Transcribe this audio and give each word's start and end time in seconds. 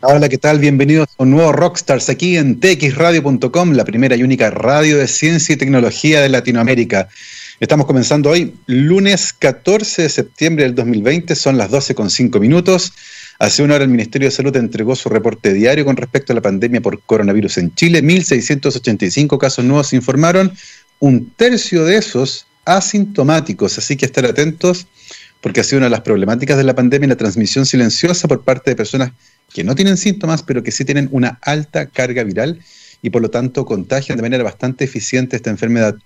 Hola, 0.00 0.28
¿qué 0.28 0.38
tal? 0.38 0.60
Bienvenidos 0.60 1.08
a 1.18 1.24
un 1.24 1.32
nuevo 1.32 1.50
Rockstars 1.50 2.08
aquí 2.08 2.36
en 2.36 2.60
txradio.com, 2.60 3.72
la 3.72 3.84
primera 3.84 4.14
y 4.14 4.22
única 4.22 4.48
radio 4.48 4.96
de 4.96 5.08
ciencia 5.08 5.54
y 5.54 5.56
tecnología 5.56 6.20
de 6.20 6.28
Latinoamérica. 6.28 7.08
Estamos 7.58 7.84
comenzando 7.84 8.30
hoy, 8.30 8.54
lunes 8.66 9.32
14 9.32 10.02
de 10.02 10.08
septiembre 10.08 10.62
del 10.62 10.76
2020, 10.76 11.34
son 11.34 11.58
las 11.58 11.72
12 11.72 11.96
con 11.96 12.10
5 12.10 12.38
minutos. 12.38 12.92
Hace 13.40 13.64
una 13.64 13.74
hora 13.74 13.82
el 13.82 13.90
Ministerio 13.90 14.28
de 14.28 14.30
Salud 14.30 14.54
entregó 14.54 14.94
su 14.94 15.08
reporte 15.08 15.52
diario 15.52 15.84
con 15.84 15.96
respecto 15.96 16.32
a 16.32 16.36
la 16.36 16.42
pandemia 16.42 16.80
por 16.80 17.00
coronavirus 17.02 17.58
en 17.58 17.74
Chile. 17.74 18.00
1.685 18.00 19.36
casos 19.36 19.64
nuevos 19.64 19.88
se 19.88 19.96
informaron, 19.96 20.52
un 21.00 21.28
tercio 21.30 21.84
de 21.84 21.96
esos 21.96 22.46
asintomáticos, 22.64 23.76
así 23.78 23.96
que 23.96 24.06
estar 24.06 24.24
atentos 24.24 24.86
porque 25.40 25.60
ha 25.60 25.64
sido 25.64 25.78
una 25.78 25.86
de 25.86 25.90
las 25.90 26.00
problemáticas 26.00 26.56
de 26.56 26.64
la 26.64 26.74
pandemia 26.74 27.08
la 27.08 27.16
transmisión 27.16 27.66
silenciosa 27.66 28.28
por 28.28 28.42
parte 28.42 28.70
de 28.70 28.76
personas 28.76 29.12
que 29.52 29.64
no 29.64 29.74
tienen 29.74 29.96
síntomas, 29.96 30.42
pero 30.42 30.62
que 30.62 30.70
sí 30.70 30.84
tienen 30.84 31.08
una 31.12 31.38
alta 31.42 31.86
carga 31.86 32.22
viral 32.22 32.60
y 33.02 33.10
por 33.10 33.22
lo 33.22 33.30
tanto 33.30 33.64
contagian 33.64 34.16
de 34.16 34.22
manera 34.22 34.44
bastante 34.44 34.84
eficiente 34.84 35.36
esta 35.36 35.50
enfermedad. 35.50 35.96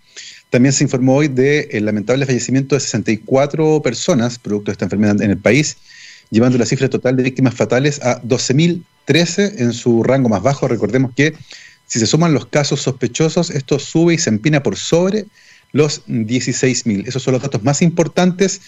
También 0.50 0.72
se 0.72 0.84
informó 0.84 1.16
hoy 1.16 1.28
del 1.28 1.84
lamentable 1.84 2.26
fallecimiento 2.26 2.74
de 2.74 2.80
64 2.80 3.80
personas 3.82 4.38
producto 4.38 4.70
de 4.70 4.72
esta 4.72 4.84
enfermedad 4.84 5.20
en 5.22 5.30
el 5.30 5.38
país, 5.38 5.78
llevando 6.30 6.58
la 6.58 6.66
cifra 6.66 6.90
total 6.90 7.16
de 7.16 7.22
víctimas 7.22 7.54
fatales 7.54 8.00
a 8.02 8.20
12.013 8.22 9.54
en 9.58 9.72
su 9.72 10.02
rango 10.02 10.28
más 10.28 10.42
bajo. 10.42 10.68
Recordemos 10.68 11.12
que 11.16 11.34
si 11.86 11.98
se 11.98 12.06
suman 12.06 12.34
los 12.34 12.46
casos 12.46 12.82
sospechosos, 12.82 13.50
esto 13.50 13.78
sube 13.78 14.14
y 14.14 14.18
se 14.18 14.30
empina 14.30 14.62
por 14.62 14.76
sobre 14.76 15.26
los 15.72 16.06
16.000. 16.06 17.06
Esos 17.06 17.22
son 17.22 17.32
los 17.32 17.42
datos 17.42 17.62
más 17.62 17.82
importantes 17.82 18.60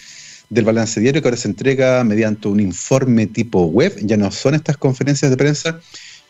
del 0.49 0.65
balance 0.65 0.99
diario 0.99 1.21
que 1.21 1.27
ahora 1.27 1.37
se 1.37 1.47
entrega 1.47 2.03
mediante 2.03 2.47
un 2.47 2.59
informe 2.59 3.27
tipo 3.27 3.65
web, 3.65 3.93
ya 4.01 4.17
no 4.17 4.31
son 4.31 4.55
estas 4.55 4.77
conferencias 4.77 5.31
de 5.31 5.37
prensa 5.37 5.79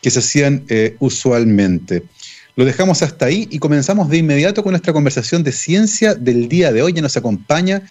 que 0.02 0.10
se 0.10 0.20
hacían 0.20 0.64
eh, 0.68 0.96
usualmente. 0.98 2.02
Lo 2.56 2.64
dejamos 2.64 3.02
hasta 3.02 3.26
ahí 3.26 3.48
y 3.50 3.58
comenzamos 3.58 4.08
de 4.08 4.16
inmediato 4.16 4.62
con 4.62 4.72
nuestra 4.72 4.92
conversación 4.92 5.42
de 5.42 5.52
ciencia 5.52 6.14
del 6.14 6.48
día 6.48 6.72
de 6.72 6.82
hoy. 6.82 6.94
Ya 6.94 7.02
nos 7.02 7.16
acompaña 7.16 7.82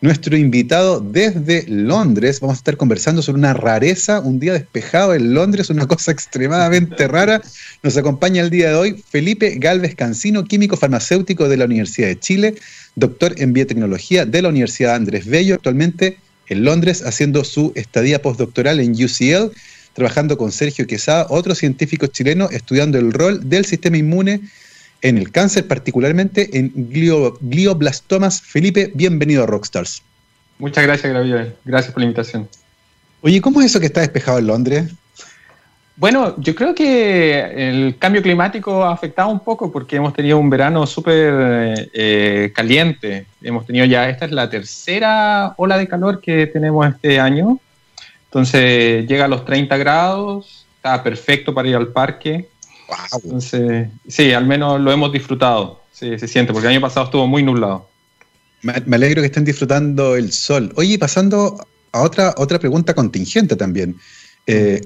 nuestro 0.00 0.36
invitado 0.36 1.00
desde 1.00 1.64
Londres. 1.68 2.40
Vamos 2.40 2.56
a 2.56 2.60
estar 2.60 2.76
conversando 2.76 3.22
sobre 3.22 3.38
una 3.38 3.54
rareza, 3.54 4.20
un 4.20 4.38
día 4.38 4.52
despejado 4.52 5.14
en 5.14 5.34
Londres, 5.34 5.70
una 5.70 5.86
cosa 5.86 6.12
extremadamente 6.12 7.08
rara. 7.08 7.42
Nos 7.82 7.96
acompaña 7.96 8.42
el 8.42 8.50
día 8.50 8.70
de 8.70 8.74
hoy 8.74 9.04
Felipe 9.08 9.56
Galvez 9.58 9.94
Cancino, 9.94 10.44
químico 10.44 10.76
farmacéutico 10.76 11.48
de 11.48 11.56
la 11.56 11.64
Universidad 11.64 12.08
de 12.08 12.18
Chile, 12.18 12.54
doctor 12.96 13.34
en 13.36 13.52
biotecnología 13.52 14.24
de 14.24 14.42
la 14.42 14.48
Universidad 14.48 14.94
Andrés 14.94 15.26
Bello, 15.26 15.54
actualmente 15.54 16.18
en 16.48 16.64
Londres 16.64 17.02
haciendo 17.04 17.44
su 17.44 17.72
estadía 17.74 18.22
postdoctoral 18.22 18.80
en 18.80 18.92
UCL, 18.92 19.52
trabajando 19.92 20.38
con 20.38 20.50
Sergio 20.50 20.86
Quesada, 20.86 21.26
otro 21.28 21.54
científico 21.54 22.06
chileno, 22.06 22.48
estudiando 22.50 22.98
el 22.98 23.12
rol 23.12 23.48
del 23.48 23.66
sistema 23.66 23.98
inmune 23.98 24.40
en 25.02 25.18
el 25.18 25.30
cáncer, 25.30 25.68
particularmente 25.68 26.48
en 26.56 26.72
glioblastomas. 26.74 28.40
Felipe, 28.40 28.90
bienvenido 28.94 29.42
a 29.42 29.46
Rockstars. 29.46 30.02
Muchas 30.58 30.84
gracias, 30.84 31.12
Gabriel. 31.12 31.54
Gracias 31.64 31.92
por 31.92 32.00
la 32.00 32.06
invitación. 32.06 32.48
Oye, 33.20 33.42
¿cómo 33.42 33.60
es 33.60 33.66
eso 33.66 33.80
que 33.80 33.86
está 33.86 34.00
despejado 34.00 34.38
en 34.38 34.46
Londres? 34.46 34.84
Bueno, 35.96 36.34
yo 36.38 36.54
creo 36.54 36.74
que 36.74 37.40
el 37.68 37.96
cambio 37.98 38.20
climático 38.22 38.84
ha 38.84 38.92
afectado 38.92 39.30
un 39.30 39.40
poco 39.40 39.72
porque 39.72 39.96
hemos 39.96 40.12
tenido 40.12 40.38
un 40.38 40.50
verano 40.50 40.86
súper 40.86 41.88
eh, 41.94 42.52
caliente. 42.54 43.26
Hemos 43.40 43.64
tenido 43.64 43.86
ya, 43.86 44.10
esta 44.10 44.26
es 44.26 44.32
la 44.32 44.50
tercera 44.50 45.54
ola 45.56 45.78
de 45.78 45.88
calor 45.88 46.20
que 46.20 46.46
tenemos 46.48 46.86
este 46.86 47.18
año. 47.18 47.58
Entonces 48.26 49.06
llega 49.06 49.24
a 49.24 49.28
los 49.28 49.46
30 49.46 49.74
grados, 49.78 50.66
está 50.76 51.02
perfecto 51.02 51.54
para 51.54 51.68
ir 51.68 51.76
al 51.76 51.88
parque. 51.88 52.46
Entonces, 53.14 53.88
sí, 54.06 54.34
al 54.34 54.46
menos 54.46 54.78
lo 54.78 54.92
hemos 54.92 55.10
disfrutado. 55.12 55.80
Sí, 55.92 56.18
se 56.18 56.28
siente, 56.28 56.52
porque 56.52 56.66
el 56.66 56.74
año 56.74 56.82
pasado 56.82 57.06
estuvo 57.06 57.26
muy 57.26 57.42
nublado. 57.42 57.88
Me, 58.60 58.96
alegro 58.96 59.22
que 59.22 59.26
estén 59.26 59.46
disfrutando 59.46 60.14
el 60.14 60.30
sol. 60.30 60.74
Oye, 60.76 60.98
pasando 60.98 61.66
a 61.92 62.02
otra, 62.02 62.34
otra 62.36 62.58
pregunta 62.58 62.92
contingente 62.92 63.56
también. 63.56 63.96
Eh, 64.46 64.82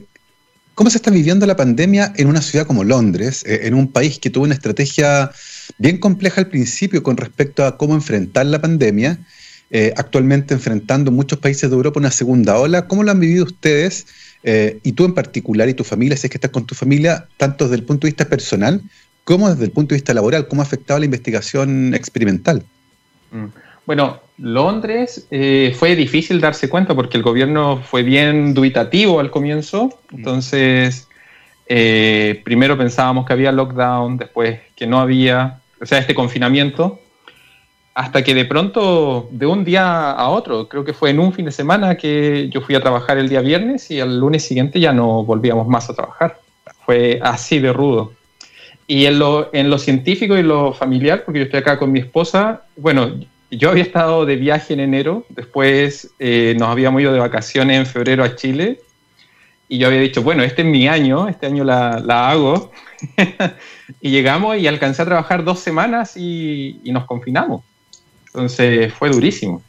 ¿Cómo 0.81 0.89
se 0.89 0.97
está 0.97 1.11
viviendo 1.11 1.45
la 1.45 1.57
pandemia 1.57 2.15
en 2.17 2.27
una 2.27 2.41
ciudad 2.41 2.67
como 2.67 2.85
Londres, 2.85 3.45
eh, 3.45 3.61
en 3.65 3.75
un 3.75 3.93
país 3.93 4.19
que 4.19 4.31
tuvo 4.31 4.45
una 4.45 4.55
estrategia 4.55 5.31
bien 5.77 5.99
compleja 5.99 6.41
al 6.41 6.47
principio 6.47 7.03
con 7.03 7.19
respecto 7.19 7.67
a 7.67 7.77
cómo 7.77 7.93
enfrentar 7.93 8.47
la 8.47 8.63
pandemia, 8.63 9.19
eh, 9.71 9.93
actualmente 9.99 10.55
enfrentando 10.55 11.11
muchos 11.11 11.39
países 11.39 11.69
de 11.69 11.77
Europa 11.77 12.01
una 12.01 12.11
segunda 12.11 12.59
ola? 12.59 12.89
¿Cómo 12.89 13.03
lo 13.03 13.11
han 13.11 13.21
vivido 13.21 13.45
ustedes? 13.45 14.07
Eh, 14.43 14.81
y 14.83 14.93
tú 14.93 15.05
en 15.05 15.13
particular 15.13 15.69
y 15.69 15.75
tu 15.75 15.85
familia, 15.85 16.17
si 16.17 16.29
es 16.29 16.31
que 16.31 16.39
estás 16.39 16.51
con 16.51 16.65
tu 16.65 16.75
familia, 16.75 17.29
tanto 17.37 17.67
desde 17.67 17.77
el 17.77 17.85
punto 17.85 18.07
de 18.07 18.13
vista 18.13 18.25
personal 18.25 18.81
como 19.25 19.51
desde 19.51 19.67
el 19.67 19.73
punto 19.73 19.91
de 19.91 19.97
vista 19.97 20.15
laboral, 20.15 20.49
¿cómo 20.49 20.63
ha 20.63 20.65
afectado 20.65 20.99
la 20.99 21.05
investigación 21.05 21.93
experimental? 21.93 22.65
Mm. 23.33 23.49
Bueno, 23.87 24.21
Londres 24.39 25.27
eh, 25.31 25.75
fue 25.79 25.97
difícil 25.97 26.41
darse 26.41 26.69
cuenta 26.69 26.95
porque 26.95 27.17
el 27.17 27.23
gobierno 27.23 27.83
fue 27.83 28.03
bien 28.03 28.55
dubitativo 28.55 29.21
al 29.21 29.31
comienzo. 29.31 30.01
Mm. 30.11 30.17
Entonces, 30.17 31.09
eh, 31.67 32.41
primero 32.45 32.77
pensábamos 32.77 33.27
que 33.27 33.33
había 33.33 33.53
lockdown, 33.53 34.17
después 34.17 34.61
que 34.77 34.87
no 34.87 35.01
había, 35.01 35.61
o 35.81 35.87
sea, 35.87 35.99
este 35.99 36.15
confinamiento 36.15 37.01
hasta 37.95 38.23
que 38.23 38.35
de 38.35 38.45
pronto, 38.45 39.29
de 39.31 39.47
un 39.47 39.65
día 39.65 40.13
a 40.13 40.29
otro, 40.31 40.69
creo 40.69 40.85
que 40.85 40.93
fue 40.93 41.11
en 41.11 41.19
un 41.19 41.33
fin 41.33 41.45
de 41.45 41.53
semana 41.53 41.97
que 41.97 42.49
yo 42.49 42.61
fui 42.61 42.75
a 42.75 42.81
trabajar 42.81 43.19
el 43.19 43.29
día 43.29 43.41
viernes 43.41 43.91
y 43.91 44.01
al 44.01 44.19
lunes 44.19 44.45
siguiente 44.45 44.81
ya 44.81 44.93
no 44.93 45.25
volvíamos 45.25 45.67
más 45.67 45.91
a 45.91 45.95
trabajar. 45.95 46.39
Fue 46.87 47.21
así 47.23 47.59
de 47.59 47.73
rudo. 47.73 48.13
Y 48.87 49.07
en 49.07 49.19
lo, 49.19 49.51
en 49.53 49.71
lo 49.71 49.79
científico 49.79 50.37
y 50.37 50.43
lo 50.43 50.73
familiar, 50.73 51.25
porque 51.25 51.41
yo 51.41 51.45
estoy 51.45 51.61
acá 51.61 51.79
con 51.79 51.93
mi 51.93 52.01
esposa, 52.01 52.63
bueno, 52.77 53.21
yo 53.51 53.71
había 53.71 53.83
estado 53.83 54.27
de 54.27 54.37
viaje 54.37 54.75
en 54.75 54.81
enero, 54.81 55.27
después 55.29 56.11
eh, 56.19 56.55
nos 56.59 56.69
habíamos 56.69 57.03
ido 57.03 57.13
de 57.13 57.19
vacaciones 57.19 57.79
en 57.79 57.87
febrero 57.87 58.25
a 58.25 58.37
Chile 58.37 58.81
y 59.69 59.79
yo 59.79 59.87
había 59.87 60.01
dicho, 60.01 60.23
bueno, 60.23 60.43
este 60.43 60.63
es 60.63 60.69
mi 60.69 60.89
año, 60.89 61.29
este 61.29 61.47
año 61.47 61.65
la, 61.65 62.01
la 62.05 62.31
hago. 62.31 62.73
y 64.01 64.11
llegamos 64.11 64.57
y 64.59 64.67
alcancé 64.67 65.03
a 65.03 65.05
trabajar 65.05 65.45
dos 65.45 65.61
semanas 65.61 66.17
y, 66.17 66.81
y 66.83 66.93
nos 66.93 67.05
confinamos. 67.05 67.63
Entonces 68.27 68.93
fue 68.93 69.11
durísimo. 69.11 69.63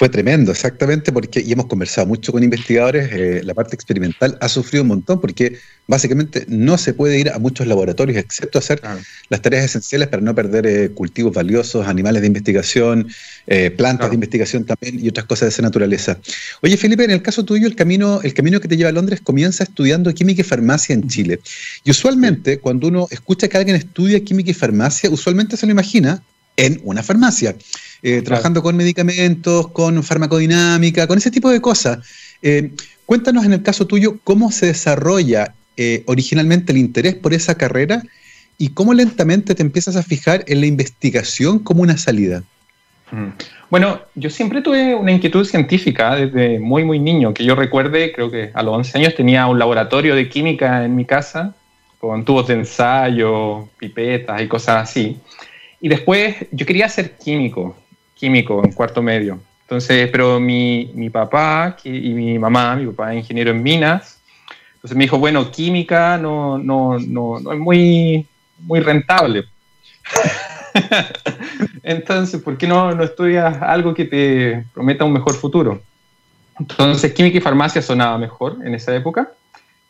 Fue 0.00 0.08
tremendo, 0.08 0.50
exactamente, 0.50 1.12
porque 1.12 1.42
y 1.42 1.52
hemos 1.52 1.66
conversado 1.66 2.06
mucho 2.06 2.32
con 2.32 2.42
investigadores, 2.42 3.10
eh, 3.12 3.42
la 3.44 3.52
parte 3.52 3.74
experimental 3.74 4.38
ha 4.40 4.48
sufrido 4.48 4.80
un 4.80 4.88
montón 4.88 5.20
porque 5.20 5.58
básicamente 5.86 6.46
no 6.48 6.78
se 6.78 6.94
puede 6.94 7.20
ir 7.20 7.28
a 7.28 7.38
muchos 7.38 7.66
laboratorios 7.66 8.16
excepto 8.16 8.58
hacer 8.58 8.80
las 9.28 9.42
tareas 9.42 9.66
esenciales 9.66 10.08
para 10.08 10.22
no 10.22 10.34
perder 10.34 10.66
eh, 10.66 10.90
cultivos 10.92 11.34
valiosos, 11.34 11.86
animales 11.86 12.22
de 12.22 12.28
investigación, 12.28 13.08
eh, 13.46 13.70
plantas 13.72 14.08
de 14.08 14.14
investigación 14.14 14.64
también 14.64 15.04
y 15.04 15.06
otras 15.10 15.26
cosas 15.26 15.48
de 15.48 15.48
esa 15.50 15.60
naturaleza. 15.60 16.18
Oye, 16.62 16.78
Felipe, 16.78 17.04
en 17.04 17.10
el 17.10 17.20
caso 17.20 17.44
tuyo, 17.44 17.66
el 17.66 17.76
camino, 17.76 18.22
el 18.22 18.32
camino 18.32 18.58
que 18.58 18.68
te 18.68 18.78
lleva 18.78 18.88
a 18.88 18.92
Londres 18.92 19.20
comienza 19.22 19.64
estudiando 19.64 20.14
química 20.14 20.40
y 20.40 20.44
farmacia 20.44 20.94
en 20.94 21.06
Chile. 21.08 21.40
Y 21.84 21.90
usualmente, 21.90 22.58
cuando 22.58 22.88
uno 22.88 23.06
escucha 23.10 23.48
que 23.48 23.58
alguien 23.58 23.76
estudia 23.76 24.24
química 24.24 24.50
y 24.50 24.54
farmacia, 24.54 25.10
usualmente 25.10 25.58
se 25.58 25.66
lo 25.66 25.72
imagina 25.72 26.22
en 26.56 26.80
una 26.84 27.02
farmacia, 27.02 27.56
eh, 28.02 28.22
trabajando 28.22 28.62
con 28.62 28.76
medicamentos, 28.76 29.68
con 29.68 30.02
farmacodinámica, 30.02 31.06
con 31.06 31.18
ese 31.18 31.30
tipo 31.30 31.50
de 31.50 31.60
cosas. 31.60 31.98
Eh, 32.42 32.70
cuéntanos 33.06 33.44
en 33.44 33.52
el 33.52 33.62
caso 33.62 33.86
tuyo 33.86 34.18
cómo 34.24 34.50
se 34.50 34.66
desarrolla 34.66 35.54
eh, 35.76 36.02
originalmente 36.06 36.72
el 36.72 36.78
interés 36.78 37.14
por 37.14 37.32
esa 37.32 37.56
carrera 37.56 38.02
y 38.58 38.70
cómo 38.70 38.92
lentamente 38.92 39.54
te 39.54 39.62
empiezas 39.62 39.96
a 39.96 40.02
fijar 40.02 40.44
en 40.46 40.60
la 40.60 40.66
investigación 40.66 41.58
como 41.58 41.82
una 41.82 41.96
salida. 41.96 42.42
Mm. 43.10 43.28
Bueno, 43.70 44.00
yo 44.14 44.30
siempre 44.30 44.62
tuve 44.62 44.94
una 44.94 45.12
inquietud 45.12 45.44
científica 45.44 46.16
desde 46.16 46.58
muy, 46.58 46.84
muy 46.84 46.98
niño, 46.98 47.32
que 47.32 47.44
yo 47.44 47.54
recuerde, 47.54 48.12
creo 48.12 48.30
que 48.30 48.50
a 48.52 48.62
los 48.62 48.74
11 48.74 48.98
años 48.98 49.14
tenía 49.14 49.46
un 49.46 49.58
laboratorio 49.58 50.14
de 50.14 50.28
química 50.28 50.84
en 50.84 50.96
mi 50.96 51.04
casa, 51.04 51.54
con 51.98 52.24
tubos 52.24 52.48
de 52.48 52.54
ensayo, 52.54 53.68
pipetas 53.78 54.42
y 54.42 54.48
cosas 54.48 54.88
así. 54.88 55.18
Y 55.80 55.88
después 55.88 56.36
yo 56.50 56.66
quería 56.66 56.88
ser 56.88 57.16
químico, 57.16 57.76
químico 58.14 58.62
en 58.64 58.72
cuarto 58.72 59.02
medio. 59.02 59.40
Entonces, 59.62 60.08
pero 60.10 60.40
mi, 60.40 60.90
mi 60.94 61.10
papá 61.10 61.76
y 61.84 62.10
mi 62.10 62.38
mamá, 62.38 62.76
mi 62.76 62.86
papá 62.86 63.12
es 63.14 63.20
ingeniero 63.20 63.50
en 63.50 63.62
minas, 63.62 64.20
entonces 64.80 64.96
me 64.96 65.04
dijo, 65.04 65.18
bueno, 65.18 65.50
química 65.50 66.16
no, 66.16 66.56
no, 66.56 66.98
no, 66.98 67.38
no 67.38 67.52
es 67.52 67.58
muy, 67.58 68.26
muy 68.60 68.80
rentable. 68.80 69.44
entonces, 71.82 72.40
¿por 72.40 72.56
qué 72.56 72.66
no, 72.66 72.94
no 72.94 73.04
estudias 73.04 73.60
algo 73.60 73.92
que 73.92 74.06
te 74.06 74.64
prometa 74.72 75.04
un 75.04 75.12
mejor 75.12 75.34
futuro? 75.34 75.82
Entonces, 76.58 77.12
química 77.12 77.36
y 77.36 77.42
farmacia 77.42 77.82
sonaba 77.82 78.16
mejor 78.16 78.56
en 78.64 78.74
esa 78.74 78.96
época. 78.96 79.30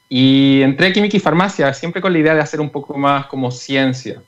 Y 0.09 0.61
entré 0.63 0.89
a 0.89 0.93
química 0.93 1.17
y 1.17 1.21
farmacia 1.21 1.73
siempre 1.73 2.03
con 2.03 2.13
la 2.13 2.19
idea 2.19 2.35
de 2.35 2.41
hacer 2.41 2.61
un 2.61 2.71
poco 2.71 2.99
más 2.99 3.27
como 3.27 3.53
ciencia. 3.53 4.21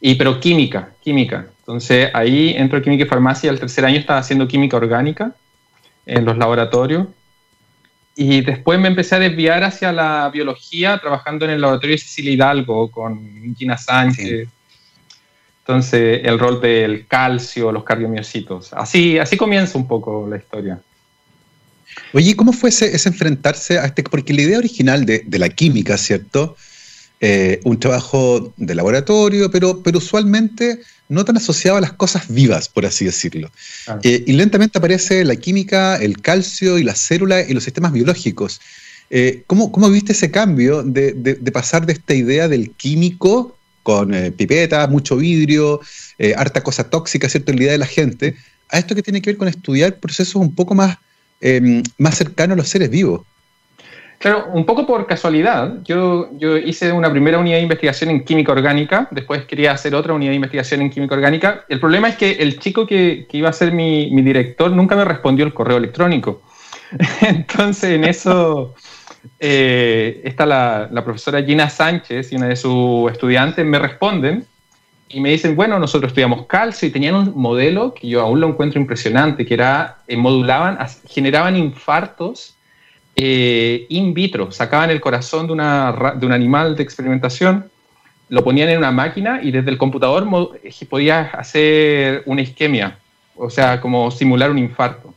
Y 0.00 0.14
pero 0.16 0.40
química, 0.40 0.90
química. 1.02 1.46
Entonces 1.60 2.10
ahí 2.12 2.54
entro 2.56 2.78
en 2.78 2.84
química 2.84 3.04
y 3.04 3.08
farmacia. 3.08 3.50
El 3.50 3.60
tercer 3.60 3.84
año 3.84 3.98
estaba 3.98 4.18
haciendo 4.18 4.48
química 4.48 4.76
orgánica 4.76 5.34
en 6.06 6.24
los 6.24 6.36
laboratorios. 6.36 7.06
y 8.14 8.42
después 8.42 8.78
me 8.78 8.88
empecé 8.88 9.14
a 9.14 9.18
desviar 9.18 9.64
hacia 9.64 9.90
la 9.90 10.28
biología, 10.28 10.98
trabajando 10.98 11.46
en 11.46 11.52
el 11.52 11.60
laboratorio 11.62 11.94
de 11.94 12.02
Cecilia 12.02 12.32
Hidalgo 12.32 12.90
con 12.90 13.54
Gina 13.56 13.78
Sánchez. 13.78 14.48
Entonces, 15.60 16.20
el 16.24 16.38
rol 16.38 16.60
del 16.60 17.06
calcio, 17.06 17.70
los 17.70 17.84
cardiomiocitos. 17.84 18.72
Así, 18.72 19.18
así 19.18 19.36
comienza 19.36 19.78
un 19.78 19.86
poco 19.86 20.26
la 20.28 20.36
historia. 20.36 20.80
Oye, 22.12 22.34
¿cómo 22.36 22.52
fue 22.52 22.70
ese, 22.70 22.90
enfrentarse 23.08 23.78
a 23.78 23.86
este? 23.86 24.02
Porque 24.02 24.32
la 24.32 24.42
idea 24.42 24.58
original 24.58 25.06
de, 25.06 25.24
la 25.38 25.48
química, 25.48 25.96
¿cierto? 25.96 26.56
Eh, 27.24 27.60
un 27.62 27.78
trabajo 27.78 28.52
de 28.56 28.74
laboratorio, 28.74 29.48
pero, 29.48 29.80
pero 29.80 29.98
usualmente 29.98 30.80
no 31.12 31.24
tan 31.24 31.36
asociado 31.36 31.76
a 31.76 31.80
las 31.80 31.92
cosas 31.92 32.24
vivas, 32.28 32.68
por 32.68 32.86
así 32.86 33.04
decirlo. 33.04 33.50
Ah. 33.86 33.98
Eh, 34.02 34.24
y 34.26 34.32
lentamente 34.32 34.78
aparece 34.78 35.24
la 35.24 35.36
química, 35.36 35.96
el 35.96 36.20
calcio 36.20 36.78
y 36.78 36.82
la 36.82 36.94
célula 36.94 37.42
y 37.42 37.52
los 37.52 37.64
sistemas 37.64 37.92
biológicos. 37.92 38.60
Eh, 39.10 39.44
¿cómo, 39.46 39.70
viste 39.90 40.12
ese 40.12 40.30
cambio 40.30 40.82
de, 40.82 41.12
pasar 41.52 41.84
de 41.84 41.92
esta 41.92 42.14
idea 42.14 42.48
del 42.48 42.70
químico 42.70 43.56
con 43.82 44.14
eh, 44.14 44.32
pipetas, 44.32 44.88
mucho 44.88 45.16
vidrio, 45.16 45.80
harta 46.36 46.62
cosa 46.62 46.88
tóxica, 46.88 47.28
¿cierto?, 47.28 47.50
en 47.50 47.58
la 47.58 47.62
idea 47.64 47.72
de 47.72 47.78
la 47.78 47.86
gente, 47.86 48.36
a 48.70 48.78
esto 48.78 48.94
que 48.94 49.02
tiene 49.02 49.20
que 49.20 49.30
ver 49.30 49.36
con 49.36 49.48
estudiar 49.48 49.98
procesos 49.98 50.36
un 50.36 50.54
poco 50.54 50.74
más, 50.74 50.98
más 51.98 52.16
cercanos 52.16 52.54
a 52.54 52.56
los 52.56 52.68
seres 52.68 52.90
vivos? 52.90 53.22
Claro, 54.22 54.46
un 54.52 54.64
poco 54.64 54.86
por 54.86 55.04
casualidad. 55.08 55.78
Yo, 55.82 56.28
yo 56.38 56.56
hice 56.56 56.92
una 56.92 57.10
primera 57.10 57.38
unidad 57.38 57.56
de 57.56 57.64
investigación 57.64 58.08
en 58.08 58.24
química 58.24 58.52
orgánica, 58.52 59.08
después 59.10 59.46
quería 59.46 59.72
hacer 59.72 59.96
otra 59.96 60.12
unidad 60.12 60.30
de 60.30 60.36
investigación 60.36 60.80
en 60.80 60.90
química 60.90 61.16
orgánica. 61.16 61.64
El 61.68 61.80
problema 61.80 62.08
es 62.08 62.14
que 62.14 62.30
el 62.34 62.60
chico 62.60 62.86
que, 62.86 63.26
que 63.28 63.38
iba 63.38 63.48
a 63.48 63.52
ser 63.52 63.72
mi, 63.72 64.12
mi, 64.12 64.22
director 64.22 64.70
nunca 64.70 64.94
me 64.94 65.04
respondió 65.04 65.44
el 65.44 65.52
correo 65.52 65.76
electrónico. 65.76 66.40
Entonces, 67.20 67.90
en 67.90 68.04
eso 68.04 68.76
eh, 69.40 70.20
está 70.22 70.46
la, 70.46 70.88
la, 70.92 71.02
profesora 71.02 71.42
Gina 71.42 71.68
Sánchez 71.68 72.32
y 72.32 72.36
una 72.36 72.46
de 72.46 72.54
sus 72.54 73.10
estudiantes 73.10 73.66
me 73.66 73.80
responden 73.80 74.46
y 75.08 75.20
me 75.20 75.30
dicen, 75.30 75.56
bueno, 75.56 75.80
nosotros 75.80 76.10
estudiamos 76.10 76.46
calcio 76.46 76.86
y 76.86 76.92
tenían 76.92 77.16
un 77.16 77.32
modelo 77.34 77.92
que 77.92 78.06
yo 78.06 78.20
aún 78.20 78.38
lo 78.38 78.46
encuentro 78.46 78.80
impresionante, 78.80 79.44
que 79.44 79.54
era, 79.54 79.96
eh, 80.06 80.16
modulaban, 80.16 80.78
generaban 81.08 81.56
infartos 81.56 82.56
eh, 83.16 83.86
in 83.88 84.14
vitro, 84.14 84.50
sacaban 84.52 84.90
el 84.90 85.00
corazón 85.00 85.46
de, 85.46 85.52
una, 85.52 86.14
de 86.16 86.26
un 86.26 86.32
animal 86.32 86.76
de 86.76 86.82
experimentación, 86.82 87.70
lo 88.28 88.42
ponían 88.42 88.70
en 88.70 88.78
una 88.78 88.92
máquina 88.92 89.40
y 89.42 89.50
desde 89.50 89.70
el 89.70 89.78
computador 89.78 90.26
eh, 90.62 90.86
podías 90.88 91.34
hacer 91.34 92.22
una 92.26 92.40
isquemia, 92.40 92.98
o 93.36 93.50
sea, 93.50 93.80
como 93.80 94.10
simular 94.10 94.50
un 94.50 94.58
infarto, 94.58 95.14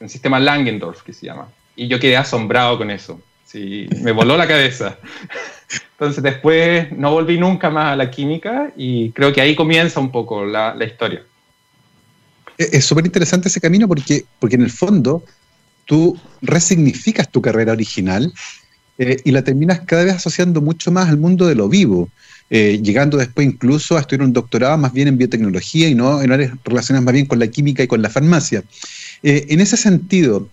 un 0.00 0.08
sistema 0.08 0.40
Langendorf 0.40 1.02
que 1.02 1.12
se 1.12 1.26
llama. 1.26 1.48
Y 1.74 1.88
yo 1.88 2.00
quedé 2.00 2.16
asombrado 2.16 2.78
con 2.78 2.90
eso, 2.90 3.20
sí, 3.44 3.86
me 4.02 4.12
voló 4.12 4.36
la 4.36 4.48
cabeza. 4.48 4.98
Entonces 5.92 6.22
después 6.22 6.90
no 6.92 7.10
volví 7.10 7.38
nunca 7.38 7.70
más 7.70 7.92
a 7.92 7.96
la 7.96 8.10
química 8.10 8.70
y 8.76 9.10
creo 9.10 9.32
que 9.32 9.40
ahí 9.40 9.54
comienza 9.54 10.00
un 10.00 10.10
poco 10.10 10.44
la, 10.44 10.74
la 10.74 10.84
historia. 10.84 11.22
Es 12.56 12.86
súper 12.86 13.04
interesante 13.04 13.48
ese 13.48 13.60
camino 13.60 13.86
porque, 13.86 14.24
porque 14.38 14.56
en 14.56 14.62
el 14.62 14.70
fondo 14.70 15.22
tú 15.86 16.18
resignificas 16.42 17.30
tu 17.30 17.40
carrera 17.40 17.72
original 17.72 18.32
eh, 18.98 19.20
y 19.24 19.30
la 19.30 19.42
terminas 19.42 19.80
cada 19.80 20.04
vez 20.04 20.14
asociando 20.14 20.60
mucho 20.60 20.90
más 20.90 21.08
al 21.08 21.18
mundo 21.18 21.46
de 21.46 21.54
lo 21.54 21.68
vivo, 21.68 22.10
eh, 22.50 22.80
llegando 22.82 23.16
después 23.16 23.46
incluso 23.46 23.96
a 23.96 24.00
estudiar 24.00 24.26
un 24.26 24.32
doctorado 24.32 24.76
más 24.78 24.92
bien 24.92 25.08
en 25.08 25.18
biotecnología 25.18 25.88
y 25.88 25.94
no 25.94 26.22
en 26.22 26.32
áreas 26.32 26.52
relacionadas 26.64 27.04
más 27.04 27.14
bien 27.14 27.26
con 27.26 27.38
la 27.38 27.48
química 27.48 27.82
y 27.82 27.86
con 27.86 28.02
la 28.02 28.10
farmacia. 28.10 28.62
Eh, 29.22 29.46
en 29.48 29.60
ese 29.60 29.76
sentido, 29.76 30.48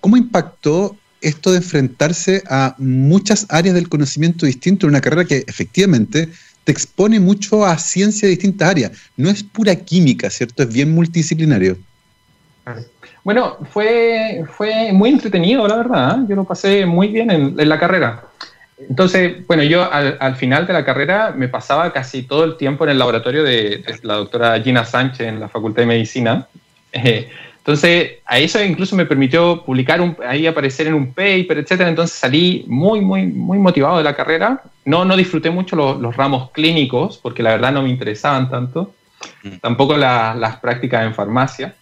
¿cómo 0.00 0.16
impactó 0.16 0.96
esto 1.20 1.50
de 1.50 1.58
enfrentarse 1.58 2.42
a 2.48 2.74
muchas 2.78 3.46
áreas 3.50 3.74
del 3.74 3.88
conocimiento 3.88 4.46
distinto 4.46 4.86
en 4.86 4.90
una 4.90 5.02
carrera 5.02 5.26
que 5.26 5.44
efectivamente 5.46 6.28
te 6.64 6.72
expone 6.72 7.20
mucho 7.20 7.66
a 7.66 7.76
ciencia 7.78 8.26
de 8.26 8.30
distintas 8.30 8.70
áreas? 8.70 8.92
No 9.16 9.28
es 9.28 9.42
pura 9.42 9.76
química, 9.76 10.30
¿cierto? 10.30 10.62
Es 10.62 10.72
bien 10.72 10.92
multidisciplinario. 10.92 11.78
Bueno, 13.22 13.58
fue, 13.70 14.44
fue 14.56 14.92
muy 14.92 15.10
entretenido, 15.10 15.66
la 15.68 15.76
verdad. 15.76 16.18
¿eh? 16.18 16.26
Yo 16.28 16.36
lo 16.36 16.44
pasé 16.44 16.86
muy 16.86 17.08
bien 17.08 17.30
en, 17.30 17.68
la 17.68 17.78
carrera. 17.78 18.24
Entonces, 18.88 19.46
bueno, 19.46 19.62
yo 19.62 19.90
al, 19.92 20.36
final 20.36 20.66
de 20.66 20.72
la 20.72 20.84
carrera 20.84 21.34
me 21.36 21.48
pasaba 21.48 21.92
casi 21.92 22.22
todo 22.22 22.44
el 22.44 22.56
tiempo 22.56 22.84
en 22.84 22.90
el 22.90 22.98
laboratorio 22.98 23.44
de, 23.44 23.84
la 24.02 24.14
doctora 24.14 24.58
Gina 24.60 24.84
Sánchez 24.84 25.28
en 25.28 25.40
la 25.40 25.48
Facultad 25.48 25.82
de 25.82 25.86
Medicina. 25.86 26.46
Eh, 26.92 27.28
entonces, 27.58 28.12
a 28.24 28.38
eso 28.38 28.62
incluso 28.64 28.96
me 28.96 29.04
permitió 29.04 29.62
publicar, 29.64 30.00
un, 30.00 30.16
ahí 30.26 30.46
aparecer 30.46 30.86
en 30.86 30.94
un 30.94 31.12
paper, 31.12 31.58
etcétera. 31.58 31.90
Entonces 31.90 32.16
salí 32.16 32.64
muy, 32.66 33.02
muy, 33.02 33.26
muy 33.26 33.58
motivado 33.58 33.98
de 33.98 34.04
la 34.04 34.16
carrera. 34.16 34.62
No, 34.86 35.04
no 35.04 35.14
disfruté 35.14 35.50
mucho 35.50 35.76
los, 35.76 36.16
ramos 36.16 36.50
clínicos, 36.52 37.18
porque 37.18 37.42
la 37.42 37.50
verdad 37.50 37.70
no 37.70 37.82
me 37.82 37.90
interesaban 37.90 38.48
tanto. 38.50 38.94
Mm. 39.42 39.58
Tampoco 39.60 39.96
las 39.98 40.56
prácticas 40.56 41.04
en 41.04 41.14
farmacia. 41.14 41.74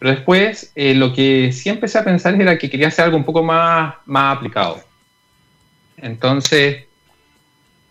Pero 0.00 0.12
después 0.12 0.72
eh, 0.74 0.94
lo 0.94 1.12
que 1.12 1.52
sí 1.52 1.68
empecé 1.68 1.98
a 1.98 2.04
pensar 2.04 2.40
era 2.40 2.56
que 2.56 2.70
quería 2.70 2.88
hacer 2.88 3.04
algo 3.04 3.18
un 3.18 3.24
poco 3.24 3.42
más, 3.42 3.96
más 4.06 4.38
aplicado. 4.38 4.80
Entonces, 5.98 6.84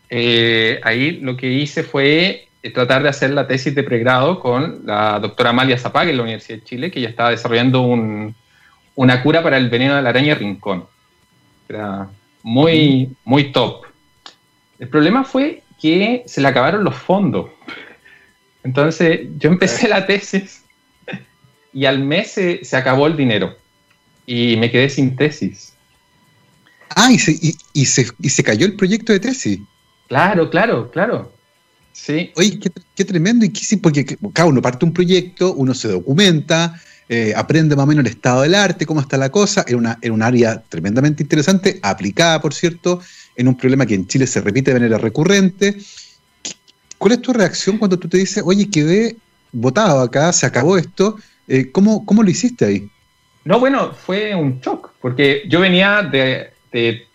eh, 0.09 0.79
ahí 0.83 1.19
lo 1.21 1.37
que 1.37 1.47
hice 1.47 1.83
fue 1.83 2.47
eh, 2.63 2.71
tratar 2.71 3.03
de 3.03 3.09
hacer 3.09 3.29
la 3.29 3.45
tesis 3.45 3.75
de 3.75 3.83
pregrado 3.83 4.39
con 4.39 4.81
la 4.87 5.19
doctora 5.19 5.51
Amalia 5.51 5.77
Zapag 5.77 6.09
en 6.09 6.17
la 6.17 6.23
Universidad 6.23 6.57
de 6.57 6.63
Chile, 6.63 6.91
que 6.91 6.99
ya 6.99 7.09
estaba 7.09 7.29
desarrollando 7.29 7.83
una 7.83 9.21
cura 9.21 9.43
para 9.43 9.57
el 9.57 9.69
veneno 9.69 9.95
de 9.95 10.01
la 10.01 10.09
araña 10.09 10.33
rincón. 10.33 10.87
Era 11.69 12.09
muy, 12.41 13.15
muy 13.23 13.51
top. 13.51 13.85
El 14.79 14.89
problema 14.89 15.23
fue 15.23 15.61
que 15.79 16.23
se 16.25 16.41
le 16.41 16.47
acabaron 16.47 16.83
los 16.83 16.95
fondos. 16.95 17.51
Entonces, 18.63 19.27
yo 19.37 19.51
empecé 19.51 19.87
la 19.87 20.07
tesis 20.07 20.58
y 21.73 21.85
al 21.85 21.99
mes 21.99 22.31
se, 22.31 22.61
acabó 22.75 23.07
el 23.07 23.17
dinero 23.17 23.55
y 24.25 24.57
me 24.57 24.71
quedé 24.71 24.89
sin 24.89 25.15
tesis. 25.15 25.73
Ah, 26.95 27.11
y 27.11 27.19
se, 27.19 27.37
y, 27.73 27.85
se, 27.85 28.43
cayó 28.43 28.65
el 28.65 28.75
proyecto 28.75 29.13
de 29.13 29.19
tesis. 29.19 29.59
Claro, 30.07 30.49
claro, 30.49 30.89
claro. 30.89 31.31
Sí. 31.91 32.31
Oye, 32.35 32.59
qué, 32.95 33.05
tremendo. 33.05 33.45
Y 33.45 33.49
qué, 33.49 33.77
porque 33.77 34.17
cada 34.33 34.49
uno 34.49 34.61
parte 34.61 34.85
un 34.85 34.93
proyecto, 34.93 35.53
uno 35.53 35.73
se 35.73 35.87
documenta, 35.89 36.81
eh, 37.07 37.33
aprende 37.35 37.75
más 37.75 37.83
o 37.83 37.87
menos 37.87 38.05
el 38.05 38.11
estado 38.11 38.41
del 38.41 38.55
arte, 38.55 38.85
cómo 38.85 39.01
está 39.01 39.17
la 39.17 39.29
cosa. 39.29 39.63
Era, 39.67 39.77
una, 39.77 39.99
era 40.01 40.13
un 40.13 40.23
área 40.23 40.63
tremendamente 40.67 41.21
interesante, 41.21 41.79
aplicada, 41.83 42.41
por 42.41 42.53
cierto, 42.53 43.01
en 43.35 43.47
un 43.47 43.55
problema 43.55 43.85
que 43.85 43.95
en 43.95 44.07
Chile 44.07 44.25
se 44.25 44.41
repite 44.41 44.71
de 44.73 44.79
manera 44.79 44.97
recurrente. 44.97 45.77
¿Cuál 46.97 47.13
es 47.13 47.21
tu 47.21 47.33
reacción 47.33 47.77
cuando 47.77 47.97
tú 47.97 48.09
te 48.09 48.17
dices, 48.17 48.43
oye, 48.45 48.69
quedé 48.69 49.15
votado 49.51 50.01
acá, 50.01 50.31
se 50.33 50.45
acabó 50.45 50.77
esto, 50.77 51.17
eh, 51.49 51.71
¿cómo, 51.71 52.03
lo 52.07 52.29
hiciste 52.29 52.65
ahí? 52.65 52.89
No, 53.43 53.59
bueno, 53.59 53.91
fue 53.93 54.35
un 54.35 54.61
shock, 54.61 54.91
porque 55.01 55.43
yo 55.47 55.59
venía 55.59 56.03
de, 56.03 56.51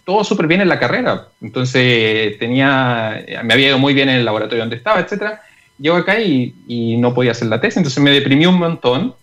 todo 0.05 0.25
súper 0.25 0.49
bien 0.49 0.61
en 0.61 0.69
la 0.69 0.81
carrera. 0.81 1.29
Entonces 1.41 2.37
tenía, 2.39 3.25
me 3.45 3.55
había 3.55 3.69
ido 3.69 3.79
muy 3.79 3.95
bien 3.95 4.09
en 4.09 4.17
el 4.17 4.25
laboratorio 4.25 4.65
donde 4.65 4.77
estaba, 4.77 5.01
etc. 5.01 5.39
Llego 5.79 5.97
acá 5.97 6.21
y, 6.21 6.97
no 6.99 7.15
podía 7.15 7.31
hacer 7.31 7.49
la 7.49 7.61
tesis, 7.61 7.77
entonces 7.79 8.03
me 8.03 8.11
deprimí 8.11 8.45
un 8.47 8.59
montón. 8.59 9.15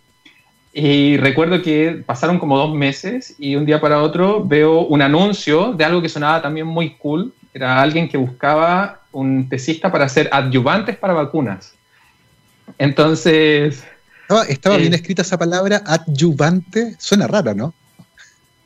Y 0.74 1.18
recuerdo 1.18 1.62
que 1.62 2.02
pasaron 2.06 2.40
como 2.40 2.58
dos 2.58 2.74
meses 2.74 3.36
y 3.38 3.56
un 3.56 3.66
día 3.66 3.82
para 3.82 4.02
otro 4.02 4.46
veo 4.46 4.80
un 4.80 5.02
anuncio 5.02 5.74
de 5.74 5.84
algo 5.84 6.02
que 6.02 6.08
sonaba 6.08 6.42
también 6.42 6.66
muy 6.66 6.92
cool. 6.92 7.34
Era 7.54 7.82
alguien 7.82 8.08
que 8.08 8.16
buscaba 8.16 9.02
un 9.12 9.50
tesista 9.50 9.92
para 9.92 10.06
hacer 10.06 10.30
adyuvantes 10.32 10.96
para 10.96 11.12
vacunas. 11.12 11.76
Entonces 12.78 13.84
estaba, 14.48 14.78
bien 14.78 14.94
escrita 14.94 15.22
esa 15.22 15.38
palabra, 15.38 15.84
adyuvante. 15.86 16.96
Suena 17.00 17.28
rara, 17.28 17.54
¿no? 17.54 17.74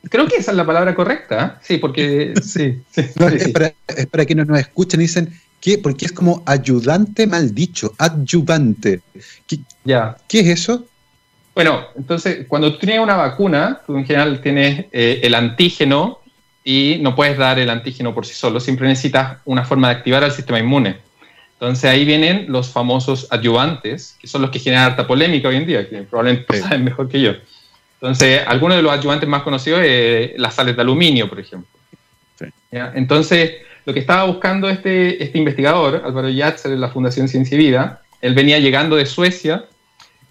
Creo 0.10 0.28
que 0.28 0.38
esa 0.38 0.52
es 0.52 0.58
la 0.58 0.66
palabra 0.66 0.94
correcta, 0.94 1.46
¿eh? 1.46 1.60
sí, 1.62 1.78
porque 1.78 2.34
sí. 2.44 2.82
es, 2.96 4.08
Para, 4.08 4.26
quienes 4.26 4.48
nos 4.48 4.60
escuchan 4.60 5.00
y 5.00 5.04
dicen, 5.04 5.34
¿qué? 5.60 5.78
Porque 5.78 6.06
es 6.06 6.12
como 6.12 6.44
ayudante 6.46 7.26
mal 7.26 7.54
dicho, 7.54 7.94
adyuvante. 7.98 9.02
¿Qué, 9.48 9.60
ya. 9.84 10.16
¿Qué 10.28 10.42
es 10.42 10.48
eso? 10.48 10.86
Bueno, 11.56 11.86
entonces, 11.96 12.46
cuando 12.48 12.74
tú 12.74 12.80
tienes 12.80 13.00
una 13.00 13.16
vacuna, 13.16 13.82
tú 13.88 13.98
en 13.98 14.06
general 14.06 14.42
tienes 14.42 14.86
eh, 14.92 15.22
el 15.24 15.34
antígeno 15.34 16.20
y 16.64 16.98
no 17.02 17.16
puedes 17.16 17.38
dar 17.38 17.58
el 17.60 17.70
antígeno 17.70 18.14
por 18.14 18.26
sí 18.26 18.34
solo, 18.34 18.60
siempre 18.60 18.88
necesitas 18.88 19.38
una 19.46 19.64
forma 19.64 19.90
de 19.90 19.96
activar 19.96 20.24
al 20.24 20.32
sistema 20.32 20.60
inmune. 20.60 20.98
Entonces 21.60 21.86
ahí 21.86 22.04
vienen 22.04 22.46
los 22.50 22.70
famosos 22.70 23.28
adyuvantes, 23.32 24.18
que 24.20 24.28
son 24.28 24.42
los 24.42 24.52
que 24.52 24.60
generan 24.60 24.92
harta 24.92 25.08
polémica 25.08 25.48
hoy 25.48 25.56
en 25.56 25.66
día, 25.66 25.90
que 25.90 26.04
probablemente 26.04 26.60
saben 26.62 26.84
mejor 26.84 27.08
que 27.08 27.22
yo. 27.22 27.32
Entonces, 28.02 28.42
algunos 28.46 28.78
de 28.78 28.84
los 28.84 28.92
adyuvantes 28.92 29.28
más 29.28 29.42
conocidos 29.42 29.82
es 29.84 30.38
las 30.38 30.54
sales 30.54 30.76
de 30.76 30.82
aluminio, 30.82 31.30
por 31.30 31.40
ejemplo. 31.40 31.70
Entonces, 32.72 33.54
lo 33.86 33.94
que 33.94 34.00
estaba 34.00 34.26
buscando 34.26 34.70
este, 34.70 35.24
este 35.24 35.38
investigador, 35.38 36.02
Álvaro 36.04 36.30
Yatzer, 36.30 36.72
de 36.72 36.78
la 36.78 36.90
Fundación 36.90 37.30
Ciencia 37.30 37.56
y 37.56 37.58
Vida, 37.60 38.02
él 38.22 38.34
venía 38.34 38.60
llegando 38.60 38.98
de 38.98 39.06
Suecia 39.06 39.66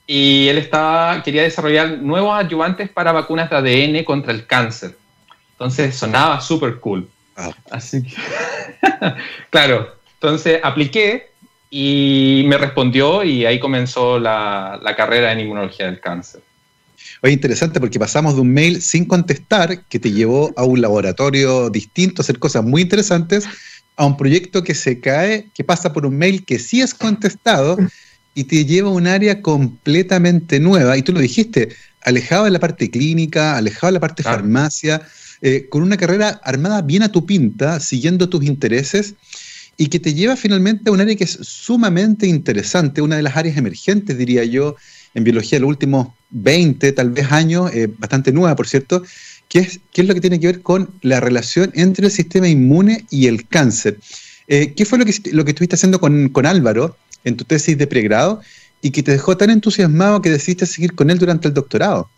y 0.06 0.48
él 0.48 0.58
estaba, 0.58 1.22
quería 1.22 1.42
desarrollar 1.42 1.98
nuevos 1.98 2.38
adyuvantes 2.38 2.90
para 2.90 3.12
vacunas 3.12 3.48
de 3.48 3.56
ADN 3.56 4.04
contra 4.04 4.32
el 4.32 4.46
cáncer. 4.46 4.96
Entonces 5.52 5.96
sonaba 5.96 6.40
súper 6.40 6.76
cool. 6.80 7.08
Así 7.70 8.02
que, 8.02 8.14
claro, 9.50 9.94
entonces 10.24 10.60
apliqué 10.62 11.28
y 11.70 12.44
me 12.46 12.56
respondió 12.56 13.24
y 13.24 13.44
ahí 13.44 13.60
comenzó 13.60 14.18
la, 14.18 14.80
carrera 14.96 15.32
en 15.32 15.40
inmunología 15.40 15.86
del 15.86 16.00
cáncer. 16.00 16.40
Oye, 17.22 17.32
interesante 17.32 17.78
porque 17.78 17.98
pasamos 17.98 18.34
de 18.34 18.40
un 18.40 18.52
mail 18.52 18.80
sin 18.80 19.04
contestar 19.04 19.84
que 19.84 19.98
te 19.98 20.12
llevó 20.12 20.52
a 20.56 20.64
un 20.64 20.80
laboratorio 20.80 21.68
distinto 21.68 22.20
a 22.20 22.22
hacer 22.22 22.38
cosas 22.38 22.64
muy 22.64 22.82
interesantes 22.82 23.46
a 23.96 24.06
un 24.06 24.16
proyecto 24.16 24.64
que 24.64 24.74
se 24.74 25.00
cae, 25.00 25.48
que 25.54 25.62
pasa 25.62 25.92
por 25.92 26.06
un 26.06 26.16
mail 26.16 26.44
que 26.44 26.58
sí 26.58 26.80
es 26.80 26.94
contestado 26.94 27.76
y 28.34 28.44
te 28.44 28.64
lleva 28.64 28.88
a 28.88 28.92
un 28.92 29.06
área 29.06 29.42
completamente 29.42 30.60
nueva. 30.60 30.96
Y 30.96 31.02
tú 31.02 31.12
lo 31.12 31.20
dijiste, 31.20 31.68
alejado 32.02 32.44
de 32.44 32.50
la 32.50 32.60
parte 32.60 32.90
clínica, 32.90 33.56
alejado 33.56 33.88
de 33.88 33.92
la 33.92 34.00
parte 34.00 34.22
farmacia, 34.22 35.02
eh, 35.42 35.66
con 35.68 35.82
una 35.82 35.96
carrera 35.96 36.40
armada 36.42 36.82
bien 36.82 37.02
a 37.02 37.12
tu 37.12 37.26
pinta, 37.26 37.78
siguiendo 37.78 38.28
tus 38.28 38.44
intereses 38.44 39.14
y 39.76 39.88
que 39.88 39.98
te 39.98 40.14
lleva 40.14 40.36
finalmente 40.36 40.88
a 40.88 40.92
un 40.92 41.00
área 41.00 41.16
que 41.16 41.24
es 41.24 41.38
sumamente 41.42 42.26
interesante, 42.26 43.02
una 43.02 43.16
de 43.16 43.22
las 43.22 43.36
áreas 43.36 43.56
emergentes, 43.56 44.16
diría 44.16 44.44
yo, 44.44 44.76
en 45.14 45.24
biología 45.24 45.56
de 45.56 45.60
los 45.60 45.68
últimos 45.68 46.08
20, 46.30 46.92
tal 46.92 47.10
vez 47.10 47.30
años, 47.32 47.70
eh, 47.74 47.88
bastante 47.98 48.32
nueva, 48.32 48.56
por 48.56 48.66
cierto, 48.66 49.02
que 49.48 49.60
es, 49.60 49.80
que 49.92 50.02
es 50.02 50.08
lo 50.08 50.14
que 50.14 50.20
tiene 50.20 50.40
que 50.40 50.48
ver 50.48 50.62
con 50.62 50.90
la 51.02 51.20
relación 51.20 51.70
entre 51.74 52.06
el 52.06 52.12
sistema 52.12 52.48
inmune 52.48 53.06
y 53.10 53.26
el 53.26 53.46
cáncer. 53.46 53.98
Eh, 54.48 54.74
¿Qué 54.74 54.84
fue 54.84 54.98
lo 54.98 55.04
que, 55.04 55.14
lo 55.32 55.44
que 55.44 55.52
estuviste 55.52 55.76
haciendo 55.76 56.00
con, 56.00 56.28
con 56.28 56.46
Álvaro 56.46 56.96
en 57.24 57.36
tu 57.36 57.44
tesis 57.44 57.78
de 57.78 57.86
pregrado 57.86 58.40
y 58.82 58.90
que 58.90 59.02
te 59.02 59.12
dejó 59.12 59.36
tan 59.36 59.50
entusiasmado 59.50 60.20
que 60.20 60.30
decidiste 60.30 60.66
seguir 60.66 60.94
con 60.94 61.10
él 61.10 61.18
durante 61.18 61.48
el 61.48 61.54
doctorado? 61.54 62.10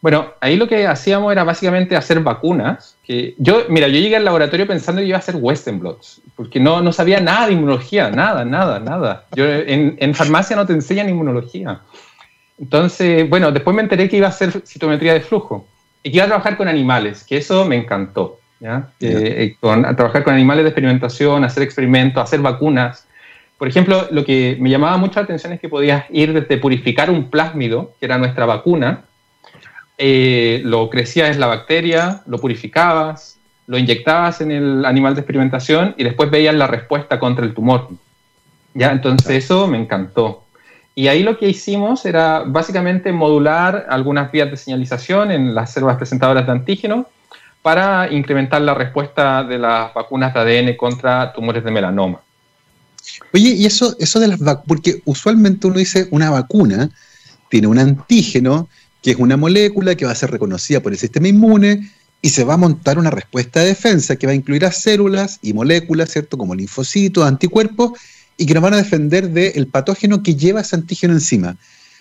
Bueno, 0.00 0.32
ahí 0.40 0.56
lo 0.56 0.68
que 0.68 0.86
hacíamos 0.86 1.32
era 1.32 1.44
básicamente 1.44 1.96
hacer 1.96 2.20
vacunas. 2.20 2.96
Que 3.04 3.34
yo, 3.38 3.64
mira, 3.68 3.88
yo 3.88 3.98
llegué 3.98 4.16
al 4.16 4.24
laboratorio 4.24 4.66
pensando 4.66 5.00
que 5.00 5.08
iba 5.08 5.16
a 5.16 5.20
hacer 5.20 5.36
Western 5.36 5.78
Blots, 5.78 6.20
porque 6.34 6.60
no, 6.60 6.80
no 6.80 6.92
sabía 6.92 7.20
nada 7.20 7.46
de 7.46 7.54
inmunología, 7.54 8.10
nada, 8.10 8.44
nada, 8.44 8.78
nada. 8.78 9.24
Yo, 9.34 9.46
en, 9.46 9.96
en, 9.98 10.14
farmacia 10.14 10.56
no 10.56 10.66
te 10.66 10.72
enseñan 10.72 11.08
inmunología. 11.08 11.80
Entonces, 12.58 13.28
bueno, 13.28 13.52
después 13.52 13.74
me 13.74 13.82
enteré 13.82 14.08
que 14.08 14.16
iba 14.16 14.26
a 14.26 14.30
hacer 14.30 14.62
citometría 14.66 15.14
de 15.14 15.20
flujo 15.20 15.66
y 16.02 16.10
que 16.10 16.16
iba 16.16 16.24
a 16.24 16.28
trabajar 16.28 16.56
con 16.56 16.68
animales, 16.68 17.24
que 17.24 17.36
eso 17.38 17.64
me 17.64 17.76
encantó. 17.76 18.38
¿ya? 18.60 18.90
Eh, 19.00 19.56
con, 19.60 19.84
a 19.84 19.94
trabajar 19.94 20.24
con 20.24 20.34
animales 20.34 20.64
de 20.64 20.70
experimentación, 20.70 21.44
hacer 21.44 21.62
experimentos, 21.62 22.22
hacer 22.22 22.40
vacunas. 22.40 23.06
Por 23.58 23.68
ejemplo, 23.68 24.06
lo 24.10 24.24
que 24.24 24.56
me 24.60 24.70
llamaba 24.70 24.96
mucho 24.96 25.20
la 25.20 25.24
atención 25.24 25.52
es 25.52 25.60
que 25.60 25.68
podías 25.68 26.04
ir 26.10 26.32
desde 26.32 26.58
purificar 26.58 27.10
un 27.10 27.30
plásmido, 27.30 27.94
que 27.98 28.06
era 28.06 28.18
nuestra 28.18 28.46
vacuna, 28.46 29.04
eh, 29.98 30.60
lo 30.64 30.90
crecías 30.90 31.36
la 31.38 31.46
bacteria, 31.46 32.22
lo 32.26 32.38
purificabas, 32.38 33.38
lo 33.66 33.78
inyectabas 33.78 34.40
en 34.40 34.52
el 34.52 34.84
animal 34.84 35.14
de 35.14 35.22
experimentación 35.22 35.94
y 35.96 36.04
después 36.04 36.30
veías 36.30 36.54
la 36.54 36.66
respuesta 36.66 37.18
contra 37.18 37.44
el 37.44 37.54
tumor. 37.54 37.88
¿Ya? 38.74 38.92
Entonces 38.92 39.44
eso 39.44 39.66
me 39.66 39.78
encantó. 39.78 40.44
Y 40.94 41.08
ahí 41.08 41.22
lo 41.22 41.38
que 41.38 41.48
hicimos 41.48 42.04
era 42.06 42.42
básicamente 42.46 43.12
modular 43.12 43.86
algunas 43.88 44.30
vías 44.32 44.50
de 44.50 44.56
señalización 44.56 45.30
en 45.30 45.54
las 45.54 45.72
células 45.72 45.96
presentadoras 45.96 46.46
de 46.46 46.52
antígeno 46.52 47.06
para 47.62 48.10
incrementar 48.12 48.62
la 48.62 48.74
respuesta 48.74 49.44
de 49.44 49.58
las 49.58 49.92
vacunas 49.92 50.32
de 50.32 50.40
ADN 50.40 50.76
contra 50.76 51.32
tumores 51.32 51.64
de 51.64 51.70
melanoma. 51.70 52.20
Oye, 53.34 53.50
y 53.50 53.66
eso, 53.66 53.94
eso 53.98 54.20
de 54.20 54.28
las 54.28 54.38
vacunas, 54.38 54.64
porque 54.66 55.02
usualmente 55.04 55.66
uno 55.66 55.78
dice 55.78 56.08
una 56.10 56.30
vacuna 56.30 56.88
tiene 57.48 57.66
un 57.66 57.78
antígeno 57.78 58.68
que 59.06 59.12
es 59.12 59.18
una 59.18 59.36
molécula 59.36 59.94
que 59.94 60.04
va 60.04 60.10
a 60.10 60.16
ser 60.16 60.32
reconocida 60.32 60.80
por 60.80 60.90
el 60.90 60.98
sistema 60.98 61.28
inmune 61.28 61.88
y 62.20 62.30
se 62.30 62.42
va 62.42 62.54
a 62.54 62.56
montar 62.56 62.98
una 62.98 63.08
respuesta 63.08 63.60
de 63.60 63.66
defensa 63.66 64.16
que 64.16 64.26
va 64.26 64.32
a 64.32 64.34
incluir 64.34 64.64
a 64.64 64.72
células 64.72 65.38
y 65.42 65.52
moléculas, 65.52 66.10
¿cierto? 66.10 66.36
Como 66.36 66.56
linfocitos, 66.56 67.24
anticuerpos, 67.24 67.92
y 68.36 68.46
que 68.46 68.54
nos 68.54 68.64
van 68.64 68.74
a 68.74 68.78
defender 68.78 69.30
del 69.30 69.68
patógeno 69.68 70.24
que 70.24 70.34
lleva 70.34 70.62
ese 70.62 70.74
antígeno 70.74 71.14
encima. 71.14 71.54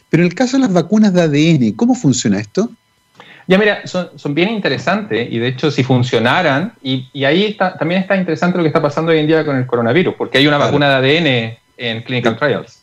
Pero 0.09 0.23
en 0.23 0.29
el 0.29 0.33
caso 0.33 0.57
de 0.57 0.61
las 0.61 0.73
vacunas 0.73 1.13
de 1.13 1.21
ADN, 1.21 1.73
¿cómo 1.73 1.93
funciona 1.93 2.39
esto? 2.39 2.71
Ya 3.47 3.59
mira, 3.59 3.85
son, 3.85 4.09
bien 4.33 4.49
interesantes 4.49 5.31
y 5.31 5.37
de 5.37 5.49
hecho 5.49 5.69
si 5.69 5.83
funcionaran, 5.83 6.73
y, 6.81 7.07
ahí 7.23 7.55
también 7.77 8.01
está 8.01 8.17
interesante 8.17 8.57
lo 8.57 8.63
que 8.63 8.69
está 8.69 8.81
pasando 8.81 9.11
hoy 9.11 9.19
en 9.19 9.27
día 9.27 9.45
con 9.45 9.55
el 9.57 9.67
coronavirus, 9.67 10.15
porque 10.17 10.39
hay 10.39 10.47
una 10.47 10.57
vacuna 10.57 10.99
de 10.99 11.19
ADN 11.19 11.57
en 11.77 12.01
clinical 12.01 12.35
trials. 12.39 12.81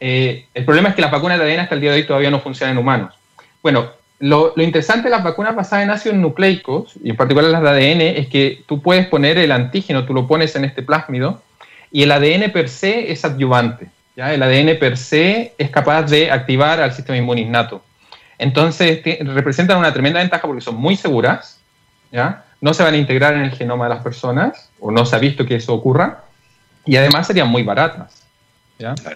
Eh, 0.00 0.46
el 0.52 0.64
problema 0.64 0.88
es 0.88 0.96
que 0.96 1.02
las 1.02 1.12
vacunas 1.12 1.38
de 1.38 1.44
ADN 1.44 1.60
hasta 1.60 1.76
el 1.76 1.80
día 1.80 1.92
de 1.92 1.98
hoy 1.98 2.06
todavía 2.08 2.32
no 2.32 2.40
funcionan 2.40 2.76
en 2.76 2.78
humanos. 2.78 3.14
Bueno, 3.62 3.90
lo, 4.18 4.54
interesante 4.56 5.04
de 5.04 5.10
las 5.10 5.22
vacunas 5.22 5.54
basadas 5.54 5.84
en 5.84 5.90
ácidos 5.90 6.16
nucleicos, 6.16 6.94
y 7.02 7.10
en 7.10 7.16
particular 7.16 7.50
las 7.50 7.62
de 7.62 7.68
ADN, 7.68 8.00
es 8.00 8.28
que 8.28 8.62
tú 8.66 8.80
puedes 8.80 9.06
poner 9.06 9.38
el 9.38 9.52
antígeno, 9.52 10.06
tú 10.06 10.14
lo 10.14 10.26
pones 10.26 10.56
en 10.56 10.64
este 10.64 10.82
plásmido, 10.82 11.42
y 11.92 12.02
el 12.02 12.12
ADN 12.12 12.50
per 12.52 12.68
se 12.68 13.12
es 13.12 13.24
adyuvante. 13.24 13.88
¿ya? 14.16 14.32
El 14.32 14.42
ADN 14.42 14.78
per 14.78 14.96
se 14.96 15.54
es 15.58 15.70
capaz 15.70 16.04
de 16.04 16.30
activar 16.30 16.80
al 16.80 16.92
sistema 16.92 17.18
inmune 17.18 17.42
innato. 17.42 17.82
Entonces, 18.38 19.02
representan 19.20 19.78
una 19.78 19.92
tremenda 19.92 20.20
ventaja 20.20 20.46
porque 20.46 20.62
son 20.62 20.76
muy 20.76 20.96
seguras, 20.96 21.60
¿ya? 22.10 22.44
no 22.60 22.74
se 22.74 22.82
van 22.82 22.94
a 22.94 22.98
integrar 22.98 23.34
en 23.34 23.42
el 23.42 23.50
genoma 23.52 23.84
de 23.84 23.94
las 23.94 24.02
personas, 24.02 24.70
o 24.80 24.90
no 24.90 25.04
se 25.04 25.16
ha 25.16 25.18
visto 25.18 25.44
que 25.44 25.56
eso 25.56 25.74
ocurra, 25.74 26.24
y 26.84 26.96
además 26.96 27.26
serían 27.26 27.48
muy 27.48 27.62
baratas. 27.62 28.25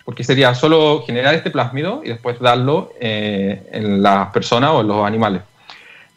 Porque 0.05 0.25
sería 0.25 0.55
solo 0.55 1.03
generar 1.07 1.35
este 1.35 1.51
plásmido 1.51 2.01
y 2.05 2.09
después 2.09 2.39
darlo 2.41 2.93
eh, 3.01 3.69
en 3.73 4.03
las 4.03 4.31
personas 4.33 4.71
o 4.71 4.81
en 4.81 4.89
los 4.89 5.07
animales. 5.07 5.43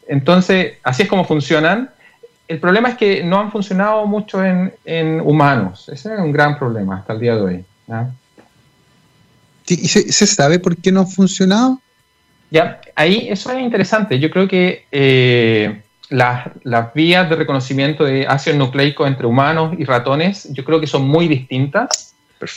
Entonces, 0.08 0.74
así 0.82 1.02
es 1.02 1.08
como 1.08 1.24
funcionan. 1.24 1.90
El 2.48 2.58
problema 2.58 2.90
es 2.90 2.96
que 2.96 3.22
no 3.22 3.40
han 3.40 3.50
funcionado 3.50 4.06
mucho 4.06 4.42
en, 4.44 5.20
humanos. 5.20 5.88
Ese 5.88 6.14
es 6.14 6.20
un 6.20 6.32
gran 6.32 6.58
problema 6.58 6.98
hasta 6.98 7.12
el 7.14 7.20
día 7.20 7.34
de 7.36 7.40
hoy. 7.40 7.64
¿Y 9.66 9.88
se, 9.88 10.26
sabe 10.26 10.58
por 10.58 10.76
qué 10.76 10.92
no 10.92 11.00
han 11.00 11.08
funcionado? 11.08 11.80
Ya, 12.50 12.80
ahí 12.94 13.28
eso 13.30 13.50
es 13.52 13.60
interesante. 13.60 14.18
Yo 14.18 14.30
creo 14.30 14.46
que 14.46 14.86
eh, 14.92 15.82
las, 16.10 16.48
las, 16.62 16.92
vías 16.94 17.28
de 17.28 17.36
reconocimiento 17.36 18.04
de 18.04 18.26
ácidos 18.26 18.58
nucleicos 18.58 19.06
entre 19.08 19.26
humanos 19.26 19.74
y 19.78 19.84
ratones, 19.84 20.48
yo 20.52 20.64
creo 20.64 20.80
que 20.80 20.86
son 20.86 21.08
muy 21.08 21.28
distintas 21.28 22.13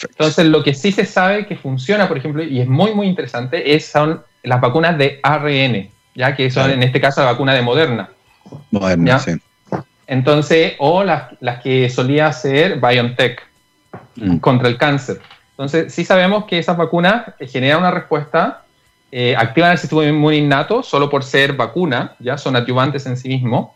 entonces, 0.09 0.45
lo 0.45 0.63
que 0.63 0.73
sí 0.73 0.91
se 0.91 1.05
sabe 1.05 1.45
que 1.45 1.55
funciona, 1.55 2.07
por 2.07 2.17
ejemplo, 2.17 2.43
y 2.43 2.59
es 2.59 2.67
muy, 2.67 2.93
muy 2.93 3.07
interesante, 3.07 3.75
es, 3.75 3.85
son 3.85 4.23
las 4.43 4.61
vacunas 4.61 4.97
de 4.97 5.19
ARN, 5.23 5.89
ya 6.15 6.35
que 6.35 6.49
son 6.49 6.71
en 6.71 6.83
este 6.83 7.01
caso 7.01 7.21
la 7.21 7.31
vacuna 7.31 7.53
de 7.53 7.61
Moderna. 7.61 8.09
Moderna, 8.71 9.19
sí. 9.19 9.31
Entonces, 10.07 10.73
o 10.79 11.03
las, 11.03 11.33
las 11.41 11.61
que 11.61 11.89
solía 11.89 12.27
hacer 12.27 12.79
BioNTech 12.79 13.45
mm. 14.15 14.37
contra 14.37 14.69
el 14.69 14.77
cáncer. 14.77 15.19
Entonces, 15.51 15.93
sí 15.93 16.05
sabemos 16.05 16.45
que 16.45 16.59
esas 16.59 16.77
vacunas 16.77 17.33
generan 17.39 17.79
una 17.79 17.91
respuesta, 17.91 18.63
eh, 19.11 19.35
activan 19.37 19.71
el 19.71 19.77
sistema 19.77 20.05
inmune 20.05 20.37
innato 20.37 20.81
solo 20.81 21.09
por 21.09 21.23
ser 21.23 21.53
vacuna, 21.53 22.15
ya 22.19 22.37
son 22.37 22.55
adyuvantes 22.55 23.05
en 23.05 23.17
sí 23.17 23.27
mismos. 23.27 23.69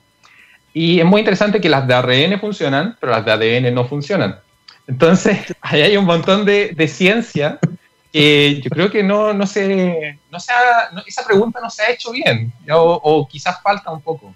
Y 0.74 1.00
es 1.00 1.06
muy 1.06 1.20
interesante 1.20 1.60
que 1.60 1.68
las 1.68 1.86
de 1.86 1.94
ARN 1.94 2.40
funcionan, 2.40 2.96
pero 3.00 3.12
las 3.12 3.26
de 3.26 3.32
ADN 3.32 3.74
no 3.74 3.86
funcionan. 3.86 4.38
Entonces, 4.92 5.38
ahí 5.62 5.82
hay 5.82 5.98
un 5.98 6.06
montón 6.06 6.46
de, 6.46 6.88
ciencia 6.88 7.60
que 8.12 8.60
yo 8.62 8.70
creo 8.70 8.92
que 8.92 9.04
no, 9.04 9.34
no 9.34 9.48
se, 9.48 10.20
no 10.30 10.38
se 10.38 10.52
esa 11.08 11.26
pregunta 11.26 11.62
no 11.62 11.70
se 11.70 11.82
ha 11.84 11.92
hecho 11.92 12.12
bien, 12.12 12.52
o, 12.70 13.28
quizás 13.32 13.62
falta 13.62 13.90
un 13.90 14.02
poco. 14.02 14.36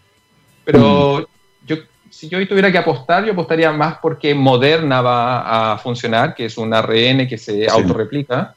Pero 0.63 1.19
mm. 1.19 1.67
yo, 1.67 1.75
si 2.09 2.29
yo 2.29 2.47
tuviera 2.47 2.71
que 2.71 2.77
apostar, 2.77 3.25
yo 3.25 3.33
apostaría 3.33 3.71
más 3.74 3.97
porque 4.01 4.33
Moderna 4.33 5.01
va 5.01 5.74
a 5.74 5.77
funcionar, 5.77 6.33
que 6.33 6.45
es 6.45 6.57
un 6.57 6.74
ARN 6.74 7.27
que 7.27 7.38
se 7.38 7.67
autorreplica, 7.67 8.55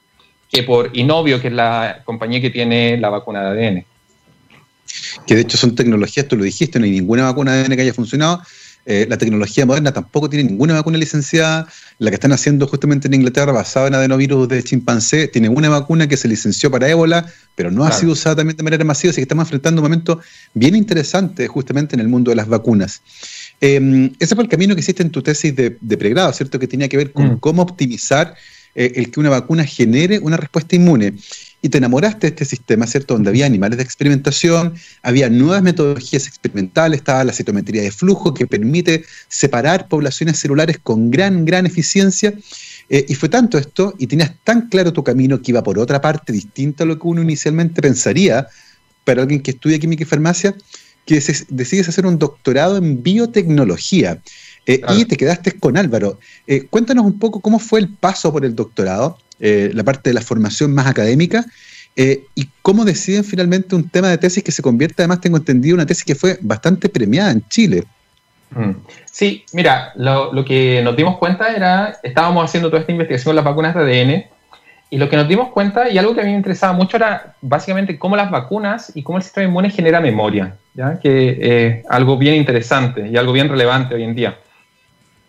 que 0.49 0.63
por 0.63 0.97
Inovio, 0.97 1.41
que 1.41 1.49
es 1.49 1.53
la 1.53 2.03
compañía 2.05 2.41
que 2.41 2.51
tiene 2.51 2.97
la 2.97 3.09
vacuna 3.09 3.51
de 3.51 3.67
ADN. 3.67 3.85
Que 5.27 5.35
de 5.35 5.41
hecho 5.41 5.59
son 5.59 5.75
tecnologías, 5.75 6.29
tú 6.29 6.37
lo 6.37 6.45
dijiste, 6.45 6.79
no 6.79 6.85
hay 6.85 6.93
ninguna 6.93 7.25
vacuna 7.25 7.55
de 7.55 7.65
ADN 7.65 7.75
que 7.75 7.83
haya 7.83 7.93
funcionado, 7.93 8.41
eh, 8.87 9.07
la 9.09 9.19
tecnología 9.19 9.67
moderna 9.67 9.93
tampoco 9.93 10.31
tiene 10.31 10.49
ninguna 10.49 10.75
vacuna 10.75 10.99
licenciada. 10.99 11.69
La 11.99 12.11
que 12.11 12.15
están 12.15 12.33
haciendo 12.33 12.67
justamente 12.67 13.09
en 13.09 13.15
Inglaterra, 13.15 13.53
basada 13.53 13.89
en 13.89 13.95
adenovirus 13.95 14.49
de 14.49 14.63
chimpancé, 14.63 15.29
tiene 15.29 15.49
una 15.49 15.69
vacuna 15.69 16.07
que 16.07 16.17
se 16.17 16.29
licenció 16.29 16.71
para 16.71 16.89
ébola, 16.89 17.27
pero 17.55 17.71
no 17.71 17.85
ha 17.85 17.93
sido 17.93 18.13
usada 18.13 18.37
también 18.37 18.57
de 18.57 18.63
manera 18.63 18.85
masiva, 18.85 19.11
así 19.11 19.17
que 19.17 19.23
estamos 19.23 19.43
enfrentando 19.47 19.83
un 19.83 19.85
momento 19.85 20.21
bien 20.55 20.77
interesante 20.77 21.49
justamente 21.49 21.97
en 21.97 22.01
el 22.01 22.09
mundo 22.09 22.31
de 22.31 22.37
las 22.37 22.47
vacunas. 22.47 23.03
Eh, 23.61 24.13
ese 24.21 24.35
fue 24.35 24.45
el 24.45 24.51
camino 24.51 24.75
que 24.75 24.81
hiciste 24.81 25.03
en 25.03 25.11
tu 25.11 25.23
tesis 25.23 25.55
de, 25.57 25.71
pregrado, 25.99 26.33
¿cierto? 26.33 26.59
Que 26.59 26.69
tenía 26.69 26.89
que 26.89 26.97
ver 26.97 27.13
con 27.13 27.35
mm. 27.35 27.39
cómo 27.41 27.63
optimizar 27.63 28.37
eh, 28.75 28.93
el 28.95 29.11
que 29.11 29.19
una 29.19 29.31
vacuna 29.31 29.65
genere 29.65 30.21
una 30.21 30.37
respuesta 30.37 30.77
inmune 30.77 31.15
y 31.61 31.69
te 31.71 31.79
enamoraste 31.79 32.27
de 32.27 32.29
este 32.29 32.45
sistema, 32.45 32.87
¿cierto? 32.87 33.15
Donde 33.15 33.31
había 33.31 33.47
animales 33.47 33.79
de 33.79 33.85
experimentación, 33.85 34.75
había 35.03 35.29
nuevas 35.29 35.63
metodologías 35.63 36.27
experimentales, 36.27 36.99
estaba 37.01 37.25
la 37.25 37.33
citometría 37.33 37.83
de 37.83 37.91
flujo 37.91 38.33
que 38.33 38.47
permite 38.47 39.05
separar 39.29 39.89
poblaciones 39.89 40.39
celulares 40.39 40.79
con 40.79 41.11
gran, 41.11 41.45
gran 41.45 41.67
eficiencia. 41.67 42.33
Eh, 42.91 43.05
y 43.09 43.15
fue 43.15 43.29
tanto 43.29 43.59
esto, 43.59 43.95
y 43.99 44.07
tenías 44.07 44.33
tan 44.45 44.69
claro 44.69 44.93
tu 44.93 45.03
camino 45.03 45.43
que 45.43 45.51
iba 45.51 45.63
por 45.63 45.79
otra 45.79 46.01
parte 46.01 46.33
distinta 46.33 46.85
a 46.85 46.87
lo 46.87 46.99
que 46.99 47.07
uno 47.07 47.23
inicialmente 47.23 47.83
pensaría 47.83 48.47
para 49.05 49.23
alguien 49.23 49.43
que 49.43 49.51
estudia 49.51 49.79
química 49.79 50.05
y 50.05 50.07
farmacia, 50.07 50.55
que 51.05 51.23
decides 51.49 51.89
hacer 51.89 52.07
un 52.07 52.19
doctorado 52.19 52.77
en 52.77 53.03
biotecnología. 53.03 54.21
Eh, 54.67 54.83
y 54.91 55.07
te 55.07 55.17
quedaste 55.17 55.53
con 55.53 55.79
Álvaro. 55.79 56.21
Eh, 56.47 56.67
cuéntanos 56.69 57.07
un 57.07 57.19
poco 57.19 57.41
cómo 57.41 57.59
fue 57.59 57.81
el 57.81 57.89
paso 57.89 58.31
por 58.31 58.45
el 58.45 58.55
doctorado, 58.55 59.17
eh, 59.41 59.71
la 59.75 59.85
parte 59.85 60.11
de 60.11 60.15
la 60.15 60.21
formación 60.21 60.75
más 60.75 60.87
académica, 60.87 61.45
y 62.01 62.49
cómo 62.63 62.85
deciden 62.85 63.25
finalmente 63.25 63.75
un 63.75 63.89
tema 63.89 64.09
de 64.09 64.19
tesis 64.19 64.45
que 64.45 64.53
se 64.53 64.63
convierte, 64.63 65.03
además 65.03 65.21
tengo 65.21 65.37
entendido, 65.37 65.75
una 65.75 65.85
tesis 65.85 66.05
que 66.05 66.15
fue 66.15 66.39
bastante 66.41 66.89
premiada 66.89 67.33
en 67.33 67.43
Chile. 67.49 67.83
Mm. 68.51 68.71
Sí, 69.11 69.45
mira, 69.53 69.91
lo, 69.97 70.33
lo, 70.33 70.45
que 70.45 70.81
nos 70.85 70.97
dimos 70.97 71.19
cuenta 71.19 71.53
era, 71.53 71.99
estábamos 72.05 72.45
haciendo 72.45 72.69
toda 72.69 72.83
esta 72.83 72.93
investigación 72.93 73.31
con 73.31 73.37
las 73.37 73.45
vacunas 73.45 73.75
de 73.75 73.81
ADN, 73.81 74.25
y 74.91 74.97
lo 74.97 75.09
que 75.09 75.17
nos 75.17 75.29
dimos 75.29 75.51
cuenta, 75.51 75.91
y 75.91 75.99
algo 75.99 76.15
que 76.15 76.23
a 76.23 76.25
mí 76.25 76.31
me 76.31 76.37
interesaba 76.37 76.73
mucho, 76.73 76.97
era 76.97 77.35
básicamente 77.43 77.99
cómo 77.99 78.17
las 78.17 78.31
vacunas 78.31 78.93
y 78.95 79.03
cómo 79.03 79.19
el 79.19 79.25
sistema 79.25 79.47
inmune 79.47 79.71
genera 79.71 80.01
memoria, 80.01 80.55
¿ya? 80.75 80.99
que 80.99 81.31
es 81.31 81.37
eh, 81.41 81.83
algo 81.91 82.17
bien 82.17 82.35
interesante 82.35 83.07
y 83.07 83.17
algo 83.17 83.33
bien 83.33 83.49
relevante 83.49 83.95
hoy 83.95 84.05
en 84.05 84.15
día. 84.15 84.39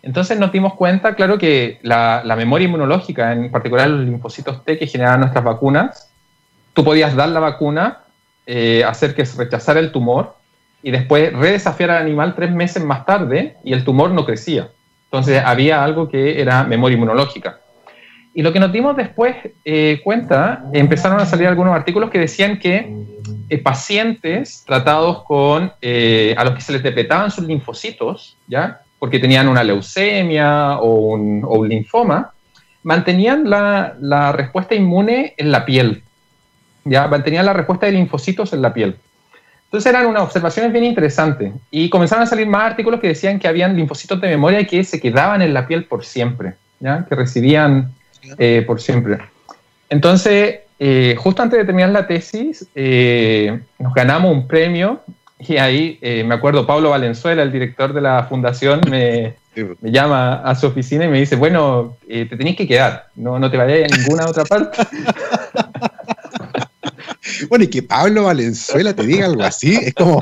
Entonces 0.02 0.40
nos 0.40 0.52
dimos 0.52 0.76
cuenta, 0.76 1.16
claro, 1.16 1.38
que 1.38 1.80
la, 1.82 2.24
memoria 2.38 2.66
inmunológica, 2.66 3.34
en 3.34 3.52
particular 3.52 3.90
los 3.90 4.06
linfocitos 4.06 4.64
T 4.64 4.78
que 4.78 4.88
generan 4.88 5.20
nuestras 5.20 5.44
vacunas, 5.44 6.10
tú 6.74 6.84
podías 6.84 7.16
dar 7.16 7.30
la 7.30 7.40
vacuna, 7.40 8.00
eh, 8.46 8.84
hacer 8.86 9.14
que 9.14 9.24
rechazara 9.24 9.80
el 9.80 9.92
tumor 9.92 10.36
y 10.82 10.92
después 10.92 11.34
redesafiar 11.34 11.92
al 11.92 12.04
animal 12.04 12.36
tres 12.36 12.52
meses 12.52 12.84
más 12.84 13.06
tarde 13.06 13.58
y 13.64 13.74
el 13.74 13.84
tumor 13.84 14.12
no 14.12 14.26
crecía. 14.26 14.70
Entonces 15.06 15.42
había 15.44 15.84
algo 15.84 16.08
que 16.08 16.40
era 16.40 16.64
memoria 16.64 16.96
inmunológica. 16.96 17.60
Y 18.34 18.42
lo 18.42 18.54
que 18.54 18.60
nos 18.60 18.72
dimos 18.72 18.96
después 18.96 19.36
eh, 19.66 20.00
cuenta, 20.04 20.64
empezaron 20.72 21.20
a 21.20 21.26
salir 21.26 21.48
algunos 21.48 21.76
artículos 21.76 22.10
que 22.10 22.20
decían 22.20 22.60
que 22.60 22.94
eh, 23.50 23.58
pacientes 23.58 24.64
tratados 24.66 25.24
con, 25.24 25.74
eh, 25.82 26.36
a 26.38 26.44
los 26.44 26.54
que 26.54 26.62
se 26.62 26.72
les 26.72 26.84
depletaban 26.84 27.32
sus 27.32 27.46
linfocitos, 27.46 28.38
¿ya? 28.48 28.82
Porque 29.00 29.20
tenían 29.20 29.48
una 29.48 29.64
leucemia 29.64 30.78
o 30.80 31.14
un, 31.14 31.44
o 31.44 31.60
un 31.60 31.70
linfoma, 31.70 32.34
mantenían 32.84 33.50
la, 33.50 33.96
la, 34.00 34.32
respuesta 34.32 34.76
inmune 34.76 35.34
en 35.38 35.52
la 35.52 35.66
piel, 35.66 36.04
¿ya? 36.84 37.08
mantenían 37.08 37.46
la 37.46 37.54
respuesta 37.54 37.86
de 37.86 37.94
linfocitos 37.94 38.54
en 38.54 38.62
la 38.62 38.74
piel. 38.74 38.98
Entonces 39.66 39.92
eran 39.92 40.08
unas 40.08 40.24
observaciones 40.24 40.72
bien 40.72 40.84
interesantes 40.84 41.54
y 41.70 41.90
comenzaron 41.90 42.24
a 42.24 42.28
salir 42.28 42.48
más 42.48 42.72
artículos 42.72 43.00
que 43.00 43.10
decían 43.10 43.38
que 43.40 43.48
habían 43.48 43.76
linfocitos 43.76 44.20
de 44.20 44.28
memoria 44.28 44.66
que 44.66 44.84
se 44.84 45.00
quedaban 45.00 45.42
en 45.42 45.54
la 45.54 45.68
piel 45.68 45.86
por 45.86 46.04
siempre, 46.04 46.56
¿ya? 46.80 47.06
que 47.08 47.16
recibían 47.16 47.94
eh, 48.38 48.64
por 48.66 48.82
siempre. 48.82 49.20
Entonces, 49.90 50.62
eh, 50.80 51.16
justo 51.18 51.44
antes 51.44 51.60
de 51.60 51.66
terminar 51.66 51.90
la 51.90 52.08
tesis, 52.08 52.68
eh, 52.74 53.60
nos 53.78 53.94
ganamos 53.94 54.32
un 54.32 54.48
premio 54.48 55.02
y 55.40 55.58
ahí 55.58 56.00
me 56.26 56.36
acuerdo 56.36 56.68
Pablo 56.68 56.92
Valenzuela, 56.92 57.44
el 57.44 57.52
director 57.52 57.94
de 57.94 58.02
la 58.02 58.26
fundación, 58.26 58.82
me, 58.90 59.36
me 59.56 59.92
llama 59.92 60.36
a 60.36 60.56
su 60.56 60.68
oficina 60.68 61.06
y 61.06 61.10
me 61.10 61.20
dice, 61.20 61.36
bueno, 61.36 61.98
te 62.08 62.26
tenés 62.26 62.56
que 62.56 62.68
quedar, 62.68 63.08
no, 63.16 63.40
no 63.40 63.50
te 63.50 63.58
vayas 63.58 63.92
a 63.92 63.98
ninguna 63.98 64.26
otra 64.26 64.46
parte. 64.46 64.80
bueno, 67.50 67.64
y 67.64 67.68
que 67.68 67.84
Pablo 67.84 68.26
Valenzuela 68.26 68.94
te 68.94 69.04
diga 69.04 69.26
algo 69.26 69.44
así, 69.44 69.76
es 69.76 69.94
como... 69.94 70.22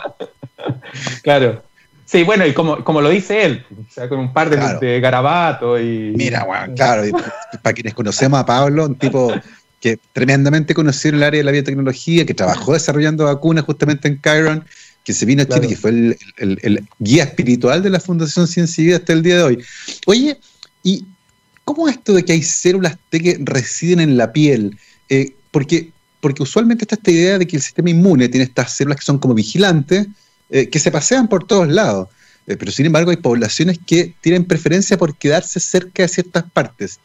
Claro, 1.23 1.61
Sí, 2.07 2.23
bueno, 2.23 2.45
y 2.45 2.53
como, 2.53 2.85
como 2.85 3.01
lo 3.01 3.09
dice 3.09 3.43
él, 3.43 3.65
o 3.69 3.91
sea, 3.91 4.07
con 4.07 4.19
un 4.19 4.31
par 4.31 4.49
de, 4.49 4.99
garabatos 5.01 5.81
y... 5.81 6.13
Mira, 6.15 6.45
bueno, 6.45 6.73
claro, 6.73 7.03
para 7.61 7.73
quienes 7.73 7.93
conocemos 7.93 8.39
a 8.39 8.45
Pablo, 8.45 8.85
un 8.85 8.95
tipo 8.95 9.33
que 9.81 9.99
tremendamente 10.13 10.73
conoció 10.73 11.11
el 11.11 11.21
área 11.21 11.39
de 11.39 11.43
la 11.43 11.51
biotecnología, 11.51 12.25
que 12.25 12.33
trabajó 12.33 12.71
desarrollando 12.71 13.25
vacunas 13.25 13.65
justamente 13.65 14.07
en 14.07 14.21
Chiron, 14.21 14.65
que 15.07 15.13
se 15.13 15.25
vino 15.25 15.41
a 15.41 15.45
Chile, 15.45 15.69
que 15.69 15.77
fue 15.77 16.17
el, 16.35 16.87
guía 16.99 17.23
espiritual 17.23 17.81
de 17.81 17.89
la 17.89 18.01
Fundación 18.01 18.45
Ciencia 18.45 18.81
y 18.81 18.87
Vida 18.87 18.97
hasta 18.97 19.13
el 19.13 19.23
día 19.23 19.37
de 19.37 19.43
hoy. 19.43 19.63
Oye, 20.05 20.37
¿y 20.83 21.05
cómo 21.63 21.87
es 21.87 21.95
esto 21.95 22.13
de 22.13 22.25
que 22.25 22.33
hay 22.33 22.43
células 22.43 22.97
T 23.09 23.21
que 23.21 23.37
residen 23.39 24.01
en 24.01 24.17
la 24.17 24.33
piel? 24.33 24.77
Eh, 25.07 25.33
porque, 25.49 25.91
porque 26.19 26.43
usualmente 26.43 26.83
está 26.83 26.95
esta 26.95 27.09
idea 27.09 27.37
de 27.37 27.47
que 27.47 27.55
el 27.55 27.61
sistema 27.61 27.89
inmune 27.89 28.27
tiene 28.27 28.43
estas 28.43 28.73
células 28.73 28.99
que 28.99 29.05
son 29.05 29.17
como 29.17 29.33
vigilantes, 29.33 30.07
eh, 30.49 30.67
que 30.67 30.77
se 30.77 30.91
pasean 30.91 31.29
por 31.29 31.47
todos 31.47 31.69
lados. 31.69 32.09
Eh, 32.45 32.57
pero 32.57 32.73
sin 32.73 32.87
embargo 32.87 33.09
hay 33.09 33.17
poblaciones 33.17 33.79
que 33.87 34.13
tienen 34.19 34.43
preferencia 34.43 34.97
por 34.97 35.15
quedarse 35.15 35.61
cerca 35.61 36.03
de 36.03 36.09
ciertas 36.09 36.51
partes. 36.51 36.99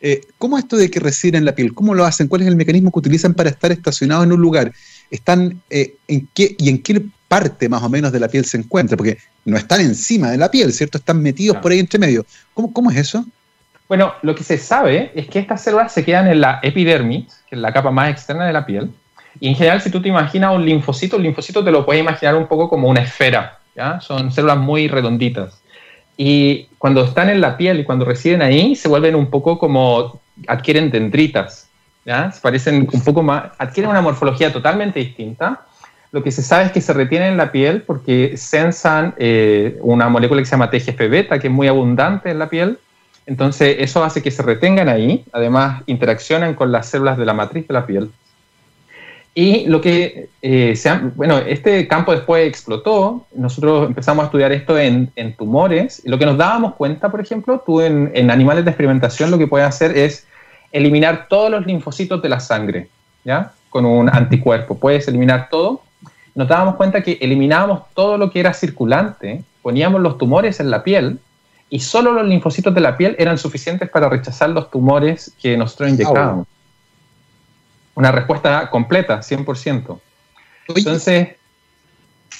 Eh, 0.00 0.20
¿Cómo 0.38 0.56
esto 0.56 0.76
de 0.76 0.88
que 0.88 1.00
residen 1.00 1.40
en 1.40 1.46
la 1.46 1.56
piel? 1.56 1.74
¿Cómo 1.74 1.96
lo 1.96 2.04
hacen? 2.04 2.28
¿Cuál 2.28 2.42
es 2.42 2.46
el 2.46 2.54
mecanismo 2.54 2.92
que 2.92 3.00
utilizan 3.00 3.34
para 3.34 3.50
estar 3.50 3.72
estacionados 3.72 4.24
en 4.24 4.30
un 4.30 4.40
lugar? 4.40 4.72
¿Están 5.10 5.60
en 5.68 6.28
qué 6.32 6.54
y 6.56 6.68
en 6.68 6.80
qué 6.80 7.10
parte 7.30 7.68
más 7.68 7.80
o 7.84 7.88
menos 7.88 8.10
de 8.10 8.18
la 8.18 8.26
piel 8.26 8.44
se 8.44 8.56
encuentra? 8.56 8.96
Porque 8.96 9.18
no 9.44 9.56
están 9.56 9.80
encima 9.80 10.32
de 10.32 10.36
la 10.36 10.50
piel, 10.50 10.72
¿cierto? 10.72 10.98
Están 10.98 11.22
metidos 11.22 11.58
por 11.58 11.70
ahí 11.70 11.78
entre 11.78 12.00
medio. 12.00 12.26
¿Cómo, 12.52 12.72
¿Cómo 12.72 12.90
es 12.90 12.96
eso? 12.96 13.24
Bueno, 13.88 14.14
lo 14.22 14.34
que 14.34 14.42
se 14.42 14.58
sabe 14.58 15.12
es 15.14 15.28
que 15.28 15.38
estas 15.38 15.62
células 15.62 15.92
se 15.92 16.04
quedan 16.04 16.26
en 16.26 16.40
la 16.40 16.58
epidermis, 16.62 17.26
que 17.48 17.54
es 17.54 17.60
la 17.60 17.72
capa 17.72 17.92
más 17.92 18.10
externa 18.10 18.46
de 18.46 18.52
la 18.52 18.66
piel, 18.66 18.90
y 19.38 19.48
en 19.48 19.54
general, 19.54 19.80
si 19.80 19.90
tú 19.90 20.02
te 20.02 20.08
imaginas 20.08 20.54
un 20.54 20.64
linfocito, 20.64 21.16
un 21.16 21.22
linfocito 21.22 21.62
te 21.62 21.70
lo 21.70 21.86
puedes 21.86 22.02
imaginar 22.02 22.34
un 22.34 22.48
poco 22.48 22.68
como 22.68 22.88
una 22.88 23.02
esfera, 23.02 23.60
¿ya? 23.76 24.00
Son 24.00 24.32
células 24.32 24.58
muy 24.58 24.88
redonditas. 24.88 25.60
Y 26.16 26.66
cuando 26.78 27.04
están 27.04 27.30
en 27.30 27.40
la 27.40 27.56
piel 27.56 27.80
y 27.80 27.84
cuando 27.84 28.04
residen 28.04 28.42
ahí, 28.42 28.74
se 28.74 28.88
vuelven 28.88 29.14
un 29.14 29.30
poco 29.30 29.58
como, 29.58 30.20
adquieren 30.46 30.90
dendritas, 30.90 31.68
¿ya? 32.04 32.32
Se 32.32 32.40
parecen 32.40 32.88
un 32.92 33.00
poco 33.02 33.22
más, 33.22 33.52
adquieren 33.58 33.90
una 33.90 34.02
morfología 34.02 34.52
totalmente 34.52 34.98
distinta. 34.98 35.62
Lo 36.12 36.22
que 36.24 36.32
se 36.32 36.42
sabe 36.42 36.64
es 36.64 36.72
que 36.72 36.80
se 36.80 36.92
retienen 36.92 37.32
en 37.32 37.36
la 37.36 37.52
piel 37.52 37.82
porque 37.82 38.36
sensan 38.36 39.14
eh, 39.16 39.78
una 39.80 40.08
molécula 40.08 40.40
que 40.40 40.46
se 40.46 40.52
llama 40.52 40.70
TGF-beta, 40.70 41.38
que 41.38 41.46
es 41.46 41.52
muy 41.52 41.68
abundante 41.68 42.30
en 42.30 42.38
la 42.38 42.48
piel. 42.48 42.78
Entonces, 43.26 43.76
eso 43.78 44.02
hace 44.02 44.22
que 44.22 44.32
se 44.32 44.42
retengan 44.42 44.88
ahí. 44.88 45.24
Además, 45.32 45.82
interaccionan 45.86 46.54
con 46.54 46.72
las 46.72 46.88
células 46.88 47.16
de 47.16 47.26
la 47.26 47.32
matriz 47.32 47.68
de 47.68 47.74
la 47.74 47.86
piel. 47.86 48.10
Y 49.34 49.66
lo 49.66 49.80
que, 49.80 50.28
eh, 50.42 50.74
bueno, 51.14 51.38
este 51.38 51.86
campo 51.86 52.12
después 52.12 52.48
explotó, 52.48 53.26
nosotros 53.32 53.86
empezamos 53.86 54.24
a 54.24 54.26
estudiar 54.26 54.50
esto 54.50 54.76
en, 54.76 55.12
en 55.14 55.36
tumores, 55.36 56.02
lo 56.04 56.18
que 56.18 56.26
nos 56.26 56.36
dábamos 56.36 56.74
cuenta, 56.74 57.10
por 57.10 57.20
ejemplo, 57.20 57.62
tú 57.64 57.80
en, 57.80 58.10
en, 58.12 58.30
animales 58.30 58.64
de 58.64 58.72
experimentación 58.72 59.30
lo 59.30 59.38
que 59.38 59.46
puedes 59.46 59.68
hacer 59.68 59.96
es 59.96 60.26
eliminar 60.72 61.28
todos 61.28 61.48
los 61.50 61.64
linfocitos 61.64 62.20
de 62.20 62.28
la 62.28 62.40
sangre, 62.40 62.88
¿ya? 63.24 63.52
Con 63.68 63.86
un 63.86 64.08
anticuerpo, 64.08 64.76
puedes 64.76 65.06
eliminar 65.06 65.48
todo. 65.48 65.82
Nos 66.34 66.48
dábamos 66.48 66.76
cuenta 66.76 67.02
que 67.02 67.18
eliminábamos 67.20 67.82
todo 67.94 68.18
lo 68.18 68.30
que 68.30 68.40
era 68.40 68.54
circulante, 68.54 69.42
poníamos 69.62 70.00
los 70.00 70.18
tumores 70.18 70.60
en 70.60 70.70
la 70.70 70.82
piel, 70.82 71.18
y 71.68 71.80
solo 71.80 72.12
los 72.12 72.26
linfocitos 72.26 72.74
de 72.74 72.80
la 72.80 72.96
piel 72.96 73.14
eran 73.18 73.38
suficientes 73.38 73.88
para 73.88 74.08
rechazar 74.08 74.50
los 74.50 74.70
tumores 74.70 75.32
que 75.40 75.56
nosotros 75.56 75.90
inyectábamos 75.90 76.46
una 78.00 78.12
respuesta 78.12 78.70
completa, 78.70 79.20
100%. 79.20 80.00
Entonces... 80.68 81.28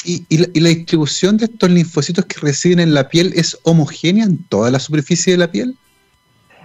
¿y, 0.04 0.60
la, 0.60 0.68
distribución 0.70 1.36
de 1.36 1.44
estos 1.44 1.70
linfocitos 1.70 2.24
que 2.24 2.40
residen 2.40 2.80
en 2.80 2.94
la 2.94 3.08
piel 3.08 3.32
es 3.36 3.58
homogénea 3.64 4.24
en 4.24 4.42
toda 4.44 4.70
la 4.70 4.78
superficie 4.78 5.34
de 5.34 5.38
la 5.38 5.50
piel? 5.50 5.76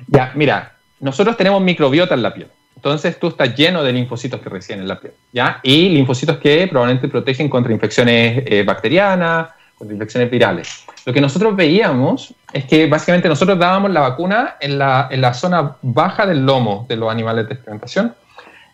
Ya, 0.07 0.31
mira, 0.35 0.77
nosotros 1.01 1.35
tenemos 1.35 1.61
microbiota 1.61 2.13
en 2.13 2.21
la 2.21 2.33
piel. 2.33 2.47
Entonces 2.85 3.17
tú 3.17 3.29
estás 3.29 3.55
lleno 3.55 3.83
de 3.83 3.91
linfocitos 3.91 4.39
que 4.39 4.47
residen 4.47 4.81
en 4.81 4.87
la 4.87 4.99
piel, 4.99 5.13
¿ya? 5.33 5.59
Y 5.63 5.89
linfocitos 5.89 6.37
que 6.37 6.67
probablemente 6.67 7.07
protegen 7.07 7.49
contra 7.49 7.73
infecciones 7.73 8.43
eh, 8.45 8.61
bacterianas, 8.61 9.49
contra 9.75 9.95
infecciones 9.95 10.29
virales. 10.29 10.85
Lo 11.03 11.11
que 11.11 11.19
nosotros 11.19 11.55
veíamos 11.55 12.35
es 12.53 12.65
que 12.65 12.85
básicamente 12.85 13.27
nosotros 13.27 13.57
dábamos 13.57 13.89
la 13.89 14.01
vacuna 14.01 14.57
en 14.59 14.77
la, 14.77 15.07
en 15.09 15.19
la 15.19 15.33
zona 15.33 15.77
baja 15.81 16.27
del 16.27 16.45
lomo 16.45 16.85
de 16.87 16.95
los 16.95 17.11
animales 17.11 17.47
de 17.47 17.55
experimentación 17.55 18.13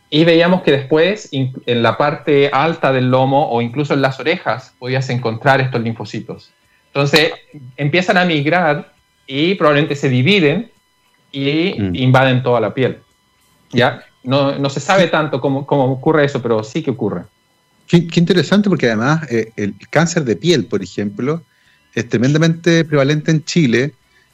y 0.09 0.25
veíamos 0.25 0.61
que 0.63 0.71
después, 0.71 1.29
en 1.31 1.81
la 1.81 1.97
parte 1.97 2.49
alta 2.51 2.91
del 2.91 3.09
lomo 3.09 3.49
o 3.49 3.61
incluso 3.61 3.93
en 3.93 4.01
las 4.01 4.19
orejas, 4.19 4.73
podías 4.77 5.09
encontrar 5.09 5.61
estos 5.61 5.79
linfocitos. 5.79 6.51
Entonces, 6.87 7.31
empiezan 7.77 8.17
a 8.17 8.25
migrar 8.25 8.91
y 9.25 9.55
probablemente 9.55 9.95
se 9.95 10.09
dividen 10.09 10.69
y 11.31 11.75
mm. 11.79 11.95
invaden 11.95 12.43
toda 12.43 12.59
la 12.59 12.73
piel. 12.73 12.99
¿Ya? 13.73 14.03
No, 14.23 14.57
no 14.57 14.69
se 14.69 14.79
sabe 14.79 15.07
tanto 15.07 15.41
cómo, 15.41 15.65
cómo, 15.65 15.85
ocurre 15.85 16.25
eso, 16.25 16.41
pero 16.41 16.63
sí 16.63 16.83
que 16.83 16.91
ocurre. 16.91 17.23
Qué, 17.87 18.07
interesante, 18.15 18.69
porque 18.69 18.87
además 18.87 19.29
eh, 19.31 19.51
el 19.55 19.75
cáncer 19.89 20.23
de 20.23 20.35
piel, 20.35 20.65
por 20.65 20.81
ejemplo, 20.81 21.41
es 21.93 22.07
tremendamente 22.07 22.85
prevalente 22.85 23.31
en 23.31 23.43
Chile. 23.43 23.93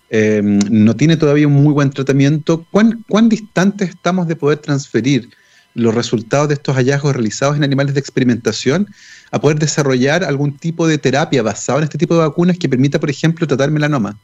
Eh, 0.09 0.41
no 0.43 0.95
tiene 0.95 1.17
todavía 1.17 1.47
un 1.47 1.53
muy 1.53 1.73
buen 1.73 1.89
tratamiento. 1.89 2.65
¿Cuán, 2.71 3.03
¿Cuán 3.09 3.29
distantes 3.29 3.89
estamos 3.89 4.27
de 4.27 4.35
poder 4.35 4.59
transferir 4.59 5.29
los 5.77 5.93
resultados 5.93 6.47
de 6.47 6.55
estos 6.55 6.75
hallazgos 6.75 7.13
realizados 7.13 7.55
en 7.55 7.63
animales 7.63 7.93
de 7.93 7.99
experimentación 7.99 8.87
a 9.31 9.39
poder 9.39 9.59
desarrollar 9.59 10.23
algún 10.23 10.57
tipo 10.57 10.87
de 10.87 10.97
terapia 10.97 11.43
basado 11.43 11.77
en 11.77 11.83
este 11.83 11.99
tipo 11.99 12.15
de 12.15 12.21
vacunas 12.21 12.57
que 12.57 12.67
permita, 12.67 12.99
por 12.99 13.09
ejemplo, 13.09 13.45
tratar 13.45 13.69
melanoma. 13.69 14.17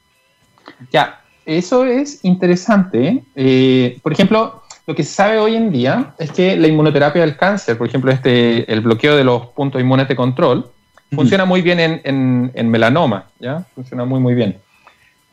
Ya, 0.91 1.21
eso 1.45 1.85
es 1.85 2.19
interesante. 2.23 3.23
Eh, 3.35 3.99
por 4.01 4.13
ejemplo, 4.13 4.62
lo 4.85 4.95
que 4.95 5.03
se 5.03 5.13
sabe 5.13 5.39
hoy 5.39 5.55
en 5.55 5.71
día 5.71 6.13
es 6.17 6.31
que 6.31 6.57
la 6.57 6.67
inmunoterapia 6.67 7.21
del 7.21 7.37
cáncer, 7.37 7.77
por 7.77 7.87
ejemplo, 7.87 8.11
este, 8.11 8.71
el 8.71 8.81
bloqueo 8.81 9.15
de 9.15 9.23
los 9.23 9.47
puntos 9.47 9.81
inmunes 9.81 10.07
de 10.07 10.15
control, 10.15 10.69
Funciona 11.15 11.45
muy 11.45 11.61
bien 11.61 12.01
en, 12.03 12.69
melanoma, 12.69 13.25
¿ya? 13.39 13.63
Funciona 13.75 14.05
muy, 14.05 14.19
muy 14.19 14.33
bien. 14.33 14.57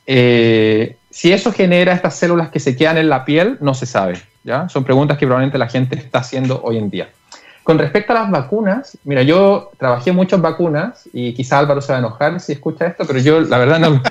Eh, 0.06 0.96
si 1.10 1.32
eso 1.32 1.52
genera 1.52 1.92
estas 1.92 2.16
células 2.16 2.50
que 2.50 2.60
se 2.60 2.76
quedan 2.76 2.98
en 2.98 3.08
la 3.08 3.24
piel, 3.24 3.58
no 3.60 3.74
se 3.74 3.86
sabe, 3.86 4.20
¿ya? 4.44 4.68
Son 4.68 4.84
preguntas 4.84 5.18
que 5.18 5.26
probablemente 5.26 5.58
la 5.58 5.68
gente 5.68 5.96
está 5.96 6.20
haciendo 6.20 6.60
hoy 6.62 6.78
en 6.78 6.90
día. 6.90 7.08
Con 7.62 7.78
respecto 7.78 8.12
a 8.12 8.22
las 8.22 8.30
vacunas, 8.30 8.98
mira, 9.04 9.22
yo 9.22 9.70
trabajé 9.78 10.12
mucho 10.12 10.36
en 10.36 10.42
vacunas 10.42 11.08
y 11.12 11.34
quizá 11.34 11.58
Álvaro 11.58 11.80
se 11.80 11.92
va 11.92 11.98
a 11.98 12.00
enojar 12.00 12.40
si 12.40 12.52
escucha 12.52 12.86
esto, 12.86 13.04
pero 13.06 13.18
yo 13.18 13.40
la 13.40 13.58
verdad 13.58 13.78
no, 13.78 14.02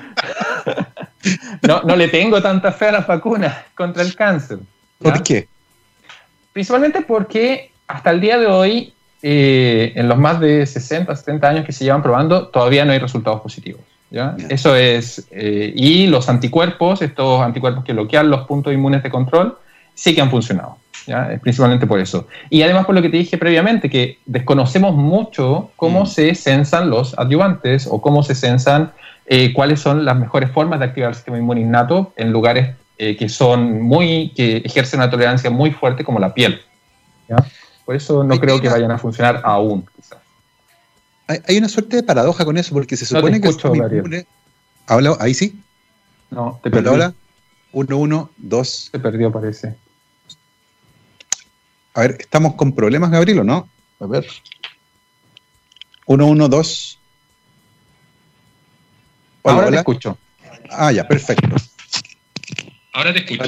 no, 1.62 1.82
no, 1.82 1.96
le 1.96 2.08
tengo 2.08 2.40
tanta 2.40 2.72
fe 2.72 2.86
a 2.88 2.92
las 2.92 3.06
vacunas 3.06 3.54
contra 3.74 4.02
el 4.02 4.14
cáncer. 4.14 4.58
¿Por 5.00 5.22
qué? 5.22 5.48
Principalmente 6.52 7.00
porque 7.02 7.70
hasta 7.86 8.10
el 8.10 8.20
día 8.20 8.38
de 8.38 8.46
hoy, 8.46 8.92
eh, 9.22 9.92
en 9.96 10.08
los 10.08 10.18
más 10.18 10.40
de 10.40 10.66
60, 10.66 11.14
70 11.14 11.48
años 11.48 11.66
que 11.66 11.72
se 11.72 11.84
llevan 11.84 12.02
probando, 12.02 12.48
todavía 12.48 12.84
no 12.84 12.92
hay 12.92 12.98
resultados 12.98 13.40
positivos. 13.40 13.82
¿ya? 14.10 14.36
Eso 14.48 14.76
es, 14.76 15.26
eh, 15.30 15.72
y 15.74 16.06
los 16.06 16.28
anticuerpos, 16.28 17.02
estos 17.02 17.40
anticuerpos 17.40 17.84
que 17.84 17.92
bloquean 17.92 18.30
los 18.30 18.46
puntos 18.46 18.72
inmunes 18.72 19.02
de 19.02 19.10
control, 19.10 19.58
sí 19.94 20.14
que 20.14 20.20
han 20.20 20.30
funcionado. 20.30 20.76
¿ya? 21.06 21.38
Principalmente 21.42 21.86
por 21.86 21.98
eso. 21.98 22.26
Y 22.50 22.62
además 22.62 22.86
por 22.86 22.94
lo 22.94 23.02
que 23.02 23.08
te 23.08 23.16
dije 23.16 23.38
previamente, 23.38 23.88
que 23.88 24.18
desconocemos 24.26 24.94
mucho 24.94 25.70
cómo 25.76 26.02
mm. 26.02 26.06
se 26.06 26.34
censan 26.34 26.90
los 26.90 27.18
adyuvantes 27.18 27.88
o 27.90 28.00
cómo 28.00 28.22
se 28.22 28.34
censan 28.34 28.92
eh, 29.26 29.52
cuáles 29.52 29.80
son 29.80 30.04
las 30.04 30.16
mejores 30.16 30.50
formas 30.50 30.80
de 30.80 30.86
activar 30.86 31.10
el 31.10 31.14
sistema 31.14 31.38
inmune 31.38 31.60
innato 31.60 32.12
en 32.16 32.32
lugares 32.32 32.74
eh, 33.02 33.16
que 33.16 33.30
son 33.30 33.80
muy, 33.80 34.30
que 34.36 34.58
ejercen 34.58 35.00
una 35.00 35.08
tolerancia 35.10 35.48
muy 35.48 35.70
fuerte 35.70 36.04
como 36.04 36.18
la 36.18 36.34
piel. 36.34 36.60
Por 37.86 37.96
eso 37.96 38.22
no 38.22 38.38
creo 38.38 38.60
que 38.60 38.68
vayan 38.68 38.90
a 38.90 38.98
funcionar 38.98 39.40
aún, 39.42 39.86
quizás. 39.96 40.18
Hay 41.48 41.56
una 41.56 41.70
suerte 41.70 41.96
de 41.96 42.02
paradoja 42.02 42.44
con 42.44 42.58
eso, 42.58 42.74
porque 42.74 42.98
se 42.98 43.06
supone 43.06 43.40
que 43.40 43.48
el 43.48 43.54
sistema 43.54 43.86
inmune... 43.86 44.26
¿Habla? 44.86 45.16
¿Ahí 45.18 45.32
sí? 45.32 45.58
No, 46.28 46.60
te 46.62 46.70
perdí. 46.70 46.90
Hola, 46.90 47.14
uno, 47.72 47.96
uno, 47.96 48.30
dos. 48.36 48.90
Se 48.92 48.98
perdió, 48.98 49.32
parece. 49.32 49.74
A 51.94 52.02
ver, 52.02 52.18
¿estamos 52.20 52.52
con 52.54 52.74
problemas, 52.74 53.10
Gabriel, 53.10 53.38
o 53.38 53.44
no? 53.44 53.66
A 53.98 54.06
ver. 54.06 54.26
Uno, 56.04 56.26
uno, 56.26 56.48
dos. 56.48 56.98
Ahora 59.42 59.70
te 59.70 59.76
escucho. 59.76 60.18
Ah, 60.70 60.92
ya, 60.92 61.08
perfecto. 61.08 61.56
Ahora 62.92 63.12
te 63.12 63.20
escucho. 63.20 63.42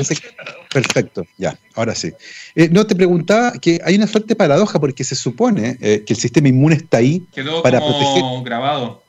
perfecto, 0.73 1.27
ya, 1.37 1.59
ahora 1.75 1.95
sí. 1.95 2.13
Eh, 2.55 2.69
no, 2.71 2.87
te 2.87 2.95
preguntaba 2.95 3.53
que 3.53 3.81
hay 3.85 3.97
una 3.97 4.07
fuerte 4.07 4.37
paradoja 4.37 4.79
porque 4.79 5.03
se 5.03 5.17
supone 5.17 5.77
eh, 5.81 6.05
que 6.07 6.13
el 6.13 6.19
sistema 6.19 6.49
inmune 6.49 6.77
está 6.77 6.99
ahí 6.99 7.27
Quedó 7.33 7.63
para 7.63 7.81
como 7.81 7.99
proteger. 7.99 8.45
grabado. 8.45 9.03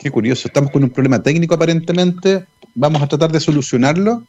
Qué 0.00 0.10
curioso, 0.10 0.48
estamos 0.48 0.70
con 0.70 0.82
un 0.82 0.90
problema 0.90 1.22
técnico 1.22 1.54
aparentemente. 1.54 2.44
Vamos 2.74 3.02
a 3.02 3.06
tratar 3.06 3.30
de 3.30 3.40
solucionarlo. 3.40 4.24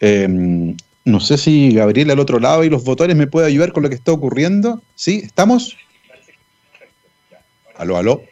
Em, 0.00 0.76
no 1.04 1.20
sé 1.20 1.38
si 1.38 1.72
Gabriel 1.72 2.10
al 2.10 2.18
otro 2.18 2.40
lado 2.40 2.64
y 2.64 2.70
los 2.70 2.82
botones 2.82 3.16
me 3.16 3.26
puede 3.26 3.46
ayudar 3.46 3.72
con 3.72 3.82
lo 3.82 3.88
que 3.88 3.94
está 3.94 4.12
ocurriendo. 4.12 4.82
¿Sí? 4.94 5.20
¿Estamos? 5.24 5.76
Aló, 7.76 7.96
aló 7.96 8.22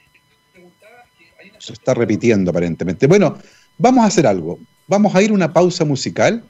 se 1.61 1.75
está 1.75 1.95
repitiendo 1.95 2.51
aparentemente. 2.51 3.07
Bueno, 3.07 3.39
vamos 3.79 4.05
a 4.05 4.09
hacer 4.09 4.27
algo. 4.27 4.59
Vamos 4.91 5.15
a 5.15 5.23
ir 5.23 5.31
a 5.31 5.35
una 5.35 5.53
pausa 5.53 5.85
musical 5.85 6.43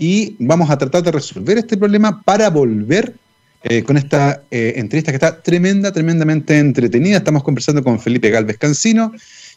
y 0.00 0.34
vamos 0.40 0.68
a 0.68 0.76
tratar 0.76 1.00
de 1.04 1.12
resolver 1.12 1.56
este 1.56 1.76
problema 1.76 2.22
para 2.22 2.50
volver 2.50 3.14
eh, 3.62 3.84
con 3.84 3.96
esta 3.96 4.42
eh, 4.50 4.72
entrevista 4.74 5.12
que 5.12 5.16
está 5.16 5.40
tremenda, 5.40 5.92
tremendamente 5.92 6.58
entretenida. 6.58 7.18
Estamos 7.18 7.44
conversando 7.44 7.84
con 7.84 8.00
Felipe 8.00 8.30
Galvez 8.30 8.58
Cancino, 8.58 9.12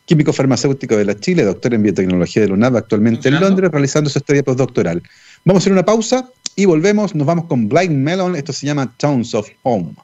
químico 0.06 0.32
farmacéutico 0.34 0.96
de 0.96 1.06
la 1.06 1.20
Chile, 1.20 1.44
doctor 1.44 1.74
en 1.74 1.82
biotecnología 1.82 2.44
de 2.44 2.50
la 2.50 2.54
UNAV, 2.54 2.78
actualmente 2.78 3.30
en 3.30 3.40
Londres, 3.40 3.72
realizando 3.72 4.12
su 4.12 4.20
estadía 4.20 4.44
postdoctoral. 4.44 5.02
Vamos 5.44 5.62
a 5.62 5.64
hacer 5.64 5.74
una 5.74 5.84
pausa 5.84 6.30
y 6.56 6.66
volvemos. 6.66 7.16
Nos 7.16 7.26
vamos 7.26 7.46
con 7.46 7.68
Blind 7.68 7.98
Melon. 7.98 8.36
Esto 8.36 8.54
se 8.54 8.68
llama 8.68 8.94
Towns 8.98 9.34
of 9.34 9.50
Home. 9.64 9.96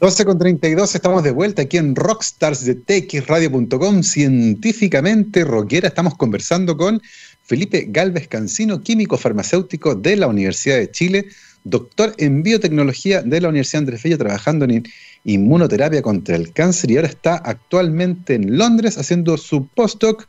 12 0.00 0.24
con 0.24 0.38
32, 0.38 0.94
estamos 0.96 1.22
de 1.22 1.30
vuelta 1.30 1.62
aquí 1.62 1.76
en 1.76 1.94
Rockstars 1.94 2.64
de 2.64 2.74
txradio.com, 2.74 4.02
científicamente 4.02 5.44
rockera. 5.44 5.88
Estamos 5.88 6.16
conversando 6.16 6.76
con 6.76 7.00
Felipe 7.44 7.86
Galvez 7.88 8.26
Cancino, 8.26 8.82
químico 8.82 9.16
farmacéutico 9.16 9.94
de 9.94 10.16
la 10.16 10.26
Universidad 10.26 10.78
de 10.78 10.90
Chile, 10.90 11.26
doctor 11.62 12.12
en 12.18 12.42
biotecnología 12.42 13.22
de 13.22 13.40
la 13.40 13.48
Universidad 13.48 13.82
Andrés 13.82 14.02
Bello, 14.02 14.18
trabajando 14.18 14.64
en 14.64 14.84
inmunoterapia 15.22 16.02
contra 16.02 16.34
el 16.34 16.52
cáncer 16.52 16.90
y 16.90 16.96
ahora 16.96 17.08
está 17.08 17.36
actualmente 17.36 18.34
en 18.34 18.58
Londres 18.58 18.98
haciendo 18.98 19.36
su 19.36 19.68
postdoc 19.68 20.26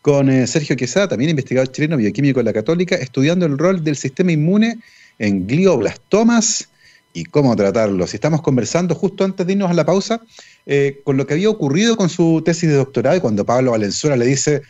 con 0.00 0.30
eh, 0.30 0.46
Sergio 0.46 0.74
Quesada, 0.74 1.08
también 1.08 1.30
investigador 1.30 1.70
chileno 1.70 1.98
bioquímico 1.98 2.40
de 2.40 2.44
la 2.44 2.52
Católica, 2.52 2.96
estudiando 2.96 3.44
el 3.44 3.58
rol 3.58 3.84
del 3.84 3.94
sistema 3.94 4.32
inmune 4.32 4.78
en 5.18 5.46
glioblastomas 5.46 6.71
y 7.12 7.24
cómo 7.24 7.54
tratarlo. 7.56 8.06
Si 8.06 8.16
estamos 8.16 8.42
conversando 8.42 8.94
justo 8.94 9.24
antes 9.24 9.46
de 9.46 9.52
irnos 9.52 9.70
a 9.70 9.74
la 9.74 9.84
pausa 9.84 10.20
eh, 10.66 11.00
con 11.04 11.16
lo 11.16 11.26
que 11.26 11.34
había 11.34 11.50
ocurrido 11.50 11.96
con 11.96 12.08
su 12.08 12.42
tesis 12.44 12.68
de 12.68 12.76
doctorado 12.76 13.16
y 13.16 13.20
cuando 13.20 13.44
Pablo 13.44 13.72
Valenzuela 13.72 14.16
le 14.16 14.26
dice, 14.26 14.62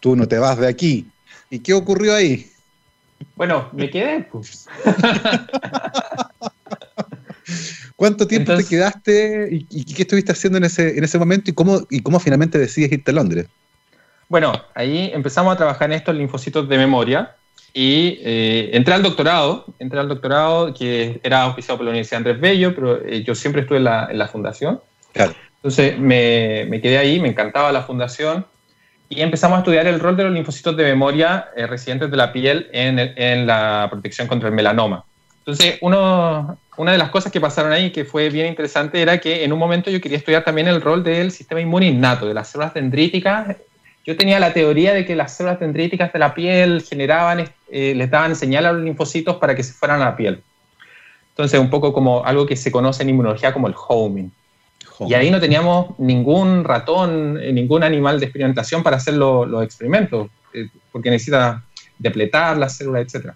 tú 0.00 0.16
no 0.16 0.26
te 0.26 0.38
vas 0.38 0.58
de 0.58 0.68
aquí. 0.68 1.06
¿Y 1.50 1.58
qué 1.60 1.74
ocurrió 1.74 2.14
ahí? 2.14 2.50
Bueno, 3.36 3.68
me 3.72 3.90
quedé. 3.90 4.26
Pues. 4.30 4.66
¿Cuánto 7.96 8.26
tiempo 8.26 8.56
te 8.56 8.64
quedaste 8.64 9.48
y, 9.50 9.84
qué 9.84 10.02
estuviste 10.02 10.32
haciendo 10.32 10.58
en 10.58 10.64
ese, 10.64 10.98
en 10.98 11.04
ese 11.04 11.18
momento 11.18 11.50
y 11.50 11.54
cómo, 11.54 11.86
y 11.90 12.00
cómo 12.00 12.18
finalmente 12.18 12.58
decides 12.58 12.92
irte 12.92 13.12
a 13.12 13.14
Londres? 13.14 13.46
Bueno, 14.28 14.52
ahí 14.74 15.10
empezamos 15.14 15.54
a 15.54 15.56
trabajar 15.56 15.90
en 15.90 15.98
estos 15.98 16.14
linfocitos 16.14 16.68
de 16.68 16.78
memoria, 16.78 17.36
y 17.76 18.20
eh, 18.22 18.70
entré 18.72 18.94
al 18.94 19.02
doctorado, 19.02 19.64
entré 19.80 19.98
al 19.98 20.06
doctorado 20.06 20.72
que 20.72 21.18
era 21.24 21.42
auspiciado 21.42 21.78
por 21.78 21.84
la 21.84 21.90
Universidad 21.90 22.18
Andrés 22.18 22.40
Bello, 22.40 22.72
pero 22.72 23.04
eh, 23.04 23.24
yo 23.24 23.34
siempre 23.34 23.62
estuve 23.62 23.78
en 23.78 23.84
la, 23.84 24.06
en 24.08 24.16
la 24.16 24.28
fundación. 24.28 24.80
Claro. 25.12 25.34
Entonces 25.56 25.98
me, 25.98 26.66
me, 26.68 26.80
quedé 26.80 26.98
ahí, 26.98 27.18
me 27.18 27.28
encantaba 27.28 27.72
la 27.72 27.82
fundación 27.82 28.46
y 29.08 29.20
empezamos 29.22 29.56
a 29.56 29.58
estudiar 29.58 29.88
el 29.88 29.98
rol 29.98 30.16
de 30.16 30.22
los 30.22 30.32
linfocitos 30.32 30.76
de 30.76 30.84
memoria 30.84 31.48
eh, 31.56 31.66
residentes 31.66 32.12
de 32.12 32.16
la 32.16 32.32
piel 32.32 32.68
en, 32.72 32.98
en, 32.98 33.44
la 33.44 33.88
protección 33.90 34.28
contra 34.28 34.48
el 34.48 34.54
melanoma. 34.54 35.04
Entonces, 35.40 35.78
uno, 35.80 36.56
una 36.76 36.92
de 36.92 36.98
las 36.98 37.10
cosas 37.10 37.32
que 37.32 37.40
pasaron 37.40 37.72
ahí 37.72 37.90
que 37.90 38.04
fue 38.04 38.30
bien 38.30 38.46
interesante 38.46 39.02
era 39.02 39.18
que 39.18 39.42
en 39.42 39.52
un 39.52 39.58
momento 39.58 39.90
yo 39.90 40.00
quería 40.00 40.18
estudiar 40.18 40.44
también 40.44 40.68
el 40.68 40.80
rol 40.80 41.02
del 41.02 41.32
sistema 41.32 41.60
inmune 41.60 41.86
innato, 41.86 42.28
de 42.28 42.34
las 42.34 42.48
células 42.48 42.72
dendríticas 42.72 43.56
yo 44.06 44.16
tenía 44.16 44.38
la 44.38 44.52
teoría 44.52 44.92
de 44.92 45.06
que 45.06 45.16
las 45.16 45.34
células 45.36 45.60
dendríticas 45.60 46.12
de 46.12 46.18
la 46.18 46.34
piel 46.34 46.82
generaban, 46.82 47.48
eh, 47.76 47.92
les 47.92 48.08
daban 48.08 48.36
señal 48.36 48.66
a 48.66 48.72
los 48.72 48.82
linfocitos 48.82 49.36
para 49.38 49.56
que 49.56 49.64
se 49.64 49.72
fueran 49.72 50.00
a 50.00 50.04
la 50.04 50.16
piel. 50.16 50.40
Entonces, 51.30 51.58
un 51.58 51.70
poco 51.70 51.92
como 51.92 52.24
algo 52.24 52.46
que 52.46 52.54
se 52.54 52.70
conoce 52.70 53.02
en 53.02 53.08
inmunología 53.08 53.52
como 53.52 53.66
el 53.66 53.74
homing. 53.76 54.30
Y 55.00 55.14
ahí 55.14 55.28
no 55.28 55.40
teníamos 55.40 55.98
ningún 55.98 56.62
ratón, 56.62 57.36
eh, 57.42 57.52
ningún 57.52 57.82
animal 57.82 58.20
de 58.20 58.26
experimentación 58.26 58.84
para 58.84 58.98
hacer 58.98 59.14
los 59.14 59.64
experimentos, 59.64 60.28
eh, 60.52 60.68
porque 60.92 61.10
necesita 61.10 61.64
depletar 61.98 62.56
las 62.56 62.76
células, 62.76 63.12
etc. 63.12 63.32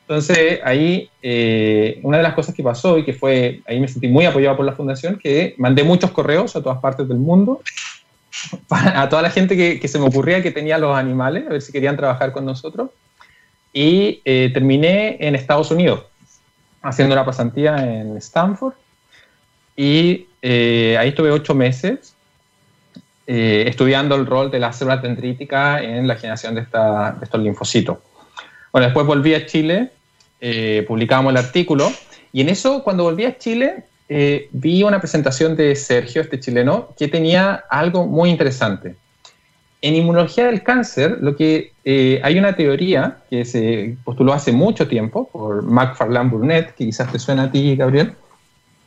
Entonces, 0.00 0.60
ahí 0.64 1.10
una 2.02 2.16
de 2.16 2.22
las 2.22 2.32
cosas 2.32 2.54
que 2.54 2.62
pasó 2.62 2.96
y 2.96 3.04
que 3.04 3.12
fue, 3.12 3.60
ahí 3.66 3.80
me 3.80 3.88
sentí 3.88 4.08
muy 4.08 4.24
apoyado 4.24 4.56
por 4.56 4.64
la 4.64 4.72
fundación, 4.72 5.18
que 5.18 5.54
mandé 5.58 5.84
muchos 5.84 6.10
correos 6.10 6.56
a 6.56 6.62
todas 6.62 6.78
partes 6.78 7.06
del 7.06 7.18
mundo 7.18 7.60
a 8.70 9.08
toda 9.08 9.22
la 9.22 9.30
gente 9.30 9.56
que, 9.56 9.88
se 9.88 9.98
me 9.98 10.06
ocurría 10.06 10.42
que 10.42 10.50
tenía 10.50 10.78
los 10.78 10.96
animales, 10.96 11.46
a 11.46 11.50
ver 11.50 11.62
si 11.62 11.72
querían 11.72 11.96
trabajar 11.96 12.32
con 12.32 12.44
nosotros. 12.44 12.90
Y 13.74 14.22
eh, 14.24 14.50
terminé 14.54 15.18
en 15.20 15.34
Estados 15.34 15.70
Unidos, 15.70 16.04
haciendo 16.80 17.14
una 17.14 17.26
pasantía 17.26 17.76
en 17.76 18.16
Stanford. 18.16 18.72
Y 19.76 20.28
eh, 20.40 20.96
ahí 20.98 21.10
estuve 21.10 21.30
ocho 21.30 21.54
meses 21.54 22.14
eh, 23.26 23.64
estudiando 23.66 24.14
el 24.14 24.24
rol 24.24 24.50
de 24.50 24.60
las 24.60 24.78
células 24.78 25.02
dendríticas 25.02 25.82
en 25.82 26.08
la 26.08 26.14
generación 26.14 26.54
de, 26.54 26.62
de, 26.62 27.24
estos 27.24 27.42
linfocitos. 27.42 27.98
Bueno, 28.72 28.86
después 28.86 29.06
volví 29.06 29.34
a 29.34 29.44
Chile, 29.44 29.90
publicamos 30.86 31.32
el 31.32 31.36
artículo. 31.36 31.92
Y 32.32 32.40
en 32.40 32.48
eso, 32.48 32.82
cuando 32.82 33.04
volví 33.04 33.24
a 33.26 33.36
Chile, 33.36 33.84
eh, 34.08 34.48
vi 34.52 34.82
una 34.82 35.00
presentación 35.00 35.56
de 35.56 35.74
Sergio, 35.76 36.20
este 36.20 36.38
chileno, 36.38 36.94
que 36.98 37.08
tenía 37.08 37.64
algo 37.70 38.06
muy 38.06 38.30
interesante. 38.30 38.96
En 39.84 39.94
inmunología 39.94 40.46
del 40.46 40.62
cáncer, 40.62 41.18
lo 41.20 41.36
que 41.36 41.74
eh, 41.84 42.18
hay 42.24 42.38
una 42.38 42.56
teoría 42.56 43.18
que 43.28 43.44
se 43.44 43.98
postuló 44.02 44.32
hace 44.32 44.50
mucho 44.50 44.88
tiempo 44.88 45.28
por 45.30 45.62
McFarlane 45.62 46.30
Burnett, 46.30 46.74
que 46.74 46.86
quizás 46.86 47.12
te 47.12 47.18
suena 47.18 47.42
a 47.42 47.52
ti, 47.52 47.76
Gabriel. 47.76 48.14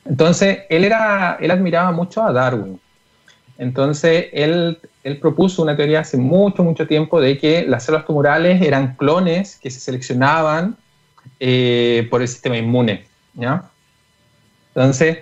Entonces, 0.05 0.62
él, 0.69 0.83
era, 0.83 1.38
él 1.39 1.51
admiraba 1.51 1.91
mucho 1.91 2.23
a 2.23 2.33
Darwin. 2.33 2.79
Entonces, 3.60 4.29
él, 4.33 4.79
él 5.03 5.19
propuso 5.19 5.62
una 5.62 5.75
teoría 5.77 5.99
hace 5.99 6.17
mucho, 6.17 6.63
mucho 6.63 6.88
tiempo 6.88 7.21
de 7.21 7.38
que 7.38 7.63
las 7.67 7.83
células 7.83 8.07
tumorales 8.07 8.60
eran 8.63 8.95
clones 8.95 9.60
que 9.62 9.69
se 9.69 9.79
seleccionaban 9.79 10.77
eh, 11.39 12.07
por 12.10 12.23
el 12.23 12.27
sistema 12.27 12.57
inmune. 12.57 13.05
¿ya? 13.36 13.69
Entonces, 14.73 15.19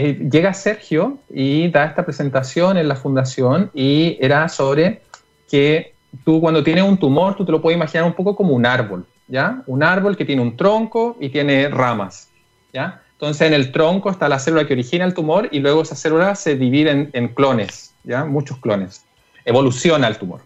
eh, 0.00 0.28
llega 0.30 0.54
Sergio 0.54 1.18
y 1.28 1.68
da 1.72 1.84
esta 1.84 2.04
presentación 2.04 2.76
en 2.76 2.86
la 2.86 2.94
fundación 2.94 3.68
y 3.74 4.16
era 4.20 4.48
sobre 4.48 5.02
que 5.50 5.92
tú 6.24 6.40
cuando 6.40 6.62
tienes 6.62 6.84
un 6.84 6.96
tumor, 6.96 7.34
tú 7.34 7.44
te 7.44 7.50
lo 7.50 7.60
puedes 7.60 7.76
imaginar 7.76 8.06
un 8.06 8.12
poco 8.12 8.36
como 8.36 8.54
un 8.54 8.64
árbol, 8.64 9.04
¿ya? 9.26 9.64
Un 9.66 9.82
árbol 9.82 10.16
que 10.16 10.24
tiene 10.24 10.40
un 10.40 10.56
tronco 10.56 11.16
y 11.18 11.30
tiene 11.30 11.68
ramas, 11.68 12.28
¿ya? 12.72 13.02
Entonces 13.14 13.48
en 13.48 13.54
el 13.54 13.72
tronco 13.72 14.08
está 14.08 14.28
la 14.28 14.38
célula 14.38 14.68
que 14.68 14.74
origina 14.74 15.04
el 15.04 15.14
tumor 15.14 15.48
y 15.50 15.58
luego 15.58 15.82
esa 15.82 15.96
célula 15.96 16.36
se 16.36 16.54
divide 16.54 16.92
en, 16.92 17.10
en 17.12 17.26
clones, 17.26 17.92
¿ya? 18.04 18.24
Muchos 18.24 18.58
clones. 18.58 19.04
Evoluciona 19.44 20.06
el 20.06 20.16
tumor. 20.16 20.42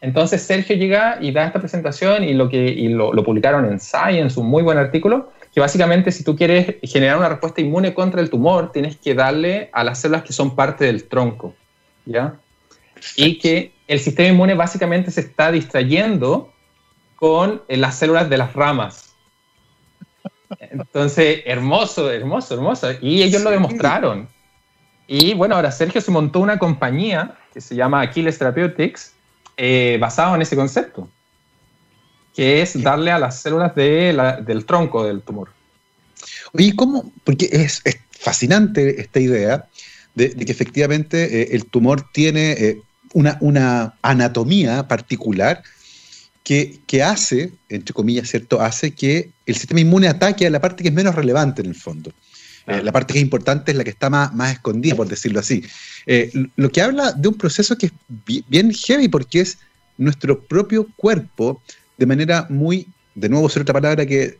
Entonces 0.00 0.40
Sergio 0.40 0.76
llega 0.76 1.18
y 1.20 1.32
da 1.32 1.46
esta 1.46 1.58
presentación 1.58 2.22
y 2.22 2.32
lo, 2.34 2.48
que, 2.48 2.64
y 2.64 2.90
lo, 2.90 3.12
lo 3.12 3.24
publicaron 3.24 3.64
en 3.64 3.80
Science, 3.80 4.38
un 4.38 4.46
muy 4.46 4.62
buen 4.62 4.78
artículo, 4.78 5.32
que 5.52 5.60
básicamente 5.60 6.12
si 6.12 6.22
tú 6.22 6.36
quieres 6.36 6.76
generar 6.82 7.18
una 7.18 7.28
respuesta 7.28 7.60
inmune 7.60 7.92
contra 7.92 8.20
el 8.20 8.30
tumor, 8.30 8.70
tienes 8.72 8.96
que 8.96 9.14
darle 9.14 9.68
a 9.72 9.82
las 9.82 10.00
células 10.00 10.22
que 10.22 10.32
son 10.32 10.54
parte 10.54 10.84
del 10.84 11.08
tronco, 11.08 11.54
¿ya? 12.06 12.36
Y 13.16 13.38
que 13.38 13.72
el 13.88 13.98
sistema 13.98 14.28
inmune 14.28 14.54
básicamente 14.54 15.10
se 15.10 15.22
está 15.22 15.50
distrayendo 15.50 16.52
con 17.16 17.62
eh, 17.68 17.76
las 17.76 17.96
células 17.96 18.30
de 18.30 18.38
las 18.38 18.52
ramas. 18.52 19.14
Entonces, 20.60 21.42
hermoso, 21.44 22.10
hermoso, 22.10 22.54
hermoso. 22.54 22.88
Y 23.00 23.22
ellos 23.22 23.42
lo 23.42 23.50
demostraron. 23.50 24.28
Y 25.06 25.34
bueno, 25.34 25.56
ahora 25.56 25.72
Sergio 25.72 26.00
se 26.00 26.10
montó 26.10 26.40
una 26.40 26.58
compañía 26.58 27.36
que 27.52 27.60
se 27.60 27.74
llama 27.74 28.00
Aquiles 28.00 28.38
Therapeutics, 28.38 29.14
eh, 29.56 29.98
basado 30.00 30.36
en 30.36 30.42
ese 30.42 30.54
concepto 30.54 31.08
que 32.34 32.62
es 32.62 32.80
darle 32.82 33.10
a 33.10 33.18
las 33.18 33.40
células 33.40 33.74
del 33.74 34.64
tronco 34.66 35.04
del 35.04 35.22
tumor. 35.22 35.50
Oye, 36.52 36.74
¿cómo? 36.76 37.12
Porque 37.24 37.48
es, 37.52 37.82
fascinante 38.20 39.00
esta 39.00 39.18
idea 39.18 39.66
de, 40.14 40.34
que 40.34 40.52
efectivamente 40.52 41.42
eh, 41.42 41.48
el 41.52 41.64
tumor 41.66 42.06
tiene 42.12 42.52
eh, 42.52 42.82
una, 43.14 43.94
anatomía 44.02 44.86
particular 44.86 45.62
que, 46.42 47.02
hace, 47.04 47.52
entre 47.68 47.94
comillas, 47.94 48.28
¿cierto? 48.28 48.60
Hace 48.60 48.90
que 48.90 49.30
el 49.46 49.54
sistema 49.54 49.80
inmune 49.80 50.08
ataque 50.08 50.48
a 50.48 50.50
la 50.50 50.60
parte 50.60 50.82
que 50.82 50.88
es 50.88 50.94
menos 50.94 51.14
relevante 51.14 51.62
en 51.62 51.68
el 51.68 51.76
fondo. 51.76 52.12
Eh, 52.66 52.82
la 52.82 52.90
parte 52.90 53.12
que 53.12 53.20
es 53.20 53.22
importante 53.22 53.70
es 53.70 53.76
la 53.76 53.84
que 53.84 53.90
está 53.90 54.10
más, 54.10 54.34
más 54.34 54.52
escondida, 54.52 54.96
por 54.96 55.08
decirlo 55.08 55.38
así. 55.38 55.62
lo 56.56 56.70
que 56.70 56.82
habla 56.82 57.12
de 57.12 57.28
un 57.28 57.34
proceso 57.34 57.78
que 57.78 57.86
es 57.86 57.92
bien 58.48 58.72
heavy 58.72 59.08
porque 59.08 59.40
es 59.42 59.58
nuestro 59.96 60.40
propio 60.40 60.88
cuerpo 60.96 61.62
de 62.00 62.06
manera 62.06 62.46
muy, 62.48 62.88
de 63.14 63.28
nuevo 63.28 63.48
ser 63.50 63.62
otra 63.62 63.74
palabra 63.74 64.06
que 64.06 64.38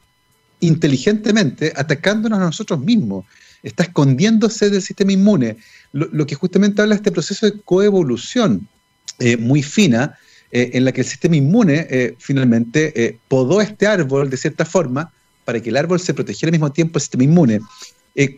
inteligentemente, 0.61 1.73
atacándonos 1.77 2.39
a 2.39 2.45
nosotros 2.45 2.81
mismos, 2.81 3.27
está 3.63 3.83
escondiéndose 3.83 4.71
del 4.71 4.81
sistema 4.81 5.13
inmune, 5.13 5.59
lo, 5.93 6.27
que 6.27 6.35
justamente 6.35 6.81
habla 6.81 6.95
este 6.95 7.13
proceso 7.13 7.45
de 7.45 7.61
coevolución 7.61 8.67
eh, 9.19 9.37
muy 9.37 9.63
fina, 9.63 10.19
eh, 10.51 10.71
en 10.73 10.87
la 10.87 10.93
que 10.93 11.03
el 11.03 11.07
sistema 11.07 11.37
inmune 11.37 11.87
eh, 11.91 12.15
finalmente 12.19 13.19
podó 13.29 13.61
este 13.61 13.87
árbol 13.87 14.31
de 14.31 14.39
cierta 14.39 14.65
forma 14.65 15.13
para 15.45 15.61
que 15.61 15.69
el 15.69 15.77
árbol 15.77 16.01
se 16.01 16.15
protegiera 16.15 16.49
al 16.49 16.53
mismo 16.53 16.73
tiempo 16.73 16.97
el 16.97 17.03
sistema 17.03 17.25
inmune. 17.25 17.61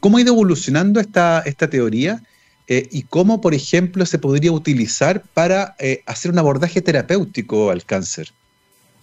¿Cómo 0.01 0.19
ha 0.19 0.21
ido 0.21 0.35
evolucionando 0.35 0.99
esta 0.99 1.45
teoría? 1.71 2.21
y 2.69 3.03
cómo, 3.03 3.43
por 3.43 3.53
ejemplo, 3.53 4.07
se 4.07 4.19
podría 4.19 4.51
utilizar 4.51 5.25
para 5.35 5.77
hacer 6.07 6.31
un 6.31 6.39
abordaje 6.39 6.81
terapéutico 6.81 7.71
al 7.71 7.85
cáncer. 7.85 8.33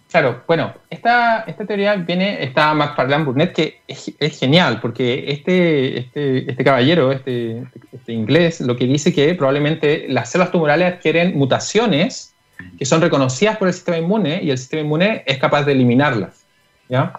Claro, 0.09 0.41
bueno, 0.47 0.73
esta, 0.89 1.41
esta 1.41 1.65
teoría 1.65 1.95
viene, 1.95 2.43
está 2.43 2.73
McFarlane 2.73 3.25
Burnett, 3.25 3.53
que 3.53 3.81
es, 3.87 4.39
genial, 4.39 4.79
porque 4.81 5.25
este, 5.27 5.99
este, 5.99 6.49
este 6.49 6.63
caballero, 6.63 7.11
este, 7.11 7.63
este, 7.91 8.13
inglés, 8.13 8.59
lo 8.61 8.75
que 8.75 8.85
dice 8.85 9.13
que 9.13 9.35
probablemente 9.35 10.07
las 10.09 10.31
células 10.31 10.51
tumorales 10.51 10.95
adquieren 10.95 11.37
mutaciones 11.37 12.33
que 12.77 12.85
son 12.85 13.01
reconocidas 13.01 13.57
por 13.57 13.67
el 13.67 13.73
sistema 13.73 13.99
inmune 13.99 14.41
y 14.41 14.49
el 14.49 14.57
sistema 14.57 14.81
inmune 14.81 15.23
es 15.27 15.37
capaz 15.37 15.63
de 15.63 15.73
eliminarlas. 15.73 16.43
¿ya? 16.89 17.13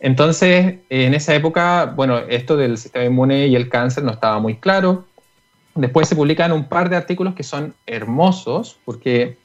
Entonces, 0.00 0.76
en 0.88 1.14
esa 1.14 1.34
época, 1.34 1.92
bueno, 1.94 2.18
esto 2.18 2.56
del 2.56 2.78
sistema 2.78 3.04
inmune 3.04 3.46
y 3.46 3.56
el 3.56 3.68
cáncer 3.68 4.04
no 4.04 4.12
estaba 4.12 4.38
muy 4.40 4.56
claro. 4.56 5.04
Después 5.74 6.08
se 6.08 6.16
publican 6.16 6.50
un 6.52 6.64
par 6.64 6.88
de 6.88 6.96
artículos 6.96 7.34
que 7.34 7.42
son 7.42 7.74
hermosos, 7.86 8.78
porque 8.86 9.36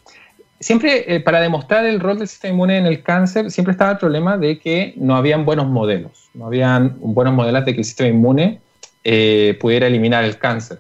siempre 0.62 1.14
eh, 1.14 1.20
para 1.20 1.42
demostrar 1.42 1.86
el 1.86 2.00
rol 2.00 2.20
del 2.20 2.28
sistema 2.28 2.54
inmune 2.54 2.78
en 2.78 2.86
el 2.86 3.04
cáncer, 3.04 3.52
siempre 3.52 3.72
estaba 3.74 3.92
el 3.92 3.98
problema 3.98 4.38
de 4.38 4.60
que 4.60 4.94
no 4.96 5.16
habían 5.16 5.44
buenos 5.44 5.68
modelos, 5.68 6.30
no 6.34 6.46
habían 6.46 6.96
buenos 7.00 7.34
modelos 7.34 7.66
de 7.66 7.74
que 7.74 7.80
el 7.80 7.86
sistema 7.86 8.10
inmune 8.10 8.62
eh, 9.04 9.58
pudiera 9.60 9.88
eliminar 9.88 10.24
el 10.24 10.38
cáncer. 10.38 10.80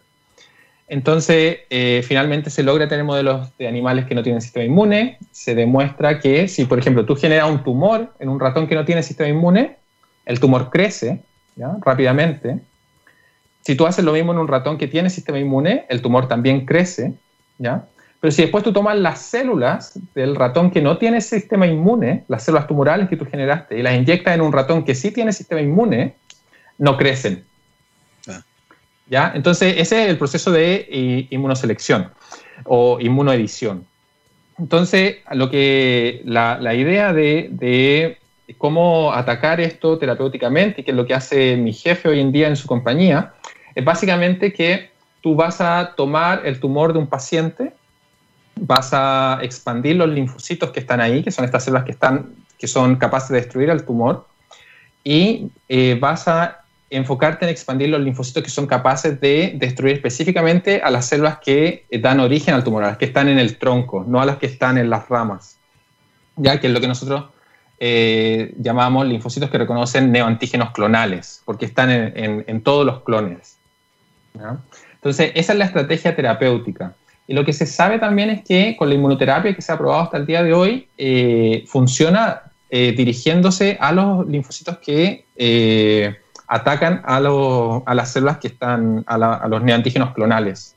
Entonces, 0.88 1.60
eh, 1.70 2.04
finalmente 2.06 2.50
se 2.50 2.63
logra 2.63 2.88
tener 2.88 3.06
modelos 3.06 3.50
de 3.58 3.67
animales 3.67 4.06
que 4.06 4.13
no 4.13 4.24
tienen 4.24 4.41
sistema 4.41 4.65
inmune. 4.65 5.17
Se 5.32 5.56
demuestra 5.56 6.20
que 6.20 6.50
si, 6.50 6.65
por 6.65 6.80
ejemplo, 6.80 7.06
tú 7.06 7.15
generas 7.15 7.50
un 7.50 7.63
tumor 7.63 8.13
en 8.20 8.28
un 8.28 8.39
ratón 8.39 8.67
que 8.67 8.76
no 8.76 8.84
tiene 8.84 9.02
sistema 9.02 9.30
inmune, 9.30 9.78
el 10.26 10.39
tumor 10.41 10.70
crece 10.70 11.22
rápidamente. 11.80 12.60
Si 13.62 13.76
tú 13.76 13.86
haces 13.86 14.04
lo 14.04 14.12
mismo 14.12 14.34
en 14.34 14.39
un 14.39 14.50
ratón 14.50 14.78
que 14.78 14.88
tiene 14.88 15.10
sistema 15.10 15.39
inmune, 15.39 15.86
el 15.88 16.02
tumor 16.02 16.28
también 16.28 16.65
crece. 16.65 17.13
¿ya? 17.58 17.86
Pero 18.21 18.31
si 18.31 18.43
después 18.43 18.63
tú 18.63 18.71
tomas 18.71 18.97
las 18.97 19.19
células 19.19 19.99
del 20.13 20.36
ratón 20.36 20.69
que 20.69 20.79
no 20.79 20.99
tiene 20.99 21.21
sistema 21.21 21.65
inmune, 21.65 22.23
las 22.27 22.43
células 22.43 22.67
tumorales 22.67 23.10
que 23.10 23.17
tú 23.17 23.25
generaste, 23.25 23.79
y 23.79 23.81
las 23.81 23.95
inyectas 23.95 24.36
en 24.36 24.41
un 24.41 24.53
ratón 24.53 24.86
que 24.86 24.93
sí 24.93 25.10
tiene 25.10 25.34
sistema 25.34 25.60
inmune, 25.60 26.13
no 26.77 26.97
crecen. 26.97 27.43
Ah. 28.27 28.43
¿Ya? 29.07 29.31
Entonces, 29.34 29.73
ese 29.75 30.03
es 30.03 30.10
el 30.10 30.19
proceso 30.19 30.51
de 30.51 30.88
eh, 30.88 31.27
inmunoselección 31.31 32.12
o 32.65 32.99
inmunoedición. 32.99 33.88
Entonces, 34.60 35.15
lo 35.31 35.49
que, 35.49 36.21
la, 36.23 36.75
idea 36.75 37.13
de, 37.13 37.49
de, 37.49 38.19
cómo 38.60 39.13
atacar 39.13 39.60
esto 39.60 39.97
terapéuticamente, 39.97 40.84
que 40.84 40.91
es 40.91 40.97
lo 40.97 41.07
que 41.07 41.15
hace 41.15 41.57
mi 41.57 41.73
jefe 41.73 42.10
hoy 42.10 42.19
en 42.19 42.31
día 42.31 42.47
en 42.49 42.55
su 42.55 42.67
compañía, 42.67 43.34
es 43.73 43.84
básicamente 43.84 44.53
que 44.53 44.91
tú 45.21 45.34
vas 45.34 45.60
a 45.60 45.93
tomar 45.97 46.45
el 46.45 46.60
tumor 46.60 46.93
de 46.93 46.99
un 46.99 47.07
paciente, 47.07 47.73
vas 48.56 48.94
a 48.94 49.40
expandir 49.42 49.96
los 49.96 50.10
linfocitos 50.10 50.72
que 50.72 50.80
están 50.80 51.02
ahí, 51.02 51.24
que 51.24 51.32
son 51.32 51.46
estas 51.46 51.64
células 51.64 51.84
que, 51.84 51.92
están, 51.92 52.36
que 52.58 52.68
son 52.68 52.96
capaces 52.96 53.30
de 53.30 53.38
destruir 53.38 53.70
el 53.70 53.84
tumor, 53.84 54.28
y 55.04 55.50
eh, 55.68 55.98
vas 56.00 56.28
a 56.28 56.62
enfocarte 56.90 57.46
en 57.46 57.52
expandir 57.52 57.90
los 57.90 58.02
linfocitos 58.02 58.44
que 58.44 58.50
son 58.50 58.68
capaces 58.68 59.20
de 59.20 59.54
destruir 59.56 59.96
específicamente 59.96 60.82
a 60.84 60.92
las 60.92 61.06
células 61.06 61.40
que 61.40 61.86
dan 61.90 62.20
origen 62.20 62.54
al 62.54 62.64
tumor, 62.64 62.84
a 62.84 62.88
las 62.88 62.98
que 62.98 63.06
están 63.06 63.30
en 63.30 63.40
el 63.40 63.58
tronco, 63.58 64.04
no 64.06 64.22
a 64.22 64.26
las 64.26 64.38
que 64.38 64.46
están 64.46 64.78
en 64.78 64.90
las 64.90 65.08
ramas, 65.08 65.58
ya 66.36 66.60
que 66.60 66.68
es 66.68 66.74
lo 66.74 66.82
que 66.82 66.88
nosotros 66.88 67.26
eh, 67.80 68.54
llamamos 68.60 69.08
linfocitos 69.08 69.50
que 69.50 69.58
reconocen 69.58 70.12
neoantígenos 70.12 70.72
clonales, 70.72 71.42
porque 71.46 71.66
están 71.66 71.90
en, 71.90 72.62
todos 72.62 72.86
los 72.86 73.02
clones. 73.02 73.58
Entonces, 74.96 75.32
esa 75.34 75.54
es 75.54 75.60
la 75.60 75.66
estrategia 75.66 76.16
terapéutica. 76.16 76.94
Y 77.27 77.34
lo 77.34 77.45
que 77.45 77.53
se 77.53 77.65
sabe 77.65 77.99
también 77.99 78.29
es 78.29 78.43
que 78.43 78.75
con 78.77 78.89
la 78.89 78.95
inmunoterapia 78.95 79.55
que 79.55 79.62
se 79.62 79.71
ha 79.71 79.77
probado 79.77 80.03
hasta 80.03 80.17
el 80.17 80.25
día 80.25 80.43
de 80.43 80.53
hoy, 80.53 80.88
eh, 80.97 81.63
funciona 81.67 82.41
eh, 82.69 82.93
dirigiéndose 82.95 83.77
a 83.79 83.91
los 83.91 84.27
linfocitos 84.27 84.79
que 84.79 85.25
eh, 85.36 86.15
atacan 86.47 87.01
a, 87.05 87.17
a, 87.17 87.95
las 87.95 88.12
células 88.12 88.38
que 88.38 88.47
están, 88.47 89.03
a, 89.07 89.47
los 89.47 89.63
neantígenos 89.63 90.13
clonales. 90.13 90.75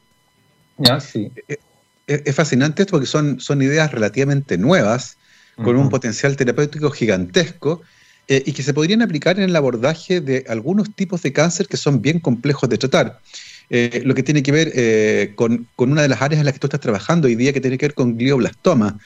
Es, 2.07 2.35
fascinante 2.35 2.83
esto 2.83 2.93
porque 2.93 3.07
son, 3.07 3.41
son 3.41 3.63
ideas 3.63 3.91
relativamente 3.91 4.59
nuevas, 4.59 5.17
con 5.57 5.77
un 5.77 5.89
potencial 5.89 6.37
terapéutico 6.37 6.91
gigantesco. 6.91 7.83
y 8.27 8.53
que 8.53 8.63
se 8.63 8.75
podrían 8.75 9.03
aplicar 9.03 9.39
en 9.39 9.45
el 9.45 9.57
abordaje 9.57 10.21
de 10.21 10.45
algunos 10.49 10.95
tipos 10.95 11.23
de 11.23 11.33
cáncer 11.33 11.69
que 11.69 11.77
son 11.77 12.03
bien 12.03 12.21
complejos 12.21 12.69
de 12.69 12.79
tratar. 12.79 13.21
Eh, 13.71 14.03
lo 14.05 14.15
que 14.15 14.23
tiene 14.23 14.43
que 14.43 14.53
ver 14.53 14.73
eh, 14.75 15.33
con, 15.35 15.67
una 15.77 16.03
de 16.03 16.09
las 16.09 16.21
áreas 16.21 16.41
en 16.41 16.45
las 16.45 16.55
que 16.55 16.61
tú 16.61 16.67
estás 16.67 16.81
trabajando 16.81 17.29
hoy 17.29 17.35
día, 17.35 17.53
que 17.53 17.61
tiene 17.61 17.79
que 17.79 17.87
ver 17.87 17.95
con 17.95 18.17
glioblastoma. 18.17 18.99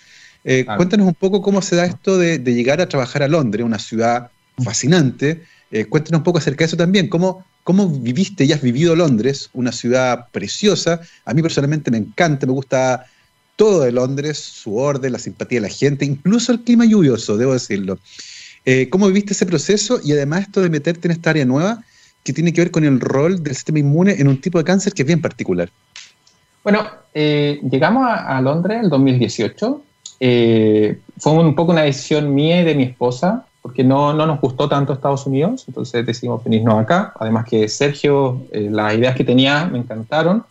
Eh, 0.45 0.65
cuéntanos 0.77 1.07
un 1.07 1.15
poco 1.15 1.43
cómo 1.43 1.63
se 1.63 1.77
da 1.77 1.85
esto 1.85 2.17
de, 2.19 2.39
llegar 2.39 2.81
a 2.81 2.89
trabajar 2.89 3.23
a 3.23 3.29
Londres, 3.29 3.65
una 3.65 3.79
ciudad 3.79 4.31
fascinante. 4.63 5.43
cuéntanos 5.89 6.21
un 6.21 6.25
poco 6.25 6.39
acerca 6.39 6.61
de 6.61 6.67
eso 6.67 6.77
también. 6.77 7.09
¿Cómo, 7.09 7.45
¿Cómo 7.65 7.89
viviste 7.89 8.45
y 8.45 8.53
has 8.53 8.63
vivido 8.63 8.97
Londres, 8.97 9.51
una 9.53 9.73
ciudad 9.73 10.29
preciosa? 10.33 11.01
A 11.25 11.35
mí 11.35 11.43
personalmente 11.43 11.91
me 11.91 11.99
encanta, 11.99 12.47
me 12.47 12.53
gusta 12.53 13.07
todo 13.57 13.83
de 13.83 13.93
Londres, 13.93 14.39
su 14.39 14.77
orden, 14.77 15.13
la 15.13 15.19
simpatía 15.19 15.61
de 15.61 15.69
la 15.69 15.75
gente, 15.75 16.05
incluso 16.05 16.53
el 16.53 16.61
clima 16.63 16.85
lluvioso, 16.85 17.37
debo 17.37 17.53
decirlo. 17.53 17.99
¿Cómo 18.91 19.07
viviste 19.07 19.33
ese 19.33 19.47
proceso 19.47 20.01
y 20.05 20.13
además 20.13 20.43
esto 20.43 20.61
de 20.61 20.69
meterte 20.69 21.09
en 21.09 21.13
esta 21.13 21.31
área 21.31 21.45
nueva? 21.45 21.83
Que 22.29 22.35
tiene 22.35 22.53
que 22.53 22.61
ver 22.61 22.71
con 22.71 22.85
el 22.85 23.01
rol 23.01 23.43
del 23.43 23.55
sistema 23.55 23.79
inmune 23.79 24.13
en 24.19 24.29
un 24.29 24.39
tipo 24.39 24.59
de 24.59 24.65
cáncer 24.65 24.93
que 24.93 25.01
es 25.01 25.07
bien 25.07 25.23
particular. 25.23 25.71
Bueno, 26.63 26.87
eh, 27.15 27.59
llegamos 27.71 28.07
a, 28.07 28.39
Londres 28.43 28.77
en 28.77 28.85
el 28.85 28.91
2018. 28.91 29.83
Eh, 30.21 30.99
fue 31.17 31.33
un 31.33 31.55
poco 31.55 31.73
una 31.73 31.83
decisión 31.83 32.35
mía 32.35 32.61
y 32.61 32.65
de 32.65 32.75
mi 32.75 32.83
esposa, 32.83 33.47
porque 33.63 33.83
no, 33.83 34.13
no 34.13 34.27
nos 34.27 34.43
gustó 34.43 34.69
tanto 34.69 34.93
Estados 34.93 35.25
Unidos, 35.25 35.65
entonces 35.69 36.05
decidimos 36.05 36.45
venirnos 36.45 36.79
acá. 36.79 37.15
Además 37.19 37.47
que 37.49 37.67
Sergio, 37.67 38.43
eh, 38.53 38.69
las 38.71 38.95
ideas 38.95 39.17
que 39.17 39.25
tenía 39.25 39.65
me 39.65 39.79
encantaron. 39.79 40.45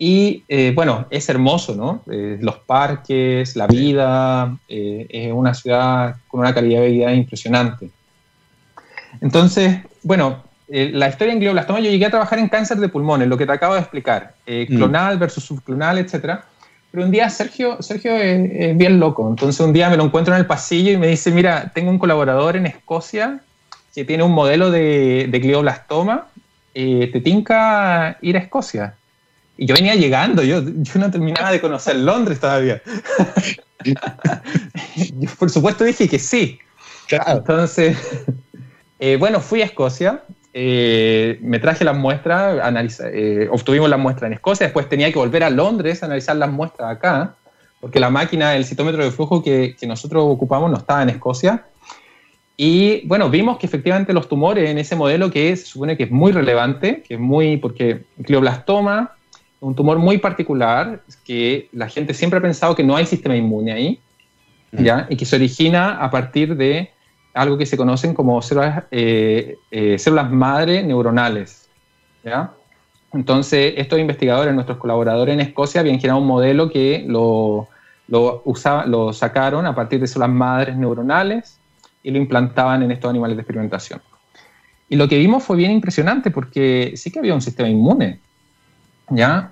Y 0.00 0.42
eh, 0.48 0.72
bueno, 0.74 1.06
es 1.10 1.28
hermoso, 1.28 1.76
¿no? 1.76 2.02
Eh, 2.10 2.38
los 2.40 2.56
parques, 2.56 3.54
la 3.54 3.68
vida, 3.68 4.56
es 4.66 5.32
una 5.32 5.54
ciudad 5.54 6.16
con 6.26 6.40
una 6.40 6.52
calidad 6.52 6.80
de 6.80 6.90
vida 6.90 7.14
impresionante. 7.14 7.88
Entonces, 9.20 9.78
bueno, 10.02 10.47
la 10.68 11.08
historia 11.08 11.32
en 11.32 11.40
glioblastoma, 11.40 11.80
yo 11.80 11.90
llegué 11.90 12.06
a 12.06 12.10
trabajar 12.10 12.38
en 12.38 12.48
cáncer 12.48 12.78
de 12.78 12.88
pulmones, 12.88 13.28
lo 13.28 13.38
que 13.38 13.46
te 13.46 13.52
acabo 13.52 13.74
de 13.74 13.80
explicar, 13.80 14.34
mm. 14.46 14.76
clonal 14.76 15.18
versus 15.18 15.44
subclonal, 15.44 15.98
etcétera. 15.98 16.44
Pero 16.90 17.04
un 17.04 17.10
día 17.10 17.28
Sergio, 17.28 17.82
Sergio 17.82 18.16
es, 18.16 18.76
bien 18.76 18.98
loco. 18.98 19.28
Entonces 19.28 19.60
un 19.60 19.72
día 19.72 19.90
me 19.90 19.96
lo 19.96 20.04
encuentro 20.04 20.34
en 20.34 20.40
el 20.40 20.46
pasillo 20.46 20.92
y 20.92 20.96
me 20.96 21.08
dice, 21.08 21.30
mira, 21.30 21.70
tengo 21.74 21.90
un 21.90 21.98
colaborador 21.98 22.56
en 22.56 22.66
Escocia 22.66 23.40
que 23.94 24.04
tiene 24.04 24.22
un 24.22 24.32
modelo 24.32 24.70
de, 24.70 25.28
de 25.30 25.38
glioblastoma. 25.38 26.28
Eh, 26.74 27.10
¿Te 27.12 27.20
tinca 27.20 28.16
ir 28.22 28.36
a 28.36 28.40
Escocia? 28.40 28.94
Y 29.56 29.66
yo 29.66 29.74
venía 29.74 29.96
llegando, 29.96 30.42
yo, 30.44 30.62
yo 30.62 31.00
no 31.00 31.10
terminaba 31.10 31.50
de 31.50 31.60
conocer 31.60 31.96
Londres 31.96 32.38
todavía. 32.38 32.80
yo 33.84 35.30
por 35.38 35.50
supuesto 35.50 35.84
dije 35.84 36.08
que 36.08 36.18
sí. 36.18 36.58
Entonces, 37.10 37.98
eh, 39.00 39.16
bueno, 39.16 39.40
fui 39.40 39.62
a 39.62 39.64
Escocia, 39.64 40.22
eh, 40.54 41.38
me 41.42 41.58
traje 41.58 41.84
las 41.84 41.96
muestras, 41.96 42.58
eh, 43.12 43.48
obtuvimos 43.50 43.88
las 43.90 43.98
muestras 43.98 44.28
en 44.28 44.34
Escocia, 44.34 44.66
después 44.66 44.88
tenía 44.88 45.12
que 45.12 45.18
volver 45.18 45.44
a 45.44 45.50
Londres 45.50 46.02
a 46.02 46.06
analizar 46.06 46.36
las 46.36 46.50
muestras 46.50 46.90
acá, 46.90 47.34
porque 47.80 48.00
la 48.00 48.10
máquina, 48.10 48.56
el 48.56 48.64
citómetro 48.64 49.04
de 49.04 49.10
flujo 49.10 49.42
que, 49.42 49.76
nosotros 49.86 50.24
ocupamos 50.26 50.70
no 50.70 50.78
estaba 50.78 51.02
en 51.02 51.10
Escocia. 51.10 51.64
Y 52.56 53.06
bueno, 53.06 53.30
vimos 53.30 53.58
que 53.58 53.66
efectivamente 53.66 54.12
los 54.12 54.28
tumores 54.28 54.68
en 54.68 54.78
ese 54.78 54.96
modelo 54.96 55.30
que 55.30 55.54
se 55.54 55.66
supone 55.66 55.96
que 55.96 56.04
es 56.04 56.10
muy 56.10 56.32
relevante, 56.32 57.04
que 57.06 57.14
es 57.14 57.20
muy, 57.20 57.56
porque 57.58 58.02
glioblastoma, 58.16 59.12
un 59.60 59.76
tumor 59.76 59.98
muy 59.98 60.18
particular, 60.18 61.02
que 61.24 61.68
la 61.72 61.88
gente 61.88 62.14
siempre 62.14 62.38
ha 62.38 62.42
pensado 62.42 62.74
que 62.74 62.82
no 62.82 62.96
hay 62.96 63.06
sistema 63.06 63.36
inmune 63.36 63.72
ahí, 63.72 64.00
¿ya? 64.72 65.06
Y 65.08 65.16
que 65.16 65.24
se 65.24 65.36
origina 65.36 66.02
a 66.02 66.10
partir 66.10 66.56
de 66.56 66.90
algo 67.38 67.56
que 67.56 67.66
se 67.66 67.76
conocen 67.76 68.14
como 68.14 68.42
células, 68.42 68.84
eh, 68.90 69.56
eh, 69.70 69.96
células 69.98 70.30
madre 70.30 70.82
neuronales. 70.82 71.68
¿ya? 72.24 72.52
Entonces, 73.12 73.74
estos 73.76 73.98
investigadores, 74.00 74.52
nuestros 74.52 74.78
colaboradores 74.78 75.34
en 75.34 75.40
Escocia, 75.40 75.80
habían 75.80 76.00
generado 76.00 76.20
un 76.20 76.26
modelo 76.26 76.68
que 76.68 77.04
lo, 77.06 77.68
lo, 78.08 78.42
lo 78.86 79.12
sacaron 79.12 79.66
a 79.66 79.74
partir 79.74 80.00
de 80.00 80.08
células 80.08 80.30
madres 80.30 80.76
neuronales 80.76 81.60
y 82.02 82.10
lo 82.10 82.18
implantaban 82.18 82.82
en 82.82 82.90
estos 82.90 83.08
animales 83.08 83.36
de 83.36 83.42
experimentación. 83.42 84.02
Y 84.88 84.96
lo 84.96 85.06
que 85.08 85.18
vimos 85.18 85.44
fue 85.44 85.56
bien 85.56 85.70
impresionante 85.70 86.32
porque 86.32 86.94
sí 86.96 87.12
que 87.12 87.20
había 87.20 87.34
un 87.34 87.40
sistema 87.40 87.68
inmune. 87.68 88.18
¿ya? 89.10 89.50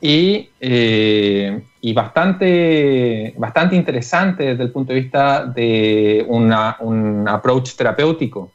Y 0.00 0.50
eh, 0.60 1.60
y 1.88 1.94
bastante, 1.94 3.32
bastante 3.38 3.74
interesante 3.74 4.44
desde 4.44 4.62
el 4.62 4.70
punto 4.70 4.92
de 4.92 5.00
vista 5.00 5.46
de 5.46 6.22
un 6.28 7.26
approach 7.26 7.76
terapéutico, 7.76 8.52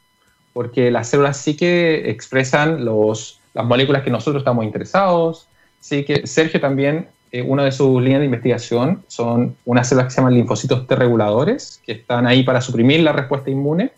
porque 0.52 0.88
las 0.92 1.08
células 1.08 1.36
sí 1.36 1.56
que 1.56 2.08
expresan 2.10 2.84
los, 2.84 3.40
las 3.52 3.66
moléculas 3.66 4.02
que 4.04 4.10
nosotros 4.10 4.42
estamos 4.42 4.64
interesados. 4.64 5.48
Sí 5.80 6.04
que 6.04 6.28
Sergio 6.28 6.60
también, 6.60 7.08
eh, 7.32 7.42
una 7.42 7.64
de 7.64 7.72
sus 7.72 8.00
líneas 8.00 8.20
de 8.20 8.26
investigación 8.26 9.02
son 9.08 9.56
unas 9.64 9.88
células 9.88 10.06
que 10.06 10.10
se 10.12 10.20
llaman 10.20 10.34
linfocitos 10.34 10.86
T 10.86 10.94
reguladores, 10.94 11.82
que 11.84 11.90
están 11.90 12.28
ahí 12.28 12.44
para 12.44 12.60
suprimir 12.60 13.00
la 13.00 13.10
respuesta 13.10 13.50
inmune. 13.50 13.90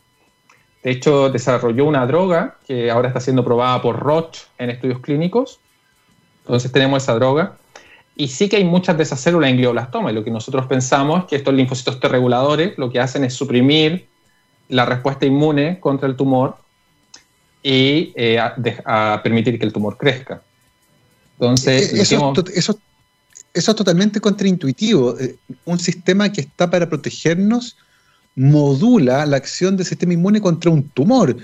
De 0.82 0.92
hecho, 0.92 1.28
desarrolló 1.28 1.84
una 1.84 2.06
droga 2.06 2.56
que 2.66 2.90
ahora 2.90 3.08
está 3.08 3.20
siendo 3.20 3.44
probada 3.44 3.82
por 3.82 3.98
Roche 3.98 4.46
en 4.56 4.70
estudios 4.70 5.00
clínicos. 5.00 5.60
Entonces 6.46 6.72
tenemos 6.72 7.02
esa 7.02 7.14
droga 7.16 7.58
y 8.16 8.28
sí 8.28 8.48
que 8.48 8.56
hay 8.56 8.64
muchas 8.64 8.96
de 8.96 9.02
esas 9.02 9.20
células 9.20 9.50
en 9.50 9.58
glioblastoma. 9.58 10.10
Y 10.10 10.14
lo 10.14 10.24
que 10.24 10.30
nosotros 10.30 10.66
pensamos 10.66 11.20
es 11.20 11.24
que 11.26 11.36
estos 11.36 11.52
linfocitos 11.52 12.00
T 12.00 12.08
reguladores 12.08 12.76
lo 12.78 12.90
que 12.90 12.98
hacen 12.98 13.24
es 13.24 13.34
suprimir 13.34 14.06
la 14.68 14.86
respuesta 14.86 15.26
inmune 15.26 15.78
contra 15.78 16.08
el 16.08 16.16
tumor 16.16 16.56
y 17.62 18.12
eh, 18.16 18.38
a, 18.38 19.20
permitir 19.22 19.58
que 19.58 19.66
el 19.66 19.72
tumor 19.72 19.98
crezca. 19.98 20.42
Entonces, 21.38 21.92
eh, 21.92 22.00
eso, 22.00 22.32
eso, 22.54 22.78
eso, 23.52 23.70
es 23.70 23.76
totalmente 23.76 24.18
contraintuitivo. 24.18 25.18
Eh, 25.18 25.36
un 25.66 25.78
sistema 25.78 26.32
que 26.32 26.40
está 26.40 26.70
para 26.70 26.88
protegernos 26.88 27.76
modula 28.34 29.26
la 29.26 29.36
acción 29.36 29.76
del 29.76 29.84
sistema 29.84 30.14
inmune 30.14 30.40
contra 30.40 30.70
un 30.70 30.88
tumor. 30.88 31.36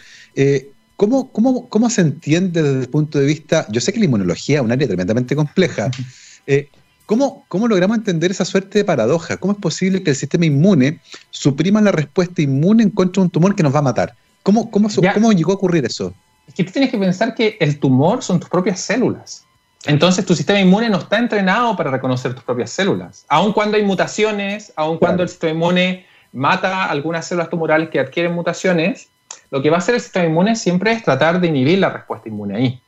¿cómo, 0.96 1.30
cómo, 1.32 1.68
cómo 1.68 1.90
se 1.90 2.00
entiende 2.00 2.62
desde 2.62 2.80
el 2.80 2.88
punto 2.88 3.18
de 3.18 3.26
vista? 3.26 3.66
Yo 3.70 3.80
sé 3.80 3.92
que 3.92 3.98
la 3.98 4.06
inmunología 4.06 4.58
es 4.58 4.62
un 4.62 4.72
área 4.72 4.86
tremendamente 4.86 5.36
compleja. 5.36 5.90
Eh, 6.46 6.68
¿cómo, 7.06 7.44
logramos 7.68 7.96
entender 7.96 8.30
esa 8.30 8.44
suerte 8.44 8.78
de 8.78 8.84
paradoja? 8.84 9.36
¿Cómo 9.36 9.52
es 9.52 9.58
posible 9.58 10.02
que 10.02 10.10
el 10.10 10.16
sistema 10.16 10.46
inmune 10.46 11.00
suprima 11.30 11.80
la 11.80 11.92
respuesta 11.92 12.42
inmune 12.42 12.82
en 12.82 12.90
contra 12.90 13.20
de 13.20 13.26
un 13.26 13.30
tumor 13.30 13.54
que 13.54 13.62
nos 13.62 13.74
va 13.74 13.80
a 13.80 13.82
matar? 13.82 14.14
¿Cómo, 14.42 14.70
cómo, 14.70 14.88
cómo 15.14 15.32
llegó 15.32 15.52
a 15.52 15.54
ocurrir 15.54 15.84
eso? 15.84 16.12
Es 16.46 16.54
que 16.54 16.64
tú 16.64 16.72
tienes 16.72 16.90
que 16.90 16.98
pensar 16.98 17.34
que 17.34 17.56
el 17.60 17.78
tumor 17.78 18.22
son 18.22 18.40
tus 18.40 18.48
propias 18.48 18.80
células. 18.80 19.44
Entonces 19.86 20.24
tu 20.24 20.34
sistema 20.34 20.60
inmune 20.60 20.88
no 20.88 20.98
está 20.98 21.18
entrenado 21.18 21.76
para 21.76 21.90
reconocer 21.90 22.34
tus 22.34 22.44
propias 22.44 22.70
células. 22.70 23.24
Aun 23.28 23.52
cuando 23.52 23.76
hay 23.76 23.84
mutaciones, 23.84 24.72
aun 24.76 24.98
cuando 24.98 25.22
el 25.22 25.28
sistema 25.28 25.52
inmune 25.52 26.06
mata 26.32 26.84
algunas 26.84 27.26
células 27.26 27.50
tumorales 27.50 27.90
que 27.90 27.98
adquieren 27.98 28.32
mutaciones, 28.32 29.08
lo 29.50 29.60
que 29.60 29.70
va 29.70 29.76
a 29.76 29.78
hacer 29.78 29.94
el 29.94 30.00
sistema 30.00 30.26
inmune 30.26 30.56
siempre 30.56 30.92
es 30.92 31.02
tratar 31.02 31.40
de 31.40 31.48
inhibir 31.48 31.78
la 31.78 31.90
respuesta 31.90 32.28
inmune 32.28 32.56
ahí. 32.56 32.80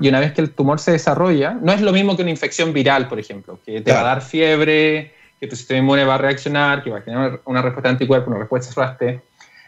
Y 0.00 0.08
una 0.08 0.20
vez 0.20 0.32
que 0.32 0.40
el 0.40 0.50
tumor 0.50 0.78
se 0.78 0.92
desarrolla, 0.92 1.58
no 1.60 1.72
es 1.72 1.80
lo 1.80 1.92
mismo 1.92 2.16
que 2.16 2.22
una 2.22 2.30
infección 2.30 2.72
viral, 2.72 3.08
por 3.08 3.18
ejemplo, 3.18 3.58
que 3.64 3.80
te 3.80 3.92
va 3.92 4.00
a 4.00 4.04
dar 4.04 4.22
fiebre, 4.22 5.12
que 5.38 5.46
tu 5.46 5.56
sistema 5.56 5.80
inmune 5.80 6.04
va 6.04 6.14
a 6.14 6.18
reaccionar, 6.18 6.82
que 6.82 6.90
va 6.90 6.98
a 6.98 7.02
generar 7.02 7.40
una 7.44 7.62
respuesta 7.62 7.90
anticuerpo, 7.90 8.30
una 8.30 8.40
respuesta 8.40 8.72
SRAST. 8.72 9.20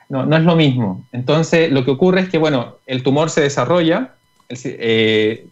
No, 0.09 0.25
no 0.25 0.37
es 0.37 0.43
lo 0.43 0.57
mismo. 0.57 1.07
Entonces, 1.13 1.71
lo 1.71 1.85
que 1.85 1.91
ocurre 1.91 2.23
es 2.23 2.29
que, 2.31 2.39
bueno, 2.39 2.79
el 2.87 3.03
tumor 3.03 3.29
se 3.29 3.43
desarrolla, 3.43 4.15
eh, 4.49 5.47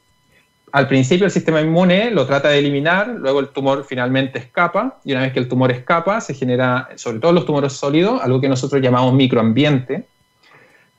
al 0.73 0.89
principio 0.89 1.27
el 1.27 1.31
sistema 1.31 1.61
inmune 1.61 2.11
lo 2.11 2.27
trata 2.27 2.49
de 2.49 2.59
eliminar, 2.59 3.09
luego 3.09 3.41
el 3.41 3.49
tumor 3.49 3.85
finalmente 3.87 4.39
escapa, 4.39 4.99
y 5.05 5.13
una 5.13 5.23
vez 5.23 5.33
que 5.33 5.39
el 5.39 5.49
tumor 5.49 5.71
escapa, 5.71 6.21
se 6.21 6.33
genera, 6.33 6.89
sobre 6.97 7.19
todo 7.19 7.33
los 7.33 7.45
tumores 7.45 7.75
sólidos, 7.75 8.23
algo 8.23 8.41
que 8.41 8.49
nosotros 8.49 8.81
llamamos 8.81 9.13
microambiente, 9.13 10.05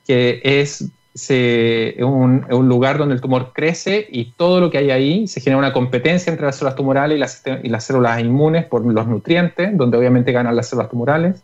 que 0.06 0.40
es 0.42 0.90
es 1.14 2.02
un, 2.02 2.46
lugar 2.48 2.98
donde 2.98 3.14
el 3.14 3.20
tumor 3.20 3.52
crece 3.52 4.06
y 4.10 4.32
todo 4.32 4.60
lo 4.60 4.70
que 4.70 4.78
hay 4.78 4.90
ahí 4.90 5.28
se 5.28 5.40
genera 5.40 5.58
una 5.58 5.72
competencia 5.72 6.30
entre 6.30 6.46
las 6.46 6.56
células 6.56 6.76
tumorales 6.76 7.16
y 7.16 7.20
las, 7.20 7.42
y 7.62 7.68
las 7.68 7.84
células 7.84 8.20
inmunes 8.20 8.66
por 8.66 8.84
los 8.84 9.06
nutrientes, 9.06 9.76
donde 9.76 9.98
obviamente 9.98 10.32
ganan 10.32 10.54
las 10.54 10.68
células 10.68 10.90
tumorales. 10.90 11.42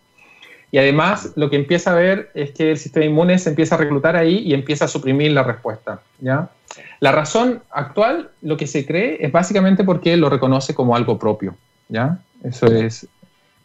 Y 0.71 0.79
además 0.79 1.33
lo 1.37 1.51
que 1.51 1.57
empieza 1.57 1.93
a 1.93 1.95
ver 1.95 2.31
es 2.35 2.51
que 2.51 2.73
el 2.73 2.79
sistema 2.79 3.07
inmune 3.07 3.39
se 3.39 3.51
empieza 3.51 3.77
a 3.77 3.79
reclutar 3.79 4.17
ahí 4.17 4.39
y 4.39 4.55
empieza 4.55 4.87
a 4.87 4.89
suprimir 4.89 5.31
la 5.31 5.45
respuesta. 5.45 6.01
¿ya? 6.19 6.51
La 6.99 7.13
razón 7.13 7.63
actual, 7.71 8.31
lo 8.43 8.57
que 8.57 8.67
se 8.67 8.85
cree, 8.85 9.25
es 9.25 9.31
básicamente 9.31 9.85
porque 9.85 10.17
lo 10.17 10.29
reconoce 10.29 10.75
como 10.75 10.97
algo 10.97 11.17
propio. 11.19 11.55
¿ya? 11.89 12.19
Eso 12.43 12.67
es, 12.67 13.07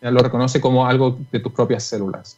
ya 0.01 0.11
lo 0.11 0.19
reconoce 0.19 0.61
como 0.61 0.85
algo 0.85 1.17
de 1.31 1.39
tus 1.39 1.51
propias 1.51 1.83
células. 1.83 2.37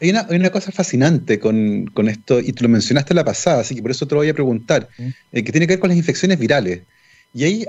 Hay 0.00 0.10
una, 0.10 0.50
cosa 0.50 0.72
fascinante 0.72 1.38
con, 1.38 1.88
esto, 2.08 2.40
y 2.40 2.52
tú 2.52 2.64
lo 2.64 2.68
mencionaste 2.68 3.14
la 3.14 3.24
pasada, 3.24 3.60
así 3.60 3.74
que 3.74 3.82
por 3.82 3.90
eso 3.90 4.06
te 4.06 4.14
lo 4.14 4.20
voy 4.20 4.28
a 4.28 4.34
preguntar, 4.34 4.88
eh, 4.98 5.44
que 5.44 5.52
tiene 5.52 5.66
que 5.66 5.74
ver 5.74 5.80
con 5.80 5.88
las 5.88 5.96
infecciones 5.96 6.38
virales. 6.38 6.82
Y 7.32 7.44
hay 7.44 7.66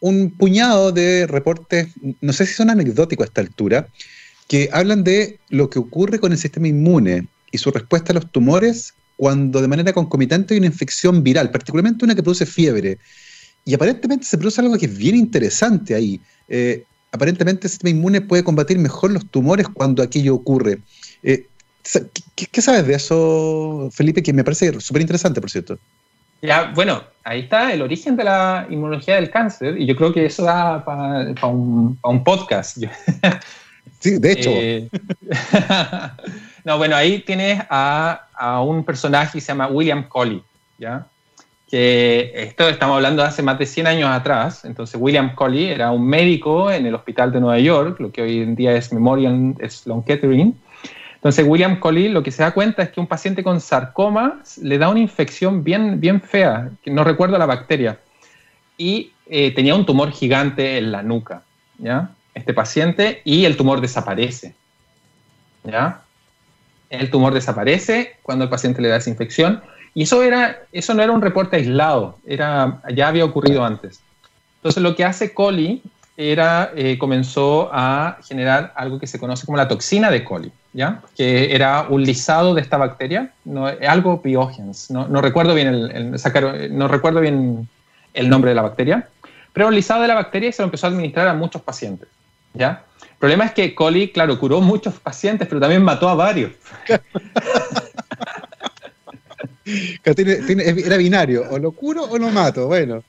un 0.00 0.30
puñado 0.30 0.92
de 0.92 1.26
reportes, 1.26 1.88
no 2.20 2.32
sé 2.32 2.46
si 2.46 2.54
son 2.54 2.70
anecdóticos 2.70 3.24
a 3.24 3.28
esta 3.28 3.40
altura, 3.40 3.88
que 4.46 4.70
hablan 4.72 5.04
de 5.04 5.38
lo 5.50 5.68
que 5.68 5.78
ocurre 5.78 6.18
con 6.18 6.32
el 6.32 6.38
sistema 6.38 6.68
inmune 6.68 7.28
y 7.52 7.58
su 7.58 7.70
respuesta 7.70 8.12
a 8.12 8.14
los 8.14 8.30
tumores 8.30 8.94
cuando 9.16 9.60
de 9.60 9.68
manera 9.68 9.92
concomitante 9.92 10.54
hay 10.54 10.58
una 10.58 10.68
infección 10.68 11.22
viral, 11.22 11.50
particularmente 11.50 12.04
una 12.04 12.14
que 12.14 12.22
produce 12.22 12.46
fiebre. 12.46 12.98
Y 13.64 13.74
aparentemente 13.74 14.24
se 14.24 14.38
produce 14.38 14.60
algo 14.60 14.78
que 14.78 14.86
es 14.86 14.96
bien 14.96 15.16
interesante 15.16 15.94
ahí. 15.94 16.20
Eh, 16.48 16.84
aparentemente 17.10 17.66
el 17.66 17.70
sistema 17.70 17.90
inmune 17.90 18.20
puede 18.20 18.44
combatir 18.44 18.78
mejor 18.78 19.10
los 19.10 19.28
tumores 19.28 19.68
cuando 19.68 20.02
aquello 20.02 20.36
ocurre. 20.36 20.78
Eh, 21.22 21.46
¿Qué, 22.34 22.62
sabes 22.62 22.86
de 22.86 22.94
eso, 22.94 23.88
Felipe? 23.92 24.22
Que 24.22 24.32
me 24.32 24.44
parece 24.44 24.80
súper 24.80 25.02
interesante, 25.02 25.40
por 25.40 25.50
cierto. 25.50 25.78
Ya, 26.42 26.72
bueno, 26.74 27.02
ahí 27.24 27.40
está 27.40 27.72
el 27.72 27.82
origen 27.82 28.16
de 28.16 28.24
la 28.24 28.66
inmunología 28.70 29.16
del 29.16 29.30
cáncer 29.30 29.76
y 29.78 29.86
yo 29.86 29.96
creo 29.96 30.12
que 30.12 30.26
eso 30.26 30.44
da 30.44 30.84
para 30.84 31.48
un, 31.48 32.24
podcast. 32.24 32.78
Sí, 34.00 34.16
de 34.16 34.30
hecho. 34.30 34.50
Eh, 34.52 34.88
no, 36.64 36.78
bueno, 36.78 36.94
ahí 36.94 37.18
tienes 37.20 37.60
a, 37.68 38.62
un 38.64 38.84
personaje 38.84 39.38
que 39.38 39.40
se 39.40 39.48
llama 39.48 39.66
William 39.66 40.04
Colley, 40.06 40.40
¿ya? 40.78 41.06
Que 41.68 42.30
esto 42.32 42.68
estamos 42.68 42.94
hablando 42.94 43.22
de 43.22 43.28
hace 43.28 43.42
más 43.42 43.58
de 43.58 43.66
100 43.66 43.88
años 43.88 44.08
atrás. 44.08 44.64
Entonces, 44.64 45.00
William 45.00 45.34
Colley 45.34 45.70
era 45.70 45.90
un 45.90 46.06
médico 46.06 46.70
en 46.70 46.86
el 46.86 46.94
hospital 46.94 47.32
de 47.32 47.40
Nueva 47.40 47.58
York, 47.58 47.98
lo 47.98 48.12
que 48.12 48.22
hoy 48.22 48.40
en 48.40 48.54
día 48.54 48.72
es 48.76 48.92
Memorial 48.92 49.56
Sloan 49.68 50.04
Kettering, 50.04 50.54
Entonces, 51.18 51.44
William 51.48 51.80
Coley 51.80 52.08
lo 52.08 52.22
que 52.22 52.30
se 52.30 52.42
da 52.42 52.52
cuenta 52.52 52.82
es 52.82 52.90
que 52.90 53.00
un 53.00 53.08
paciente 53.08 53.42
con 53.42 53.60
sarcoma 53.60 54.40
le 54.62 54.78
da 54.78 54.88
una 54.88 55.00
infección 55.00 55.64
bien, 55.64 56.00
bien 56.00 56.20
fea, 56.20 56.70
que 56.82 56.92
no 56.92 57.02
recuerdo 57.02 57.36
la 57.38 57.46
bacteria, 57.46 57.98
y 58.76 59.12
eh, 59.26 59.52
tenía 59.52 59.74
un 59.74 59.84
tumor 59.84 60.12
gigante 60.12 60.78
en 60.78 60.92
la 60.92 61.02
nuca, 61.02 61.42
¿ya? 61.78 62.10
Este 62.34 62.54
paciente, 62.54 63.20
y 63.24 63.46
el 63.46 63.56
tumor 63.56 63.80
desaparece, 63.80 64.54
¿ya? 65.64 66.02
El 66.88 67.10
tumor 67.10 67.34
desaparece 67.34 68.16
cuando 68.22 68.44
el 68.44 68.50
paciente 68.50 68.80
le 68.80 68.88
da 68.88 68.98
esa 68.98 69.10
infección, 69.10 69.60
y 69.94 70.04
eso, 70.04 70.22
era, 70.22 70.60
eso 70.70 70.94
no 70.94 71.02
era 71.02 71.10
un 71.10 71.20
reporte 71.20 71.56
aislado, 71.56 72.20
era, 72.24 72.80
ya 72.94 73.08
había 73.08 73.24
ocurrido 73.24 73.64
antes. 73.64 74.00
Entonces, 74.58 74.84
lo 74.84 74.94
que 74.94 75.04
hace 75.04 75.34
Coley 75.34 75.82
era, 76.20 76.72
eh, 76.74 76.98
comenzó 76.98 77.70
a 77.72 78.18
generar 78.26 78.72
algo 78.74 78.98
que 78.98 79.06
se 79.06 79.20
conoce 79.20 79.46
como 79.46 79.56
la 79.56 79.68
toxina 79.68 80.10
de 80.10 80.24
coli, 80.24 80.50
¿ya? 80.72 81.00
que 81.16 81.54
era 81.54 81.86
un 81.88 82.02
lisado 82.02 82.54
de 82.54 82.60
esta 82.60 82.76
bacteria, 82.76 83.30
no, 83.44 83.68
algo 83.88 84.18
biogens, 84.18 84.90
no, 84.90 85.06
no, 85.06 85.20
recuerdo 85.20 85.54
bien 85.54 85.68
el, 85.68 86.18
sacar, 86.18 86.72
no 86.72 86.88
recuerdo 86.88 87.20
bien 87.20 87.68
el 88.14 88.28
nombre 88.28 88.50
de 88.50 88.56
la 88.56 88.62
bacteria, 88.62 89.08
pero 89.52 89.68
un 89.68 89.76
lisado 89.76 90.02
de 90.02 90.08
la 90.08 90.16
bacteria 90.16 90.48
y 90.48 90.52
se 90.52 90.60
lo 90.60 90.66
empezó 90.66 90.88
a 90.88 90.90
administrar 90.90 91.28
a 91.28 91.34
muchos 91.34 91.62
pacientes. 91.62 92.08
¿ya? 92.52 92.82
El 93.00 93.16
problema 93.18 93.44
es 93.44 93.52
que 93.52 93.72
coli, 93.72 94.08
claro, 94.08 94.40
curó 94.40 94.60
muchos 94.60 94.94
pacientes, 94.94 95.46
pero 95.46 95.60
también 95.60 95.84
mató 95.84 96.08
a 96.08 96.16
varios. 96.16 96.50
era 100.04 100.96
binario, 100.96 101.44
o 101.48 101.60
lo 101.60 101.70
curo 101.70 102.06
o 102.10 102.18
lo 102.18 102.28
mato, 102.30 102.66
bueno. 102.66 103.04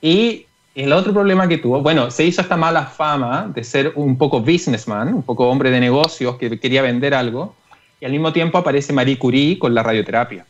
Y 0.00 0.46
el 0.84 0.92
otro 0.92 1.12
problema 1.12 1.48
que 1.48 1.58
tuvo, 1.58 1.82
bueno, 1.82 2.10
se 2.10 2.24
hizo 2.24 2.40
esta 2.40 2.56
mala 2.56 2.86
fama 2.86 3.50
de 3.52 3.64
ser 3.64 3.92
un 3.96 4.16
poco 4.16 4.40
businessman, 4.40 5.12
un 5.12 5.22
poco 5.22 5.48
hombre 5.48 5.70
de 5.70 5.80
negocios 5.80 6.36
que 6.36 6.60
quería 6.60 6.82
vender 6.82 7.14
algo, 7.14 7.56
y 8.00 8.04
al 8.04 8.12
mismo 8.12 8.32
tiempo 8.32 8.58
aparece 8.58 8.92
Marie 8.92 9.18
Curie 9.18 9.58
con 9.58 9.74
la 9.74 9.82
radioterapia. 9.82 10.46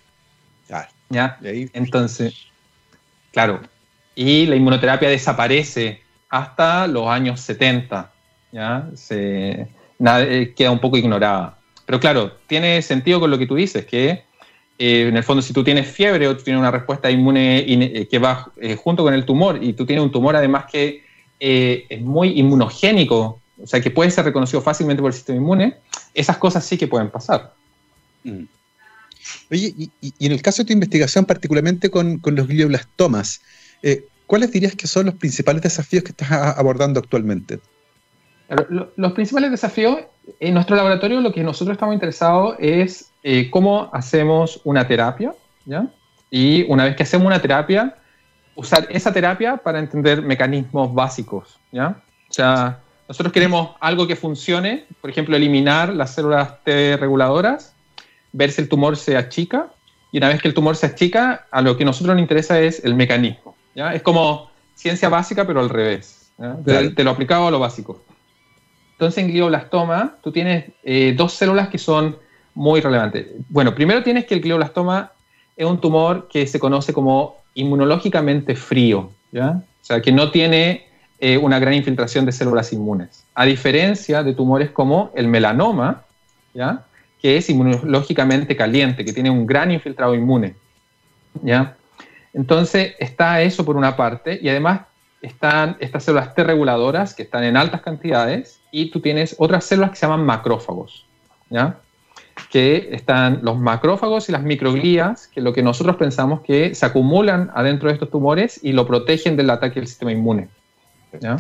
¿Ya? 1.09 1.39
Entonces, 1.73 2.35
claro, 3.33 3.61
y 4.15 4.45
la 4.45 4.57
inmunoterapia 4.57 5.09
desaparece 5.09 6.03
hasta 6.29 6.87
los 6.87 7.09
años 7.09 7.41
70, 7.41 8.13
¿ya? 8.53 8.87
Se, 8.95 9.67
eh, 9.99 10.53
queda 10.55 10.71
un 10.71 10.79
poco 10.79 10.99
ignorada. 10.99 11.57
Pero 11.87 11.99
claro, 12.01 12.33
tiene 12.47 12.83
sentido 12.83 13.19
con 13.19 13.31
lo 13.31 13.39
que 13.39 13.47
tú 13.47 13.55
dices, 13.55 13.87
que 13.87 14.25
eh, 14.79 15.09
en 15.09 15.17
el 15.17 15.25
fondo, 15.25 15.43
si 15.43 15.53
tú 15.53 15.65
tienes 15.65 15.89
fiebre 15.89 16.29
o 16.29 16.37
tú 16.37 16.45
tienes 16.45 16.61
una 16.61 16.71
respuesta 16.71 17.11
inmune 17.11 17.59
eh, 17.59 18.07
que 18.09 18.19
va 18.21 18.53
eh, 18.61 18.77
junto 18.77 19.03
con 19.03 19.13
el 19.13 19.25
tumor 19.25 19.59
y 19.61 19.73
tú 19.73 19.85
tienes 19.85 20.05
un 20.05 20.13
tumor 20.13 20.37
además 20.37 20.67
que 20.71 21.07
es 21.41 22.01
muy 22.01 22.39
inmunogénico, 22.39 23.41
o 23.63 23.67
sea, 23.67 23.81
que 23.81 23.93
puede 23.93 24.11
ser 24.11 24.25
reconocido 24.25 24.61
fácilmente 24.61 25.01
por 25.01 25.11
el 25.11 25.15
sistema 25.15 25.39
inmune, 25.39 25.77
esas 26.13 26.37
cosas 26.37 26.65
sí 26.65 26.77
que 26.77 26.89
pueden 26.89 27.11
pasar. 27.11 27.55
Mm. 28.25 28.45
Oye, 29.51 29.73
y, 29.77 29.91
en 30.19 30.33
el 30.33 30.43
caso 30.43 30.63
de 30.63 30.67
tu 30.67 30.73
investigación, 30.73 31.25
particularmente 31.25 31.91
con, 31.91 32.19
con 32.19 32.35
los 32.35 32.49
glioblastomas, 32.49 33.41
¿cuáles 34.27 34.51
dirías 34.51 34.75
que 34.75 34.89
son 34.89 35.07
los 35.07 35.15
principales 35.15 35.63
desafíos 35.63 36.03
que 36.03 36.11
estás 36.11 36.31
abordando 36.33 36.99
actualmente? 36.99 37.61
Los 38.97 39.13
principales 39.13 39.53
desafíos, 39.53 39.99
en 40.41 40.55
nuestro 40.55 40.75
laboratorio 40.75 41.21
lo 41.21 41.33
que 41.33 41.45
nosotros 41.45 41.75
estamos 41.77 41.95
interesados 41.95 42.57
es 42.59 43.13
eh, 43.23 43.51
cómo 43.51 43.91
hacemos 43.93 44.61
una 44.65 44.87
terapia, 44.87 45.35
¿ya? 45.65 45.87
Y 46.31 46.65
una 46.71 46.85
vez 46.85 46.97
que 46.97 47.03
hacemos 47.03 47.27
una 47.27 47.41
terapia, 47.41 47.97
usar 48.55 48.87
esa 48.91 49.13
terapia 49.13 49.57
para 49.57 49.79
entender 49.79 50.23
mecanismos 50.23 50.95
básicos, 50.95 51.59
¿ya? 51.73 52.01
O 52.29 52.33
sea, 52.33 52.81
nosotros 53.09 53.33
queremos 53.33 53.71
algo 53.81 54.07
que 54.07 54.17
funcione, 54.17 54.85
por 55.01 55.11
ejemplo, 55.11 55.37
eliminar 55.37 55.95
las 55.95 56.15
células 56.15 56.63
T 56.65 56.97
reguladoras, 56.97 57.75
ver 58.33 58.53
si 58.53 58.61
el 58.61 58.69
tumor 58.69 58.97
se 58.97 59.17
achica, 59.17 59.69
y 60.13 60.19
una 60.19 60.29
vez 60.29 60.41
que 60.41 60.49
el 60.49 60.55
tumor 60.55 60.77
se 60.77 60.87
achica, 60.87 61.47
a 61.51 61.63
lo 61.63 61.77
que 61.77 61.85
a 61.85 61.87
nosotros 61.87 62.15
nos 62.15 62.23
interesa 62.23 62.61
es 62.61 62.85
el 62.85 62.95
mecanismo, 62.95 63.57
¿ya? 63.75 63.95
Es 63.95 64.03
como 64.03 64.51
ciencia 64.75 65.09
básica, 65.09 65.47
pero 65.47 65.61
al 65.61 65.71
revés, 65.71 66.31
te, 66.65 67.05
lo 67.05 67.11
aplicado 67.11 67.49
a 67.49 67.51
lo 67.51 67.59
básico. 67.59 68.03
Entonces, 68.93 69.25
en 69.25 69.31
glioblastoma, 69.31 70.17
tú 70.23 70.31
tienes 70.31 70.67
eh, 70.83 71.15
dos 71.17 71.33
células 71.33 71.69
que 71.69 71.79
son 71.79 72.19
muy 72.59 72.81
relevantes. 72.81 73.29
Bueno, 73.49 73.73
primero 73.73 74.03
tienes 74.03 74.27
que 74.27 74.35
el 74.35 74.41
glioblastoma 74.41 75.13
es 75.57 75.65
un 75.65 75.81
tumor 75.81 76.27
que 76.29 76.45
se 76.49 76.59
conoce 76.59 76.93
como 76.93 77.37
inmunológicamente 77.55 78.57
frío, 78.57 79.11
¿ya? 79.31 79.63
O 79.81 79.85
sea, 79.85 80.03
que 80.03 80.11
no 80.11 80.33
tiene 80.33 80.89
eh, 81.21 81.39
una 81.39 81.61
gran 81.61 81.75
infiltración 81.75 82.27
de 82.27 82.33
células 82.33 82.73
inmunes. 82.73 83.25
A 83.37 83.45
diferencia 83.45 84.25
de 84.25 84.35
tumores 84.35 84.71
como 84.71 85.13
el 85.15 85.29
melanoma, 85.29 86.03
¿ya? 86.53 86.85
Que 87.23 87.37
es 87.37 87.49
inmunológicamente 87.49 88.57
caliente, 88.57 89.05
que 89.05 89.13
tiene 89.13 89.31
un 89.31 89.47
gran 89.47 89.71
infiltrado 89.71 90.17
inmune, 90.17 90.57
¿ya? 91.43 91.77
Entonces, 92.35 92.97
está 92.99 93.41
eso 93.41 93.65
por 93.65 93.77
una 93.77 93.97
parte, 93.97 94.37
y 94.43 94.49
además 94.49 94.81
están 95.23 95.77
estas 95.79 96.03
células 96.03 96.35
T 96.35 96.43
reguladoras 96.43 97.15
que 97.15 97.23
están 97.23 97.45
en 97.45 97.57
altas 97.57 97.83
cantidades 97.83 98.59
y 98.73 98.91
tú 98.91 99.01
tienes 99.01 99.37
otras 99.39 99.65
células 99.65 99.91
que 99.91 99.97
se 99.97 100.07
llaman 100.07 100.27
macrófagos, 100.27 101.07
¿ya? 101.51 101.79
Que 102.51 102.89
están 102.93 103.41
los 103.43 103.59
macrófagos 103.59 104.29
y 104.29 104.33
las 104.33 104.43
microglías, 104.43 105.29
que 105.29 105.41
es 105.41 105.45
lo 105.45 105.53
que 105.53 105.63
nosotros 105.63 105.97
pensamos 105.97 106.41
que 106.41 106.75
se 106.75 106.87
acumulan 106.87 107.51
adentro 107.55 107.89
de 107.89 107.95
estos 107.95 108.11
tumores 108.11 108.61
y 108.63 108.73
lo 108.73 108.87
protegen 108.87 109.37
del 109.37 109.51
ataque 109.51 109.81
del 109.81 109.89
sistema 109.89 110.13
inmune. 110.13 110.49
¿ya? 111.21 111.37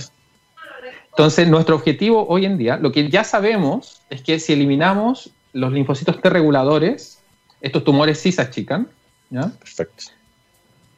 Entonces, 1.11 1.49
nuestro 1.49 1.74
objetivo 1.74 2.26
hoy 2.28 2.44
en 2.44 2.59
día, 2.59 2.76
lo 2.76 2.92
que 2.92 3.09
ya 3.09 3.24
sabemos 3.24 4.03
es 4.11 4.22
que 4.22 4.38
si 4.38 4.53
eliminamos 4.53 5.30
los 5.53 5.72
linfocitos 5.72 6.20
T 6.20 6.30
reguladores, 6.30 7.18
estos 7.61 7.84
tumores 7.84 8.18
sí 8.18 8.30
se 8.30 8.42
achican. 8.42 8.88
¿ya? 9.30 9.51
Perfecto. 9.59 10.05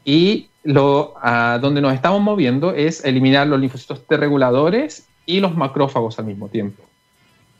Y 0.05 0.48
lo, 0.62 1.14
a 1.22 1.59
donde 1.59 1.80
nos 1.80 1.94
estamos 1.94 2.20
moviendo 2.20 2.72
es 2.74 3.05
eliminar 3.05 3.46
los 3.46 3.61
linfocitos 3.61 4.07
T 4.07 4.16
reguladores 4.16 5.07
y 5.24 5.40
los 5.40 5.57
macrófagos 5.57 6.18
al 6.18 6.26
mismo 6.26 6.48
tiempo. 6.48 6.82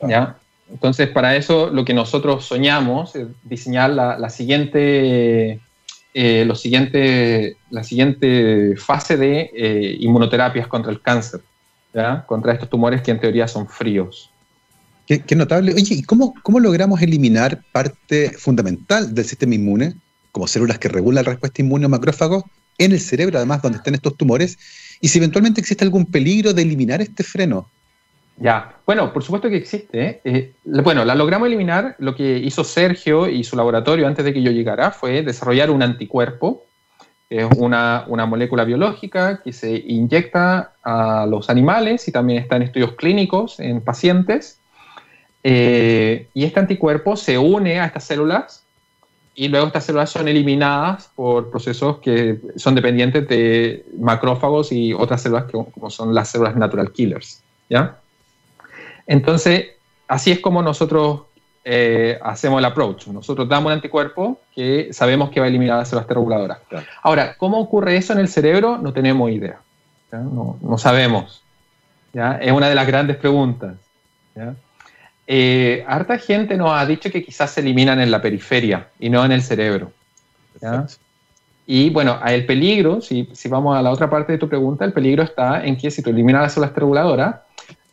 ¿ya? 0.07 0.37
Entonces, 0.71 1.09
para 1.09 1.35
eso 1.35 1.69
lo 1.69 1.83
que 1.83 1.93
nosotros 1.93 2.45
soñamos 2.45 3.15
es 3.15 3.27
diseñar 3.43 3.89
la, 3.89 4.29
siguiente, 4.29 5.59
eh, 6.13 6.51
siguiente, 6.55 7.57
la 7.69 7.83
siguiente 7.83 8.75
fase 8.77 9.17
de 9.17 9.51
eh, 9.53 9.97
inmunoterapias 9.99 10.67
contra 10.67 10.91
el 10.91 11.01
cáncer, 11.01 11.41
contra 12.25 12.53
estos 12.53 12.69
tumores 12.69 13.01
que 13.01 13.11
en 13.11 13.19
teoría 13.19 13.47
son 13.47 13.67
fríos. 13.67 14.29
Qué, 15.05 15.35
notable. 15.35 15.73
Oye, 15.73 15.95
¿y 15.95 16.03
cómo, 16.03 16.33
cómo 16.41 16.61
logramos 16.61 17.01
eliminar 17.01 17.61
parte 17.73 18.31
fundamental 18.37 19.13
del 19.13 19.25
sistema 19.25 19.55
inmune, 19.55 19.95
como 20.31 20.47
células 20.47 20.79
que 20.79 20.87
regulan 20.87 21.25
la 21.25 21.31
respuesta 21.31 21.61
inmune 21.61 21.85
o 21.85 21.89
macrófagos, 21.89 22.45
en 22.77 22.93
el 22.93 22.99
cerebro, 23.01 23.37
además, 23.37 23.61
donde 23.61 23.79
están 23.79 23.93
estos 23.93 24.15
tumores, 24.15 24.57
y 25.01 25.09
si 25.09 25.17
eventualmente 25.17 25.59
existe 25.59 25.83
algún 25.83 26.05
peligro 26.05 26.53
de 26.53 26.61
eliminar 26.61 27.01
este 27.01 27.23
freno. 27.23 27.69
Ya, 28.41 28.73
bueno, 28.87 29.13
por 29.13 29.23
supuesto 29.23 29.49
que 29.49 29.57
existe. 29.57 30.19
¿eh? 30.23 30.53
bueno, 30.63 31.05
la 31.05 31.13
logramos 31.13 31.45
eliminar. 31.45 31.95
Lo 31.99 32.15
que 32.15 32.39
hizo 32.39 32.63
Sergio 32.63 33.27
y 33.29 33.43
su 33.43 33.55
laboratorio 33.55 34.07
antes 34.07 34.25
de 34.25 34.33
que 34.33 34.41
yo 34.41 34.49
llegara 34.49 34.89
fue 34.89 35.21
desarrollar 35.21 35.69
un 35.69 35.83
anticuerpo, 35.83 36.63
es 37.29 37.45
una, 37.57 38.03
una, 38.07 38.25
molécula 38.25 38.63
biológica 38.65 39.41
que 39.43 39.53
se 39.53 39.71
inyecta 39.71 40.73
a 40.83 41.27
los 41.29 41.51
animales 41.51 42.07
y 42.07 42.11
también 42.11 42.39
está 42.39 42.55
en 42.55 42.63
estudios 42.63 42.93
clínicos 42.93 43.59
en 43.59 43.79
pacientes. 43.79 44.59
Eh, 45.43 46.27
y 46.33 46.43
este 46.43 46.59
anticuerpo 46.59 47.15
se 47.15 47.37
une 47.37 47.79
a 47.79 47.85
estas 47.85 48.05
células 48.05 48.63
y 49.35 49.49
luego 49.49 49.67
estas 49.67 49.85
células 49.85 50.09
son 50.09 50.27
eliminadas 50.27 51.11
por 51.15 51.51
procesos 51.51 51.99
que 51.99 52.39
son 52.55 52.73
dependientes 52.73 53.27
de 53.27 53.85
macrófagos 53.99 54.71
y 54.71 54.93
otras 54.93 55.21
células 55.21 55.45
que, 55.45 55.51
como 55.51 55.91
son 55.91 56.15
las 56.15 56.29
células 56.29 56.55
natural 56.55 56.91
killers. 56.91 57.43
¿ya? 57.69 58.00
Entonces, 59.07 59.71
así 60.07 60.31
es 60.31 60.39
como 60.39 60.61
nosotros 60.61 61.21
eh, 61.63 62.17
hacemos 62.21 62.59
el 62.59 62.65
approach. 62.65 63.07
Nosotros 63.07 63.47
damos 63.47 63.67
un 63.67 63.73
anticuerpo 63.73 64.39
que 64.55 64.89
sabemos 64.91 65.29
que 65.29 65.39
va 65.39 65.45
a 65.45 65.49
eliminar 65.49 65.77
las 65.77 65.89
células 65.89 66.07
reguladoras. 66.07 66.59
Ahora, 67.03 67.35
¿cómo 67.37 67.59
ocurre 67.59 67.97
eso 67.97 68.13
en 68.13 68.19
el 68.19 68.27
cerebro? 68.27 68.77
No 68.77 68.93
tenemos 68.93 69.29
idea. 69.29 69.59
No, 70.11 70.77
sabemos. 70.77 71.43
¿ya? 72.13 72.37
Es 72.41 72.51
una 72.51 72.67
de 72.67 72.75
las 72.75 72.87
grandes 72.87 73.17
preguntas. 73.17 73.75
Eh, 75.27 75.85
harta 75.87 76.17
gente 76.17 76.57
nos 76.57 76.71
ha 76.73 76.85
dicho 76.85 77.11
que 77.11 77.23
quizás 77.23 77.51
se 77.51 77.61
eliminan 77.61 78.01
en 78.01 78.11
la 78.11 78.21
periferia 78.21 78.87
y 78.99 79.09
no 79.09 79.23
en 79.23 79.31
el 79.31 79.41
cerebro. 79.41 79.91
Y 81.67 81.89
bueno, 81.91 82.19
el 82.25 82.45
peligro, 82.45 83.01
si, 83.01 83.29
si, 83.33 83.47
vamos 83.47 83.77
a 83.77 83.81
la 83.81 83.91
otra 83.91 84.09
parte 84.09 84.33
de 84.33 84.37
tu 84.37 84.49
pregunta, 84.49 84.83
el 84.83 84.93
peligro 84.93 85.23
está 85.23 85.63
en 85.63 85.77
que 85.77 85.91
si 85.91 86.01
tú 86.01 86.09
eliminas 86.09 86.41
las 86.41 86.53
células 86.53 86.75
reguladoras, 86.75 87.35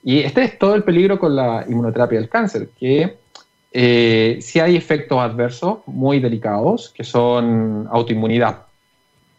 y 0.02 0.20
este 0.20 0.44
es 0.44 0.58
todo 0.58 0.74
el 0.74 0.84
peligro 0.84 1.18
con 1.18 1.34
la 1.34 1.64
inmunoterapia 1.68 2.18
del 2.18 2.28
cáncer, 2.28 2.70
que 2.78 3.16
eh, 3.72 4.38
si 4.40 4.60
hay 4.60 4.76
efectos 4.76 5.18
adversos 5.18 5.78
muy 5.86 6.20
delicados, 6.20 6.90
que 6.90 7.04
son 7.04 7.88
autoinmunidad. 7.90 8.62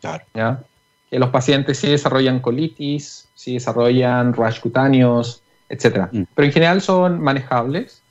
Claro. 0.01 0.23
¿ya? 0.33 0.63
Que 1.09 1.19
los 1.19 1.29
pacientes 1.29 1.77
sí 1.79 1.87
desarrollan 1.87 2.39
colitis, 2.39 3.27
sí 3.35 3.55
desarrollan 3.55 4.33
rash 4.33 4.59
cutáneos, 4.59 5.41
etc. 5.69 6.09
Mm. 6.11 6.23
Pero 6.35 6.45
en 6.45 6.51
general 6.51 6.81
son 6.81 7.19
manejables 7.21 8.01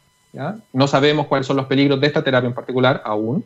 No 0.73 0.87
sabemos 0.87 1.27
cuáles 1.27 1.47
son 1.47 1.57
los 1.57 1.67
peligros 1.67 2.01
de 2.01 2.07
esta 2.07 2.23
terapia 2.23 2.49
en 2.49 2.55
particular 2.55 3.03
aún, 3.05 3.45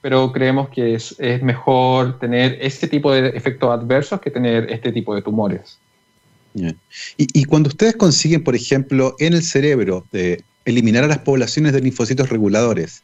pero 0.00 0.32
creemos 0.32 0.68
que 0.68 0.94
es, 0.94 1.18
mejor 1.42 2.18
tener 2.18 2.58
este 2.60 2.86
tipo 2.86 3.12
de 3.12 3.28
efectos 3.30 3.70
adversos 3.70 4.20
que 4.20 4.30
tener 4.30 4.70
este 4.70 4.92
tipo 4.92 5.14
de 5.14 5.22
tumores. 5.22 5.78
Y, 7.16 7.44
cuando 7.44 7.68
ustedes 7.68 7.96
consiguen, 7.96 8.42
por 8.42 8.54
ejemplo, 8.54 9.16
en 9.18 9.34
el 9.34 9.42
cerebro 9.42 10.06
de 10.12 10.44
eliminar 10.64 11.04
a 11.04 11.08
las 11.08 11.18
poblaciones 11.18 11.72
de 11.72 11.80
linfocitos 11.80 12.28
reguladores 12.28 13.02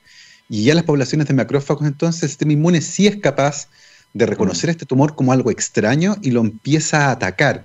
y 0.48 0.64
ya 0.64 0.74
las 0.74 0.84
poblaciones 0.84 1.28
de 1.28 1.34
macrófagos, 1.34 1.86
entonces 1.86 2.22
el 2.24 2.28
sistema 2.30 2.52
inmune 2.52 2.80
sí 2.80 3.06
es 3.06 3.16
capaz 3.16 3.68
de 4.14 4.26
reconocer 4.26 4.70
este 4.70 4.86
tumor 4.86 5.14
como 5.14 5.32
algo 5.32 5.50
extraño 5.50 6.16
y 6.22 6.30
lo 6.30 6.40
empieza 6.40 7.06
a 7.06 7.12
atacar. 7.12 7.64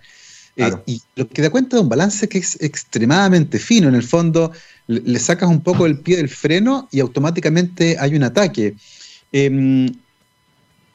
Eh, 0.55 0.71
y 0.87 1.01
lo 1.15 1.27
que 1.27 1.41
da 1.43 1.51
cuenta 1.51 1.77
de 1.77 1.83
un 1.83 1.89
balance 1.89 2.27
que 2.27 2.39
es 2.39 2.57
extremadamente 2.61 3.59
fino. 3.59 3.87
En 3.87 3.95
el 3.95 4.03
fondo, 4.03 4.51
le, 4.87 5.19
sacas 5.19 5.49
un 5.49 5.61
poco 5.61 5.85
el 5.85 5.99
pie 5.99 6.17
del 6.17 6.29
freno 6.29 6.87
y 6.91 6.99
automáticamente 6.99 7.97
hay 7.99 8.15
un 8.15 8.23
ataque. 8.23 8.75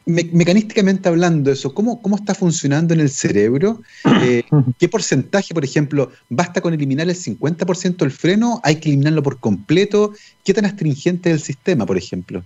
Em, 0.07 0.31
mecanísticamente 0.33 1.09
hablando, 1.09 1.51
eso, 1.51 1.75
¿cómo, 1.75 2.01
¿cómo 2.03 2.17
está 2.17 2.35
funcionando 2.35 2.95
en 2.95 3.01
el 3.01 3.11
cerebro? 3.11 3.81
Eh, 4.23 4.43
¿Qué 4.79 4.89
porcentaje, 4.89 5.55
por 5.55 5.65
ejemplo, 5.65 6.11
basta 6.29 6.61
con 6.61 6.75
eliminar 6.75 7.09
el 7.09 7.17
50% 7.17 7.97
del 7.97 8.11
freno? 8.11 8.61
¿Hay 8.65 8.77
que 8.77 8.89
eliminarlo 8.89 9.23
por 9.23 9.39
completo? 9.39 10.13
¿Qué 10.45 10.55
tan 10.55 10.65
astringente 10.65 11.31
es 11.31 11.37
el 11.37 11.43
sistema, 11.43 11.87
por 11.87 11.97
ejemplo? 11.97 12.43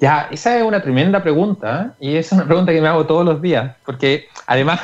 Ya, 0.00 0.28
esa 0.32 0.58
es 0.58 0.64
una 0.64 0.82
tremenda 0.82 1.22
pregunta 1.22 1.94
¿eh? 2.00 2.08
y 2.08 2.16
es 2.16 2.32
una 2.32 2.44
pregunta 2.44 2.72
que 2.72 2.80
me 2.80 2.88
hago 2.88 3.06
todos 3.06 3.24
los 3.24 3.40
días, 3.40 3.76
porque 3.86 4.26
además, 4.46 4.80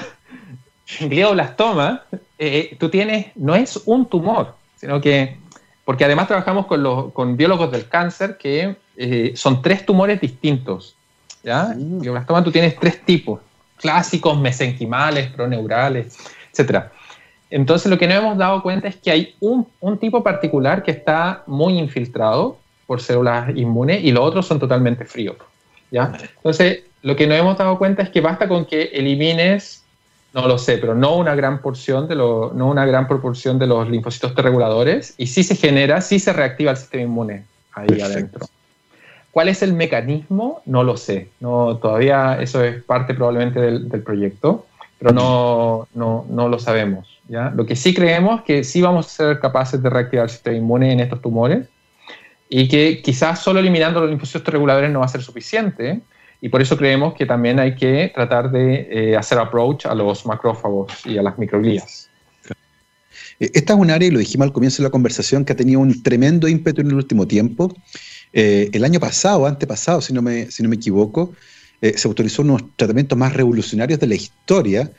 glioblastoma, 1.01 2.05
eh, 2.39 2.77
tú 2.79 2.89
tienes, 2.89 3.27
no 3.35 3.57
es 3.57 3.83
un 3.85 4.07
tumor, 4.07 4.55
sino 4.77 5.01
que, 5.01 5.37
porque 5.85 6.05
además 6.05 6.29
trabajamos 6.29 6.67
con, 6.67 6.85
los, 6.85 7.13
con 7.13 7.37
biólogos 7.37 7.73
del 7.73 7.89
cáncer 7.89 8.39
que 8.39 8.77
eh, 8.97 9.33
son 9.35 9.61
tres 9.61 9.85
tumores 9.85 10.21
distintos. 10.21 10.95
¿Ya? 11.49 11.75
Mm. 11.75 12.01
Glioblastoma 12.01 12.45
tú 12.45 12.53
tienes 12.53 12.79
tres 12.79 13.03
tipos, 13.05 13.41
clásicos, 13.77 14.39
mesenquimales, 14.39 15.31
proneurales, 15.31 16.17
etc. 16.53 16.85
Entonces 17.51 17.91
lo 17.91 17.97
que 17.97 18.07
nos 18.07 18.19
hemos 18.19 18.37
dado 18.37 18.63
cuenta 18.63 18.89
es 18.89 18.97
que 18.97 19.11
hay 19.11 19.35
un, 19.41 19.67
un 19.81 19.99
tipo 19.99 20.23
particular 20.23 20.83
que 20.83 20.91
está 20.91 21.43
muy 21.47 21.79
infiltrado, 21.79 22.59
por 22.87 23.03
células 23.03 23.51
inmunes 23.55 24.03
y 24.03 24.13
los 24.13 24.25
otros 24.25 24.47
son 24.47 24.59
totalmente 24.59 25.05
fríos. 25.05 25.37
¿ya? 25.91 26.11
Entonces, 26.37 26.85
lo 27.03 27.17
que 27.17 27.27
nos 27.27 27.39
hemos 27.39 27.59
dado 27.59 27.79
cuenta 27.79 28.03
es 28.03 28.09
que 28.09 28.23
basta 28.23 28.49
con 28.49 28.65
que 28.65 28.85
elimines, 28.95 29.85
no 30.33 30.49
lo 30.49 30.57
sé, 30.57 30.79
pero 30.79 30.95
no 30.95 31.17
una 31.17 31.35
gran 31.35 31.61
porción 31.61 32.09
de 32.09 32.15
lo, 32.15 32.51
no 32.55 32.67
una 32.67 32.87
gran 32.87 33.07
proporción 33.07 33.59
de 33.59 33.67
los 33.67 33.91
linfocitos 33.91 34.35
T 34.35 34.41
reguladores 34.41 35.15
y 35.19 35.27
sí 35.27 35.45
se 35.45 35.55
genera, 35.55 36.01
sí 36.01 36.19
se 36.19 36.33
reactiva 36.33 36.71
el 36.71 36.79
sistema 36.79 37.05
inmune 37.05 37.45
ahí 37.75 38.01
adentro. 38.01 38.47
¿Cuál 39.39 39.51
es 39.51 39.63
el 39.63 39.73
mecanismo? 39.73 40.63
No 40.67 40.83
lo 40.83 40.97
sé. 40.97 41.29
No, 41.39 41.77
todavía 41.77 42.43
eso 42.43 42.65
es 42.65 42.83
parte 42.83 43.15
probablemente 43.15 43.61
del, 43.61 44.03
proyecto, 44.03 44.67
pero 44.99 45.13
no, 45.13 45.87
no, 45.95 46.27
no, 46.29 46.49
lo 46.49 46.59
sabemos. 46.59 47.21
¿ya? 47.29 47.53
Lo 47.55 47.65
que 47.65 47.77
sí 47.77 47.95
creemos 47.95 48.41
es 48.41 48.45
que 48.45 48.65
sí 48.65 48.83
vamos 48.83 49.07
a 49.07 49.11
ser 49.11 49.39
capaces 49.39 49.81
de 49.81 49.91
reactivar 49.91 50.25
el 50.25 50.31
sistema 50.31 50.57
inmune 50.57 50.93
en 50.93 50.99
estos 50.99 51.23
tumores 51.23 51.69
y 52.49 52.67
que 52.67 53.01
quizás 53.01 53.39
solo 53.39 53.61
eliminando 53.61 54.01
los 54.01 54.11
linfocitos 54.11 54.53
reguladores 54.53 54.91
no 54.91 54.99
va 54.99 55.05
a 55.05 55.09
ser 55.09 55.23
suficiente. 55.23 56.01
Y 56.41 56.49
por 56.49 56.61
eso 56.61 56.77
creemos 56.77 57.15
que 57.15 57.25
también 57.25 57.61
hay 57.61 57.77
que 57.77 58.11
tratar 58.13 58.51
de 58.51 58.89
eh, 58.91 59.17
hacer 59.17 59.39
approach 59.39 59.87
a 59.87 59.95
los 59.95 60.27
macrófagos 60.27 61.07
y 61.07 61.17
a 61.17 61.23
las 61.23 61.39
microglías. 61.39 62.11
Eh, 63.39 63.51
esta 63.55 63.75
es 63.75 63.79
un 63.79 63.93
área, 63.93 64.09
y 64.09 64.11
lo 64.11 64.19
dijimos 64.19 64.47
al 64.47 64.53
comienzo 64.53 64.83
de 64.83 64.89
la 64.89 64.91
conversación, 64.91 65.45
que 65.45 65.53
ha 65.53 65.57
tenido 65.57 65.79
un 65.79 66.03
tremendo 66.03 66.49
ímpetu 66.49 66.81
en 66.81 66.89
el 66.89 66.95
último 66.95 67.29
tiempo. 67.29 67.73
Eh, 68.33 68.71
el 68.73 68.85
año 68.85 69.01
pasado, 69.01 69.47
antepasado, 69.47 70.01
si 70.01 70.13
no 70.13 70.23
me, 70.23 70.51
si 70.51 70.63
no 70.63 70.69
me 70.69 70.77
equivoco, 70.77 71.35
se 71.81 72.09
autorizó 72.09 72.43
unos 72.43 72.63
tratamientos 72.75 73.17
más 73.17 73.33
revolucionarios 73.35 74.01
de 74.01 74.09
la 74.09 74.17
historia 74.17 74.91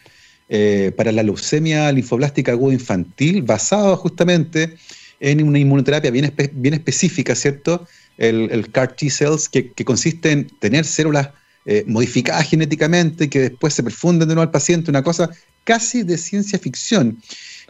para 0.95 1.11
la 1.11 1.23
leucemia 1.23 1.91
linfoblástica 1.91 2.53
aguda 2.53 2.73
infantil, 2.73 3.43
basado 3.43 3.97
justamente 3.97 4.77
en 5.19 5.43
una 5.43 5.59
inmunoterapia 5.59 6.11
bien, 6.11 6.33
bien 6.53 6.73
específica, 6.73 7.35
¿cierto? 7.35 7.87
El, 8.17 8.69
CAR 8.71 8.95
T-cells, 8.95 9.49
que, 9.49 9.71
consiste 9.85 10.31
en 10.31 10.47
tener 10.59 10.85
células 10.85 11.29
eh, 11.65 11.83
modificadas 11.87 12.49
genéticamente 12.49 13.29
que 13.29 13.39
después 13.41 13.73
se 13.73 13.83
perfunden 13.83 14.27
de 14.27 14.35
nuevo 14.35 14.47
al 14.47 14.51
paciente, 14.51 14.89
una 14.89 15.03
cosa 15.03 15.29
casi 15.63 16.03
de 16.03 16.17
ciencia 16.17 16.59
ficción. 16.59 17.21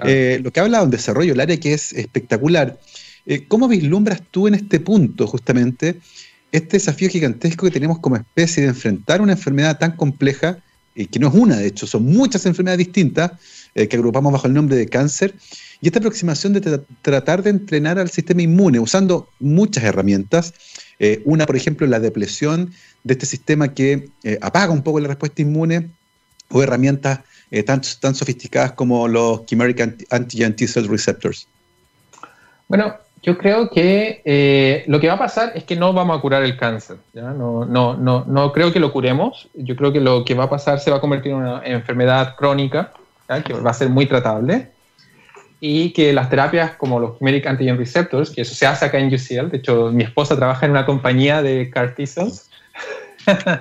Eh, 0.05 0.39
lo 0.41 0.51
que 0.51 0.59
habla 0.59 0.79
de 0.79 0.85
un 0.85 0.91
desarrollo 0.91 1.33
del 1.33 1.41
área 1.41 1.59
que 1.59 1.73
es 1.73 1.93
espectacular. 1.93 2.79
Eh, 3.29 3.45
¿Cómo 3.47 3.69
vislumbras 3.69 4.21
tú 4.29 4.49
en 4.49 4.55
este 4.55 4.81
punto, 4.81 5.25
justamente, 5.27 6.01
este 6.51 6.75
desafío 6.75 7.09
gigantesco 7.09 7.65
que 7.65 7.71
tenemos 7.71 7.99
como 7.99 8.17
especie 8.17 8.63
de 8.63 8.69
enfrentar 8.69 9.21
una 9.21 9.31
enfermedad 9.31 9.77
tan 9.77 9.95
compleja, 9.95 10.57
que 10.95 11.19
no 11.19 11.29
es 11.29 11.33
una, 11.33 11.55
de 11.55 11.67
hecho, 11.67 11.87
son 11.87 12.03
muchas 12.03 12.45
enfermedades 12.45 12.79
distintas 12.85 13.31
que 13.73 13.95
agrupamos 13.95 14.33
bajo 14.33 14.47
el 14.47 14.53
nombre 14.53 14.75
de 14.75 14.87
cáncer, 14.87 15.33
y 15.81 15.87
esta 15.87 15.99
aproximación 15.99 16.53
de 16.53 16.81
tratar 17.01 17.43
de 17.43 17.51
entrenar 17.51 17.99
al 17.99 18.09
sistema 18.09 18.41
inmune 18.41 18.79
usando 18.79 19.29
muchas 19.39 19.83
herramientas, 19.83 20.53
eh, 20.99 21.21
una 21.23 21.45
por 21.45 21.55
ejemplo 21.55 21.87
la 21.87 21.99
depresión 21.99 22.73
de 23.03 23.13
este 23.13 23.25
sistema 23.25 23.73
que 23.73 24.09
eh, 24.23 24.37
apaga 24.41 24.73
un 24.73 24.83
poco 24.83 24.99
la 24.99 25.07
respuesta 25.07 25.41
inmune, 25.41 25.89
o 26.49 26.63
herramientas 26.63 27.19
eh, 27.51 27.63
tan, 27.63 27.81
tan, 27.99 28.15
sofisticadas 28.15 28.71
como 28.73 29.07
los 29.07 29.45
Chimeric 29.45 30.07
Antigen 30.09 30.55
T-Cell 30.55 30.87
Receptors. 30.87 31.47
Bueno, 32.67 32.95
yo 33.21 33.37
creo 33.37 33.69
que 33.69 34.83
lo 34.87 34.99
que 34.99 35.07
va 35.07 35.13
a 35.13 35.19
pasar 35.19 35.51
es 35.55 35.63
que 35.63 35.75
no 35.75 35.93
vamos 35.93 36.17
a 36.17 36.21
curar 36.21 36.43
el 36.43 36.57
cáncer. 36.57 36.97
No, 37.13 37.65
no, 37.65 37.95
no, 37.95 38.25
no, 38.25 38.51
creo 38.51 38.71
que 38.71 38.79
lo 38.79 38.91
curemos. 38.91 39.49
Yo 39.53 39.75
creo 39.75 39.91
que 39.91 39.99
lo 39.99 40.23
que 40.25 40.35
va 40.35 40.45
a 40.45 40.49
pasar 40.49 40.79
se 40.79 40.91
va 40.91 40.97
a 40.97 41.01
convertir 41.01 41.31
en 41.31 41.39
una 41.39 41.61
enfermedad 41.65 42.35
crónica, 42.35 42.93
que 43.45 43.53
va 43.53 43.71
a 43.71 43.73
ser 43.73 43.89
muy 43.89 44.05
tratable 44.05 44.71
y 45.59 45.91
que 45.91 46.13
las 46.13 46.29
terapias 46.29 46.75
como 46.75 46.99
los 46.99 47.17
Chimeric 47.17 47.45
Antigen 47.47 47.77
Receptors, 47.77 48.29
que 48.29 48.41
eso 48.41 48.55
se 48.55 48.65
hace 48.65 48.85
acá 48.85 48.97
en 48.97 49.13
UCL, 49.13 49.49
de 49.49 49.57
hecho 49.57 49.91
mi 49.91 50.03
esposa 50.03 50.35
trabaja 50.35 50.65
en 50.65 50.71
una 50.71 50.85
compañía 50.85 51.41
de 51.41 51.69
CAR 51.69 51.95
T-cells, 51.95 52.49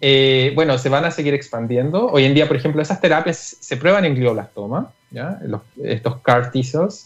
eh, 0.00 0.52
bueno, 0.54 0.78
se 0.78 0.88
van 0.88 1.04
a 1.04 1.10
seguir 1.10 1.34
expandiendo. 1.34 2.06
Hoy 2.06 2.24
en 2.24 2.34
día, 2.34 2.46
por 2.46 2.56
ejemplo, 2.56 2.80
esas 2.80 3.00
terapias 3.00 3.56
se 3.58 3.76
prueban 3.76 4.04
en 4.04 4.14
glioblastoma, 4.14 4.92
¿ya? 5.10 5.38
estos 5.82 6.20
CAR 6.20 6.50
T-cells. 6.52 7.02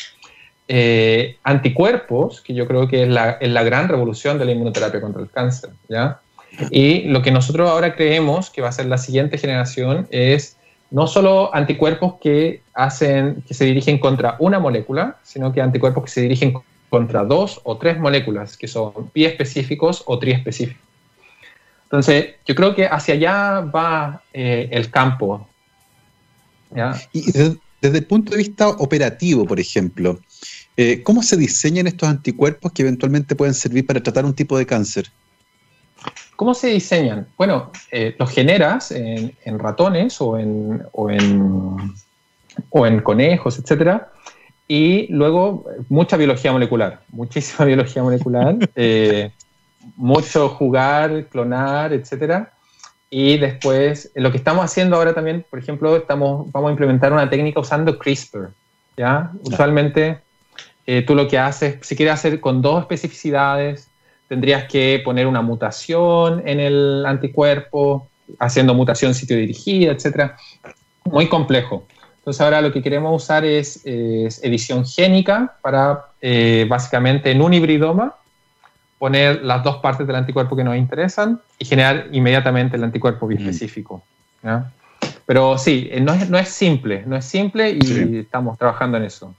Eh, 0.68 1.38
anticuerpos, 1.44 2.42
que 2.42 2.52
yo 2.52 2.66
creo 2.68 2.88
que 2.88 3.04
es 3.04 3.08
la, 3.08 3.32
es 3.40 3.50
la, 3.50 3.62
gran 3.62 3.88
revolución 3.88 4.38
de 4.38 4.44
la 4.44 4.52
inmunoterapia 4.52 5.00
contra 5.00 5.22
el 5.22 5.30
cáncer. 5.30 5.70
¿ya? 5.88 6.20
Y 6.70 7.04
lo 7.08 7.22
que 7.22 7.30
nosotros 7.30 7.68
ahora 7.68 7.94
creemos 7.94 8.50
que 8.50 8.60
va 8.60 8.68
a 8.68 8.72
ser 8.72 8.86
la 8.86 8.98
siguiente 8.98 9.38
generación 9.38 10.06
es 10.10 10.56
no 10.90 11.06
solo 11.06 11.54
anticuerpos 11.54 12.14
que, 12.20 12.62
hacen, 12.74 13.42
que 13.46 13.54
se 13.54 13.64
dirigen 13.64 13.98
contra 13.98 14.36
una 14.38 14.58
molécula, 14.58 15.16
sino 15.22 15.52
que 15.52 15.60
anticuerpos 15.60 16.04
que 16.04 16.10
se 16.10 16.20
dirigen 16.22 16.54
contra 16.88 17.24
dos 17.24 17.60
o 17.64 17.76
tres 17.76 17.98
moléculas, 17.98 18.56
que 18.56 18.68
son 18.68 19.10
específicos 19.14 20.02
o 20.06 20.18
triespecíficos. 20.18 20.82
Entonces, 21.84 22.34
yo 22.46 22.54
creo 22.54 22.74
que 22.74 22.86
hacia 22.86 23.14
allá 23.14 23.60
va 23.60 24.22
eh, 24.32 24.68
el 24.70 24.90
campo. 24.90 25.48
Y 27.12 27.32
desde, 27.32 27.98
el 27.98 28.04
punto 28.04 28.32
de 28.32 28.38
vista 28.38 28.68
operativo, 28.68 29.46
por 29.46 29.58
ejemplo, 29.58 30.18
eh, 30.80 31.02
¿cómo 31.02 31.24
se 31.24 31.36
diseñan 31.36 31.88
estos 31.88 32.08
anticuerpos 32.08 32.70
que 32.70 32.82
eventualmente 32.82 33.34
pueden 33.34 33.52
servir 33.52 33.84
para 33.84 34.00
tratar 34.00 34.24
un 34.24 34.32
tipo 34.32 34.56
de 34.56 34.64
cáncer? 34.64 35.08
¿Cómo 36.36 36.54
se 36.54 36.68
diseñan? 36.68 37.26
Bueno, 37.36 37.72
eh, 37.90 38.14
los 38.16 38.30
generas 38.30 38.92
en, 38.92 39.34
ratones 39.58 40.20
o 40.20 40.38
en, 40.38 40.84
o 40.92 41.10
en, 41.10 43.00
conejos, 43.02 43.58
etc. 43.58 44.02
Y 44.68 45.12
luego 45.12 45.64
mucha 45.88 46.16
biología 46.16 46.52
molecular, 46.52 47.02
muchísima 47.10 47.64
biología 47.64 48.04
molecular, 48.04 48.56
eh, 48.76 49.32
mucho 49.96 50.48
jugar, 50.50 51.26
clonar, 51.26 51.92
etc. 51.92 52.46
Y 53.10 53.36
después, 53.38 54.12
lo 54.14 54.30
que 54.30 54.36
estamos 54.36 54.64
haciendo 54.64 54.94
ahora 54.94 55.12
también, 55.12 55.44
por 55.50 55.58
ejemplo, 55.58 55.96
estamos, 55.96 56.52
vamos 56.52 56.68
a 56.68 56.70
implementar 56.70 57.12
una 57.12 57.28
técnica 57.28 57.58
usando 57.58 57.98
CRISPR. 57.98 58.50
¿ya? 58.96 59.32
Usualmente, 59.42 60.20
eh, 60.90 61.02
tú 61.02 61.14
lo 61.14 61.28
que 61.28 61.36
haces, 61.36 61.76
si 61.82 61.94
quieres 61.94 62.14
hacer 62.14 62.40
con 62.40 62.62
dos 62.62 62.80
especificidades, 62.80 63.90
tendrías 64.26 64.64
que 64.64 65.02
poner 65.04 65.26
una 65.26 65.42
mutación 65.42 66.42
en 66.48 66.60
el 66.60 67.04
anticuerpo, 67.04 68.08
haciendo 68.38 68.72
mutación 68.72 69.12
sitio 69.12 69.36
dirigida, 69.36 69.92
etc. 69.92 70.32
Muy 71.04 71.28
complejo. 71.28 71.84
Entonces 72.16 72.40
ahora 72.40 72.62
lo 72.62 72.72
que 72.72 72.82
queremos 72.82 73.22
usar 73.22 73.44
es, 73.44 73.82
edición 73.84 74.86
génica 74.86 75.58
para 75.60 76.06
eh, 76.22 76.64
básicamente 76.66 77.32
en 77.32 77.42
un 77.42 77.52
hibridoma 77.52 78.14
poner 78.98 79.44
las 79.44 79.62
dos 79.62 79.76
partes 79.78 80.06
del 80.06 80.16
anticuerpo 80.16 80.56
que 80.56 80.64
nos 80.64 80.74
interesan 80.78 81.38
y 81.58 81.66
generar 81.66 82.06
inmediatamente 82.12 82.78
el 82.78 82.84
anticuerpo 82.84 83.26
biespecífico. 83.26 84.02
Pero 85.26 85.58
sí, 85.58 85.90
no 86.00 86.14
es, 86.14 86.30
no 86.30 86.38
es, 86.38 86.48
simple, 86.48 87.02
no 87.04 87.14
es 87.14 87.26
simple 87.26 87.72
y 87.72 88.20
estamos 88.20 88.56
trabajando 88.56 88.96
en 88.96 89.04
eso. 89.04 89.34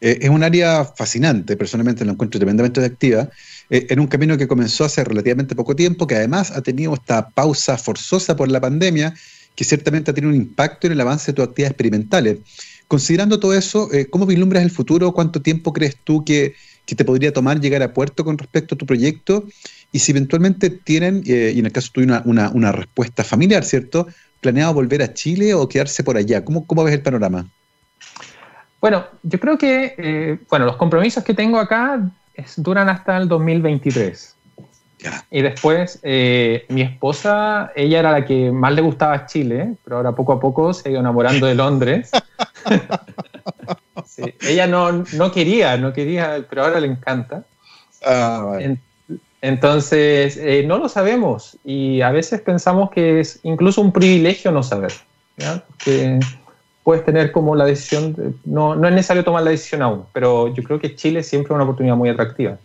Eh, 0.00 0.18
es 0.22 0.30
un 0.30 0.42
área 0.42 0.84
fascinante, 0.84 1.56
personalmente 1.56 2.04
lo 2.04 2.12
encuentro 2.12 2.38
tremendamente 2.38 2.84
activa, 2.84 3.28
eh, 3.70 3.86
en 3.88 4.00
un 4.00 4.06
camino 4.06 4.36
que 4.36 4.46
comenzó 4.46 4.84
hace 4.84 5.02
relativamente 5.04 5.54
poco 5.54 5.74
tiempo, 5.74 6.06
que 6.06 6.16
además 6.16 6.50
ha 6.50 6.62
tenido 6.62 6.94
esta 6.94 7.28
pausa 7.30 7.78
forzosa 7.78 8.36
por 8.36 8.48
la 8.50 8.60
pandemia, 8.60 9.14
que 9.54 9.64
ciertamente 9.64 10.10
ha 10.10 10.14
tenido 10.14 10.30
un 10.30 10.36
impacto 10.36 10.86
en 10.86 10.92
el 10.92 11.00
avance 11.00 11.32
de 11.32 11.36
tus 11.36 11.44
actividades 11.44 11.72
experimentales. 11.72 12.38
Considerando 12.88 13.40
todo 13.40 13.54
eso, 13.54 13.92
eh, 13.92 14.06
¿cómo 14.06 14.26
vislumbras 14.26 14.62
el 14.62 14.70
futuro? 14.70 15.12
¿Cuánto 15.12 15.40
tiempo 15.40 15.72
crees 15.72 15.96
tú 16.04 16.24
que, 16.24 16.54
te 16.84 17.04
podría 17.04 17.32
tomar 17.32 17.60
llegar 17.60 17.82
a 17.82 17.92
puerto 17.92 18.24
con 18.24 18.38
respecto 18.38 18.74
a 18.74 18.78
tu 18.78 18.86
proyecto? 18.86 19.44
Y 19.90 19.98
si 19.98 20.12
eventualmente 20.12 20.70
tienen, 20.70 21.22
y 21.24 21.58
en 21.58 21.66
el 21.66 21.72
caso 21.72 21.90
tuyo 21.92 22.06
una, 22.24 22.50
una, 22.50 22.70
respuesta 22.70 23.24
familiar, 23.24 23.64
¿cierto? 23.64 24.06
¿Planeado 24.40 24.74
volver 24.74 25.02
a 25.02 25.12
Chile 25.14 25.54
o 25.54 25.68
quedarse 25.68 26.04
por 26.04 26.16
allá? 26.16 26.44
¿Cómo, 26.44 26.66
cómo 26.66 26.84
ves 26.84 26.94
el 26.94 27.00
panorama? 27.00 27.48
Bueno, 28.80 29.04
yo 29.22 29.40
creo 29.40 29.58
que 29.58 29.94
eh, 29.96 30.38
bueno, 30.50 30.66
los 30.66 30.76
compromisos 30.76 31.24
que 31.24 31.34
tengo 31.34 31.58
acá 31.58 32.00
duran 32.56 32.88
hasta 32.88 33.16
el 33.16 33.28
2023. 33.28 34.34
Y 35.30 35.42
después, 35.42 36.00
eh, 36.02 36.64
mi 36.68 36.82
esposa, 36.82 37.70
ella 37.76 38.00
era 38.00 38.12
la 38.12 38.24
que 38.24 38.50
más 38.50 38.72
le 38.72 38.82
gustaba 38.82 39.26
Chile, 39.26 39.74
pero 39.84 39.98
ahora 39.98 40.12
poco 40.12 40.32
a 40.32 40.40
poco 40.40 40.74
se 40.74 40.88
ha 40.88 40.92
ido 40.92 41.00
enamorando 41.00 41.46
de 41.46 41.54
Londres. 41.54 42.10
ella 44.40 44.66
no, 44.66 45.04
no, 45.12 45.30
quería, 45.30 45.76
no 45.76 45.92
quería, 45.92 46.44
pero 46.48 46.64
ahora 46.64 46.80
le 46.80 46.88
encanta. 46.88 47.44
Ah, 48.04 48.58
entonces, 49.42 50.36
eh, 50.38 50.64
no 50.66 50.78
lo 50.78 50.88
sabemos 50.88 51.56
y 51.64 52.00
a 52.00 52.10
veces 52.10 52.40
pensamos 52.40 52.90
que 52.90 53.20
es 53.20 53.38
incluso 53.44 53.80
un 53.80 53.92
privilegio 53.92 54.50
no 54.50 54.62
saber. 54.62 54.92
Puedes 56.86 57.04
tener 57.04 57.32
como 57.32 57.56
la 57.56 57.64
decisión, 57.64 58.14
no, 58.44 58.76
no 58.76 58.86
es 58.86 58.94
necesario 58.94 59.24
tomar 59.24 59.42
la 59.42 59.50
decisión 59.50 59.82
aún, 59.82 60.04
pero 60.12 60.54
yo 60.54 60.62
creo 60.62 60.78
que 60.78 60.94
Chile 60.94 61.24
siempre 61.24 61.52
es 61.52 61.54
una 61.56 61.64
oportunidad 61.64 61.96
muy 61.96 62.08
atractiva. 62.08 62.60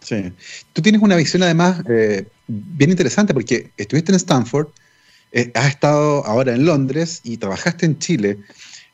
Sí. 0.00 0.30
Tú 0.74 0.82
tienes 0.82 1.00
una 1.00 1.16
visión 1.16 1.42
además 1.42 1.82
eh, 1.88 2.26
bien 2.46 2.90
interesante 2.90 3.32
porque 3.32 3.70
estuviste 3.78 4.12
en 4.12 4.16
Stanford, 4.16 4.66
eh, 5.32 5.50
has 5.54 5.68
estado 5.68 6.26
ahora 6.26 6.52
en 6.52 6.66
Londres 6.66 7.22
y 7.24 7.38
trabajaste 7.38 7.86
en 7.86 7.98
Chile. 7.98 8.38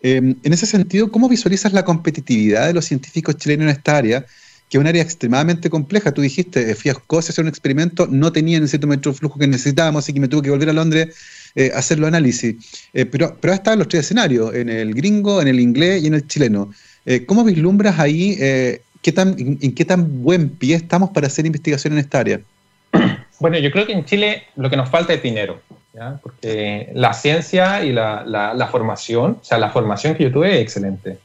Em, 0.02 0.36
en 0.40 0.52
ese 0.52 0.66
sentido, 0.66 1.10
¿cómo 1.10 1.28
visualizas 1.28 1.72
la 1.72 1.84
competitividad 1.84 2.68
de 2.68 2.72
los 2.72 2.84
científicos 2.84 3.38
chilenos 3.38 3.64
en 3.64 3.70
esta 3.70 3.96
área? 3.96 4.24
que 4.68 4.78
es 4.78 4.80
un 4.80 4.86
área 4.86 5.02
extremadamente 5.02 5.68
compleja. 5.68 6.12
Tú 6.12 6.22
dijiste, 6.22 6.76
fui 6.76 6.90
a 6.90 6.92
Escocia 6.92 7.30
a 7.30 7.32
hacer 7.32 7.42
un 7.42 7.48
experimento, 7.48 8.06
no 8.06 8.30
tenía 8.30 8.56
el 8.56 8.68
cierto 8.68 8.86
metro 8.86 9.12
flujo 9.12 9.36
que 9.36 9.48
necesitábamos, 9.48 10.04
así 10.04 10.12
que 10.12 10.20
me 10.20 10.28
tuve 10.28 10.42
que 10.42 10.50
volver 10.50 10.70
a 10.70 10.72
Londres 10.72 11.16
eh, 11.54 11.70
hacer 11.74 11.98
los 11.98 12.08
análisis. 12.08 12.56
Eh, 12.92 13.06
pero, 13.06 13.36
pero 13.40 13.52
estado 13.52 13.74
en 13.74 13.78
los 13.80 13.88
tres 13.88 14.04
escenarios, 14.04 14.54
en 14.54 14.68
el 14.68 14.94
gringo, 14.94 15.42
en 15.42 15.48
el 15.48 15.60
inglés 15.60 16.02
y 16.02 16.06
en 16.06 16.14
el 16.14 16.26
chileno. 16.26 16.70
Eh, 17.06 17.24
¿Cómo 17.26 17.44
vislumbras 17.44 17.98
ahí 17.98 18.36
qué 19.02 19.12
tan, 19.12 19.34
en, 19.38 19.74
qué 19.74 19.84
tan 19.84 20.22
buen 20.22 20.50
pie 20.50 20.76
estamos 20.76 21.10
para 21.10 21.26
hacer 21.26 21.46
investigación 21.46 21.94
en 21.94 21.98
esta 22.00 22.20
área? 22.20 22.40
Bueno, 23.40 23.56
yo 23.56 23.70
creo 23.70 23.86
que 23.86 23.94
en 23.94 24.04
Chile 24.04 24.42
lo 24.56 24.68
que 24.68 24.76
nos 24.76 24.90
falta 24.90 25.14
es 25.14 25.22
dinero, 25.22 25.62
porque 26.20 26.90
la 26.92 27.14
ciencia 27.14 27.82
y 27.82 27.90
la, 27.90 28.22
la, 28.26 28.66
formación, 28.66 29.38
o 29.40 29.42
sea, 29.42 29.56
la 29.56 29.70
formación 29.70 30.14
que 30.14 30.24
yo 30.24 30.30
tuve 30.30 30.56
es 30.56 30.60
excelente. 30.60 31.16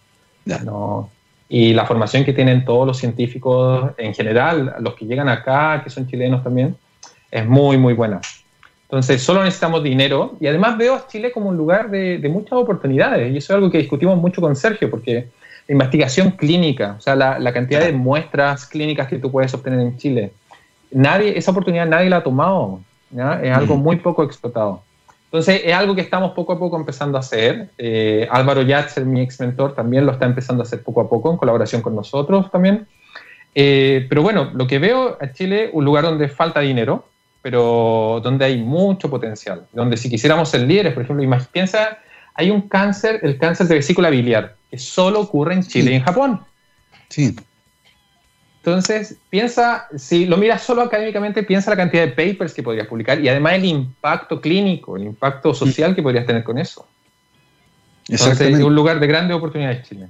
No, 0.45 1.09
y 1.49 1.73
la 1.73 1.85
formación 1.85 2.23
que 2.23 2.31
tienen 2.31 2.63
todos 2.63 2.87
los 2.87 2.97
científicos 2.97 3.91
en 3.97 4.13
general, 4.13 4.75
los 4.79 4.95
que 4.95 5.05
llegan 5.05 5.27
acá, 5.27 5.81
que 5.83 5.89
son 5.89 6.07
chilenos 6.07 6.41
también, 6.41 6.77
es 7.29 7.45
muy, 7.45 7.77
muy 7.77 7.93
buena. 7.93 8.21
Entonces, 8.95 9.21
solo 9.21 9.43
necesitamos 9.43 9.83
dinero 9.83 10.37
y 10.39 10.47
además 10.47 10.77
veo 10.77 10.95
a 10.95 11.05
Chile 11.05 11.33
como 11.33 11.49
un 11.49 11.57
lugar 11.57 11.89
de, 11.89 12.25
muchas 12.31 12.53
oportunidades 12.53 13.29
y 13.29 13.35
eso 13.35 13.51
es 13.51 13.57
algo 13.57 13.69
que 13.69 13.79
discutimos 13.79 14.17
mucho 14.17 14.39
con 14.39 14.55
Sergio 14.55 14.89
porque 14.89 15.27
la 15.67 15.73
investigación 15.73 16.31
clínica, 16.31 16.95
o 16.97 17.01
sea, 17.01 17.13
la, 17.13 17.51
cantidad 17.51 17.81
de 17.81 17.91
muestras 17.91 18.65
clínicas 18.65 19.09
que 19.09 19.19
tú 19.19 19.29
puedes 19.29 19.53
obtener 19.53 19.81
en 19.81 19.97
Chile, 19.97 20.31
nadie, 20.91 21.37
esa 21.37 21.51
oportunidad 21.51 21.85
nadie 21.87 22.09
la 22.09 22.17
ha 22.17 22.23
tomado, 22.23 22.79
es 23.43 23.51
algo 23.51 23.75
muy 23.75 23.97
poco 23.97 24.23
explotado. 24.23 24.81
Entonces, 25.25 25.63
es 25.65 25.73
algo 25.73 25.93
que 25.93 25.99
estamos 25.99 26.31
poco 26.31 26.53
a 26.53 26.59
poco 26.59 26.77
empezando 26.77 27.17
a 27.17 27.19
hacer. 27.19 27.71
Eh, 27.77 28.25
Álvaro 28.31 28.61
Yatzer, 28.61 29.03
mi 29.03 29.19
ex 29.19 29.41
mentor, 29.41 29.75
también 29.75 30.05
lo 30.05 30.13
está 30.13 30.25
empezando 30.25 30.63
a 30.63 30.65
hacer 30.65 30.81
poco 30.81 31.01
a 31.01 31.09
poco 31.09 31.29
en 31.29 31.35
colaboración 31.35 31.81
con 31.81 31.97
nosotros 31.97 32.49
también. 32.49 32.87
Eh, 33.55 34.05
pero 34.07 34.21
bueno, 34.21 34.51
lo 34.53 34.67
que 34.67 34.79
veo 34.79 35.17
a 35.19 35.33
Chile, 35.33 35.69
un 35.73 35.83
lugar 35.83 36.05
donde 36.05 36.29
falta 36.29 36.61
dinero, 36.61 37.03
pero 37.45 38.21
donde 38.23 38.43
hay 38.43 38.57
mucho 38.57 39.07
potencial, 39.07 39.67
donde 39.71 39.97
si 39.97 40.09
quisiéramos 40.09 40.49
ser 40.49 40.61
líderes, 40.61 40.95
por 40.95 41.03
ejemplo, 41.03 41.39
piensa, 41.51 41.99
hay 42.33 42.49
un 42.49 42.67
cáncer, 42.67 43.19
el 43.21 43.37
cáncer 43.37 43.67
de 43.67 43.75
vesícula 43.75 44.09
biliar, 44.09 44.55
que 44.71 44.79
solo 44.79 45.19
ocurre 45.19 45.53
en 45.53 45.61
Chile 45.61 45.91
y 45.91 45.93
en 45.93 46.01
Japón. 46.01 46.41
Sí. 47.07 47.35
Entonces, 48.57 49.17
piensa, 49.29 49.85
si 49.95 50.25
lo 50.25 50.37
miras 50.37 50.63
solo 50.63 50.81
académicamente, 50.81 51.43
piensa 51.43 51.69
la 51.69 51.77
cantidad 51.77 52.07
de 52.07 52.13
papers 52.13 52.51
que 52.51 52.63
podrías 52.63 52.87
publicar 52.87 53.23
y 53.23 53.29
además 53.29 53.53
el 53.53 53.65
impacto 53.65 54.41
clínico, 54.41 54.97
el 54.97 55.03
impacto 55.03 55.53
social 55.53 55.93
que 55.93 56.01
podrías 56.01 56.25
tener 56.25 56.43
con 56.43 56.57
eso. 56.57 56.87
Entonces, 58.07 58.55
es 58.55 58.59
un 58.59 58.73
lugar 58.73 58.99
de 58.99 59.05
grandes 59.05 59.37
oportunidades 59.37 59.87
Chile. 59.87 60.09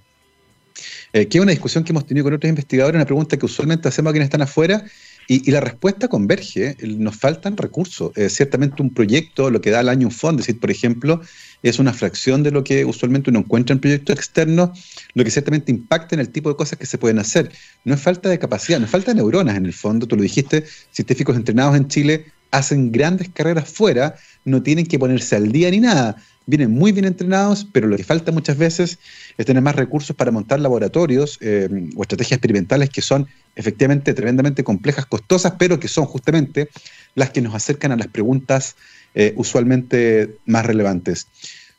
Eh, 1.12 1.28
que 1.28 1.38
es 1.38 1.42
una 1.42 1.52
discusión 1.52 1.84
que 1.84 1.92
hemos 1.92 2.06
tenido 2.06 2.24
con 2.24 2.34
otros 2.34 2.48
investigadores, 2.48 2.96
una 2.96 3.06
pregunta 3.06 3.36
que 3.36 3.46
usualmente 3.46 3.90
hacemos 3.90 4.12
a 4.12 4.14
quienes 4.14 4.28
están 4.28 4.42
afuera, 4.42 4.86
y, 5.28 5.50
la 5.52 5.60
respuesta 5.60 6.08
converge, 6.08 6.78
nos 6.84 7.16
faltan 7.16 7.58
recursos. 7.58 8.12
Ciertamente 8.30 8.82
un 8.82 8.94
proyecto, 8.94 9.50
lo 9.50 9.62
que 9.62 9.72
da 9.72 9.80
al 9.80 9.90
año 9.90 10.08
un 10.08 10.14
fondo, 10.14 10.42
es 10.42 10.48
decir, 10.48 10.60
por 10.60 10.72
ejemplo, 10.72 11.22
es 11.64 11.80
una 11.80 11.94
fracción 11.94 12.44
de 12.44 12.52
lo 12.52 12.64
que 12.64 12.86
usualmente 12.86 13.32
uno 13.32 13.40
encuentra 13.40 13.74
en 13.74 13.80
proyectos 13.80 14.16
externos, 14.16 14.70
lo 15.14 15.24
que 15.24 15.32
ciertamente 15.32 15.72
impacta 15.72 16.16
en 16.16 16.20
el 16.20 16.30
tipo 16.30 16.50
de 16.50 16.56
cosas 16.56 16.78
que 16.78 16.86
se 16.86 16.98
pueden 16.98 17.18
hacer. 17.20 17.52
No 17.86 17.96
es 17.96 18.02
falta 18.02 18.30
de 18.30 18.38
capacidad, 18.38 18.80
no 18.80 18.86
es 18.86 18.92
falta 18.92 19.12
de 19.12 19.16
neuronas 19.16 19.58
en 19.58 19.66
el 19.66 19.74
fondo, 19.74 20.08
tú 20.08 20.16
lo 20.16 20.22
dijiste, 20.22 20.64
científicos 20.92 21.36
entrenados 21.36 21.76
en 21.76 21.88
Chile 21.88 22.26
hacen 22.58 22.92
grandes 22.92 23.30
carreras 23.30 23.70
fuera, 23.70 24.16
no 24.44 24.62
tienen 24.64 24.86
que 24.86 25.00
ponerse 25.00 25.36
al 25.36 25.52
día 25.52 25.70
ni 25.72 25.80
nada, 25.80 26.16
vienen 26.46 26.72
muy 26.72 26.92
bien 26.92 27.06
entrenados, 27.06 27.68
pero 27.72 27.88
lo 27.88 27.98
que 27.98 28.04
falta 28.04 28.32
muchas 28.32 28.58
veces 28.58 29.00
es 29.38 29.46
tener 29.46 29.62
más 29.62 29.76
recursos 29.76 30.16
para 30.16 30.32
montar 30.32 30.60
laboratorios 30.60 31.38
eh, 31.42 31.70
o 31.96 32.02
estrategias 32.04 32.38
experimentales 32.38 32.90
que 32.90 33.02
son 33.02 33.28
efectivamente 33.56 34.14
tremendamente 34.14 34.64
complejas, 34.64 35.06
costosas, 35.06 35.54
pero 35.58 35.80
que 35.80 35.88
son 35.88 36.06
justamente 36.06 36.70
las 37.16 37.32
que 37.32 37.42
nos 37.42 37.56
acercan 37.56 37.92
a 37.92 37.96
las 37.96 38.08
preguntas 38.08 38.76
eh, 39.16 39.34
usualmente 39.38 40.38
más 40.46 40.66
relevantes. 40.66 41.28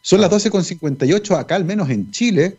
Son 0.01 0.21
las 0.21 0.31
12.58 0.31 1.39
acá, 1.39 1.57
al 1.57 1.65
menos 1.65 1.91
en 1.91 2.11
Chile, 2.11 2.57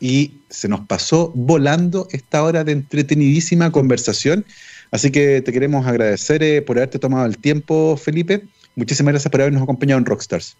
y 0.00 0.34
se 0.50 0.68
nos 0.68 0.80
pasó 0.80 1.32
volando 1.34 2.08
esta 2.12 2.42
hora 2.42 2.64
de 2.64 2.72
entretenidísima 2.72 3.72
conversación. 3.72 4.44
Así 4.90 5.10
que 5.10 5.42
te 5.42 5.52
queremos 5.52 5.86
agradecer 5.86 6.42
eh, 6.42 6.62
por 6.62 6.78
haberte 6.78 6.98
tomado 6.98 7.26
el 7.26 7.38
tiempo, 7.38 7.96
Felipe. 7.96 8.42
Muchísimas 8.74 9.12
gracias 9.12 9.30
por 9.30 9.40
habernos 9.40 9.62
acompañado 9.62 9.98
en 9.98 10.06
Rockstars. 10.06 10.56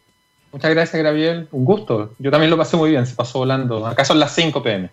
Muchas 0.52 0.70
gracias, 0.70 1.02
Gabriel. 1.02 1.48
Un 1.52 1.64
gusto. 1.64 2.14
Yo 2.18 2.30
también 2.30 2.50
lo 2.50 2.56
pasé 2.56 2.76
muy 2.76 2.90
bien, 2.90 3.06
se 3.06 3.14
pasó 3.14 3.40
volando. 3.40 3.86
Acá 3.86 4.04
son 4.04 4.18
las 4.18 4.34
5 4.34 4.62
pm. 4.62 4.90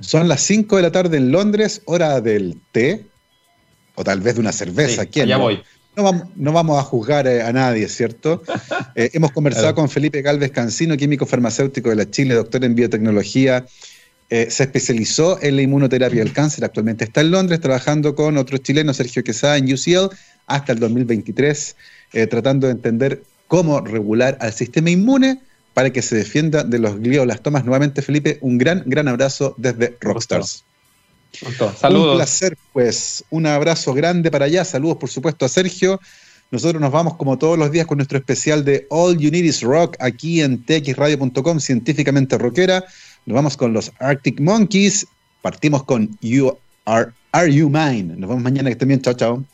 Son 0.00 0.28
las 0.28 0.40
5 0.42 0.76
de 0.76 0.82
la 0.82 0.92
tarde 0.92 1.16
en 1.16 1.30
Londres, 1.30 1.82
hora 1.84 2.20
del 2.20 2.58
té, 2.72 3.06
o 3.94 4.04
tal 4.04 4.20
vez 4.20 4.34
de 4.34 4.40
una 4.40 4.52
cerveza. 4.52 5.02
Sí, 5.02 5.26
Ya 5.26 5.36
voy. 5.36 5.62
No 6.36 6.52
vamos, 6.52 6.78
a 6.78 6.82
juzgar 6.84 7.26
eh, 7.26 7.42
a 7.42 7.52
nadie, 7.52 7.88
¿cierto? 7.88 8.42
Eh, 8.94 9.10
hemos 9.12 9.30
conversado 9.30 9.74
con 9.74 9.88
Felipe 9.88 10.22
Galvez 10.22 10.50
Cancino, 10.50 10.96
químico 10.96 11.24
farmacéutico 11.24 11.90
de 11.90 11.96
la 11.96 12.10
Chile, 12.10 12.34
doctor 12.34 12.64
en 12.64 12.74
biotecnología. 12.74 13.64
Eh, 14.30 14.48
se 14.50 14.64
especializó 14.64 15.42
en 15.42 15.56
la 15.56 15.62
inmunoterapia 15.62 16.22
del 16.22 16.32
cáncer. 16.32 16.64
Actualmente 16.64 17.04
está 17.04 17.22
en 17.22 17.30
Londres 17.30 17.60
trabajando 17.60 18.14
con 18.14 18.36
otros 18.36 18.60
chilenos, 18.62 18.96
Sergio 18.98 19.24
Quesada, 19.24 19.56
en 19.56 19.72
UCL, 19.72 20.14
hasta 20.46 20.72
el 20.72 20.78
2023, 20.78 21.76
tratando 22.30 22.66
de 22.66 22.72
entender 22.72 23.22
cómo 23.48 23.80
regular 23.80 24.38
al 24.40 24.52
sistema 24.52 24.90
inmune 24.90 25.40
para 25.74 25.90
que 25.90 26.02
se 26.02 26.16
defienda 26.16 26.64
de 26.64 26.78
los 26.78 26.98
glioblastomas. 26.98 27.64
Nuevamente, 27.64 28.02
Felipe, 28.02 28.38
un 28.40 28.58
gran, 28.58 28.82
gran 28.86 29.08
abrazo 29.08 29.54
desde 29.58 29.96
Rockstars. 30.00 30.64
Saludos. 31.78 32.12
Un 32.12 32.16
placer, 32.16 32.58
pues. 32.72 33.24
Un 33.30 33.46
abrazo 33.46 33.94
grande 33.94 34.30
para 34.30 34.46
allá. 34.46 34.64
Saludos, 34.64 34.96
por 34.98 35.08
supuesto, 35.08 35.44
a 35.44 35.48
Sergio. 35.48 36.00
Nosotros 36.50 36.80
nos 36.80 36.90
vamos 36.90 37.16
como 37.16 37.38
todos 37.38 37.58
los 37.58 37.70
días 37.70 37.86
con 37.86 37.98
nuestro 37.98 38.18
especial 38.18 38.64
de 38.64 38.86
All 38.90 39.18
You 39.18 39.30
Need 39.30 39.44
Is 39.44 39.60
Rock 39.60 39.96
aquí 40.00 40.40
en 40.40 40.64
txradio.com, 40.64 41.60
científicamente 41.60 42.38
rockera. 42.38 42.84
Nos 43.28 43.34
vamos 43.34 43.58
con 43.58 43.74
los 43.74 43.92
Arctic 44.00 44.40
Monkeys. 44.40 45.06
Partimos 45.42 45.84
con 45.84 46.16
You 46.22 46.56
Are, 46.86 47.10
Are 47.32 47.52
You 47.52 47.68
Mine. 47.68 48.16
Nos 48.16 48.26
vemos 48.26 48.42
mañana 48.42 48.70
que 48.70 48.72
estén 48.72 48.88
bien. 48.88 49.02
Chao, 49.02 49.12
chao. 49.12 49.44